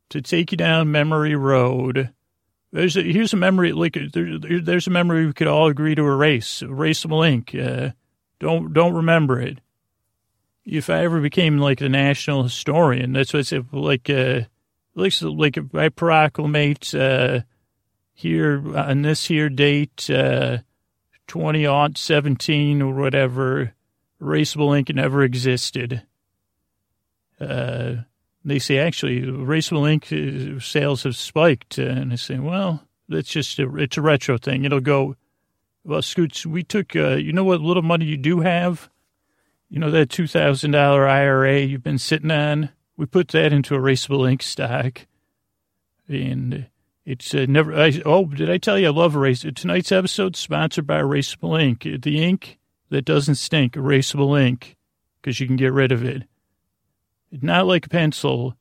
to 0.08 0.22
take 0.22 0.52
you 0.52 0.56
down 0.56 0.90
memory 0.90 1.34
road. 1.34 2.10
There's 2.72 2.96
a, 2.96 3.02
here's 3.02 3.32
a 3.32 3.36
memory 3.36 3.72
like 3.72 3.98
there, 4.12 4.38
there's 4.38 4.86
a 4.86 4.90
memory 4.90 5.26
we 5.26 5.32
could 5.32 5.48
all 5.48 5.66
agree 5.68 5.94
to 5.94 6.02
erase. 6.02 6.62
Erasable 6.62 7.28
ink. 7.28 7.54
Uh, 7.54 7.90
don't 8.38 8.72
don't 8.72 8.94
remember 8.94 9.40
it 9.40 9.58
if 10.64 10.90
I 10.90 11.04
ever 11.04 11.20
became 11.20 11.58
like 11.58 11.78
the 11.78 11.88
national 11.88 12.44
historian, 12.44 13.12
that's 13.12 13.32
what 13.32 13.40
I 13.40 13.42
said, 13.42 13.66
like, 13.72 14.08
uh, 14.10 14.42
like, 14.94 15.12
like 15.22 15.58
I 15.58 15.88
proclamate, 15.88 16.94
uh, 16.98 17.42
here 18.12 18.76
on 18.76 19.02
this 19.02 19.26
here 19.26 19.48
date, 19.48 20.10
uh, 20.10 20.58
20 21.26 21.66
aught 21.66 21.96
17 21.96 22.82
or 22.82 22.94
whatever, 22.94 23.74
erasable 24.20 24.76
ink 24.76 24.94
never 24.94 25.22
existed. 25.22 26.02
Uh, 27.40 27.94
they 28.44 28.58
say 28.58 28.78
actually 28.78 29.22
erasable 29.22 29.90
ink 29.90 30.12
uh, 30.12 30.60
sales 30.60 31.04
have 31.04 31.16
spiked. 31.16 31.78
And 31.78 32.12
I 32.12 32.16
say, 32.16 32.38
well, 32.38 32.86
that's 33.08 33.30
just 33.30 33.58
a, 33.58 33.76
it's 33.76 33.96
a 33.96 34.02
retro 34.02 34.38
thing. 34.38 34.64
It'll 34.64 34.80
go, 34.80 35.16
well, 35.84 36.02
Scoots, 36.02 36.44
we 36.44 36.62
took, 36.62 36.94
uh, 36.94 37.16
you 37.16 37.32
know 37.32 37.44
what 37.44 37.60
little 37.60 37.82
money 37.82 38.04
you 38.04 38.16
do 38.16 38.40
have? 38.40 38.90
You 39.68 39.78
know 39.78 39.90
that 39.90 40.08
$2,000 40.08 40.74
IRA 40.74 41.60
you've 41.60 41.82
been 41.82 41.98
sitting 41.98 42.30
on? 42.30 42.70
We 42.96 43.06
put 43.06 43.28
that 43.28 43.52
into 43.52 43.74
a 43.74 43.78
erasable 43.78 44.30
ink 44.30 44.42
stock. 44.42 45.06
And 46.08 46.66
it's 47.06 47.34
uh, 47.34 47.46
never, 47.48 47.74
I, 47.74 48.02
oh, 48.04 48.26
did 48.26 48.50
I 48.50 48.58
tell 48.58 48.78
you 48.78 48.88
I 48.88 48.90
love 48.90 49.14
erasable? 49.14 49.56
Tonight's 49.56 49.92
episode 49.92 50.36
sponsored 50.36 50.86
by 50.86 51.00
Erasable 51.00 51.60
Ink. 51.60 51.86
The 52.02 52.22
ink 52.22 52.58
that 52.90 53.04
doesn't 53.04 53.36
stink, 53.36 53.74
erasable 53.74 54.40
ink, 54.40 54.76
because 55.20 55.40
you 55.40 55.46
can 55.46 55.56
get 55.56 55.72
rid 55.72 55.92
of 55.92 56.04
it. 56.04 56.24
Not 57.32 57.66
like 57.66 57.86
a 57.86 57.90
pencil 57.90 58.56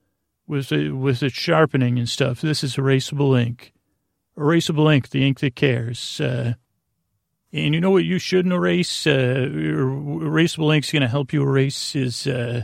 with 0.47 0.71
with 0.71 1.23
its 1.23 1.36
sharpening 1.36 1.97
and 1.97 2.07
stuff. 2.07 2.41
This 2.41 2.63
is 2.63 2.75
erasable 2.75 3.39
ink. 3.39 3.73
Erasable 4.38 4.93
ink, 4.93 5.09
the 5.09 5.25
ink 5.25 5.39
that 5.39 5.55
cares. 5.55 6.21
Uh, 6.21 6.53
and 7.51 7.73
you 7.73 7.82
know 7.82 7.91
what 7.91 8.05
you 8.05 8.19
shouldn't 8.19 8.53
erase? 8.53 9.07
Uh, 9.07 9.47
erasable 9.51 10.73
ink's 10.75 10.91
going 10.91 11.01
to 11.01 11.07
help 11.07 11.34
you 11.34 11.41
erase 11.41 11.95
is 11.95 12.27
uh, 12.27 12.63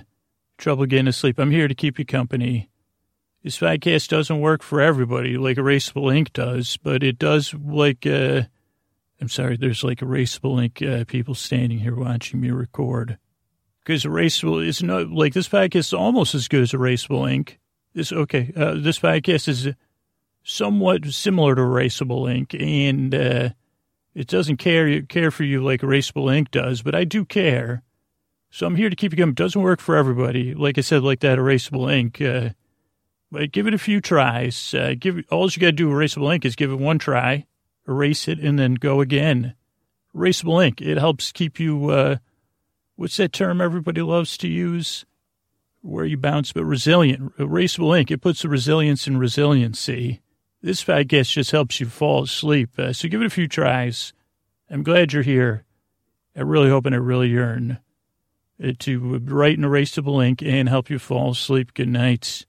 trouble 0.58 0.86
getting 0.86 1.06
to 1.06 1.14
sleep. 1.14 1.40
I'm 1.40 1.52
here 1.52 1.68
to 1.68 1.76
keep 1.76 1.98
you 1.98 2.06
company. 2.06 2.70
This 3.44 3.60
podcast 3.60 4.08
doesn't 4.08 4.40
work 4.40 4.64
for 4.64 4.82
everybody 4.82 5.38
like 5.38 5.58
erasable 5.58 6.16
ink 6.16 6.34
does, 6.34 6.78
but 6.78 7.04
it 7.04 7.20
does 7.20 7.54
like, 7.54 8.06
uh, 8.06 8.44
I'm 9.22 9.30
sorry, 9.30 9.58
there's 9.58 9.84
like 9.84 10.00
erasable 10.00 10.64
ink 10.64 10.82
uh, 10.82 11.06
people 11.06 11.36
standing 11.36 11.80
here 11.80 11.96
watching 11.96 12.42
me 12.42 12.52
record. 12.52 13.18
Because 13.84 14.04
erasable 14.04 14.66
is 14.66 14.82
not 14.82 15.10
like 15.10 15.34
this 15.34 15.48
podcast 15.48 15.76
is 15.76 15.94
almost 15.94 16.36
as 16.36 16.48
good 16.48 16.64
as 16.64 16.72
erasable 16.72 17.32
ink. 17.32 17.60
This, 17.94 18.12
okay, 18.12 18.52
uh, 18.56 18.76
this 18.78 19.00
podcast 19.00 19.48
is 19.48 19.70
somewhat 20.44 21.06
similar 21.06 21.56
to 21.56 21.62
erasable 21.62 22.32
ink 22.32 22.54
and, 22.54 23.14
uh, 23.16 23.50
it 24.16 24.28
doesn't 24.28 24.58
care 24.58 25.02
care 25.02 25.30
for 25.30 25.44
you 25.44 25.62
like 25.62 25.82
erasable 25.82 26.34
ink 26.34 26.50
does, 26.50 26.82
but 26.82 26.96
I 26.96 27.04
do 27.04 27.26
care. 27.26 27.84
So 28.50 28.66
I'm 28.66 28.78
here 28.78 28.90
to 28.90 28.96
keep 28.96 29.12
you 29.12 29.18
going. 29.18 29.32
It 29.32 29.36
doesn't 29.36 29.62
work 29.62 29.82
for 29.82 29.98
everybody. 29.98 30.54
Like 30.54 30.78
I 30.78 30.82
said, 30.82 31.04
like 31.04 31.20
that 31.20 31.38
erasable 31.38 31.94
ink. 31.94 32.22
Uh, 32.22 32.52
but 33.30 33.52
give 33.52 33.68
it 33.68 33.74
a 33.74 33.78
few 33.78 34.00
tries. 34.00 34.74
Uh, 34.74 34.96
give 34.98 35.22
all 35.30 35.50
you 35.50 35.60
got 35.60 35.68
to 35.68 35.72
do 35.74 35.90
erasable 35.90 36.34
ink 36.34 36.46
is 36.46 36.56
give 36.56 36.72
it 36.72 36.80
one 36.80 36.98
try, 36.98 37.46
erase 37.88 38.28
it, 38.28 38.40
and 38.40 38.58
then 38.58 38.76
go 38.76 39.02
again. 39.02 39.56
Erasable 40.16 40.66
ink. 40.66 40.82
It 40.82 40.98
helps 40.98 41.32
keep 41.32 41.60
you. 41.60 41.90
Uh, 41.90 42.18
what's 42.96 43.18
that 43.18 43.34
term 43.34 43.62
everybody 43.62 44.02
loves 44.02 44.38
to 44.38 44.48
use? 44.48 45.06
Where 45.82 46.06
you 46.06 46.18
bounce, 46.18 46.52
but 46.52 46.66
resilient. 46.66 47.38
Erasable 47.38 47.98
ink. 47.98 48.12
It 48.12 48.22
puts 48.22 48.42
the 48.42 48.50
resilience 48.50 49.08
in 49.08 49.18
resiliency. 49.18 50.22
This 50.62 50.84
podcast 50.84 51.32
just 51.32 51.52
helps 51.52 51.80
you 51.80 51.86
fall 51.86 52.24
asleep. 52.24 52.72
Uh, 52.80 52.92
so 52.92 53.08
give 53.08 53.22
it 53.22 53.28
a 53.28 53.30
few 53.30 53.48
tries. 53.48 54.14
I'm 54.70 54.82
glad 54.82 55.14
you're 55.14 55.22
here. 55.22 55.64
I 56.36 56.42
really 56.42 56.70
hope 56.70 56.86
and 56.86 56.96
I 56.96 56.98
really 56.98 57.30
yearn 57.30 57.78
uh, 58.64 58.72
to 58.80 59.20
write 59.26 59.58
an 59.58 59.64
erasable 59.64 60.26
ink 60.26 60.42
and 60.42 60.68
help 60.68 60.90
you 60.90 60.98
fall 60.98 61.32
asleep. 61.32 61.74
Good 61.74 61.90
night. 61.90 62.46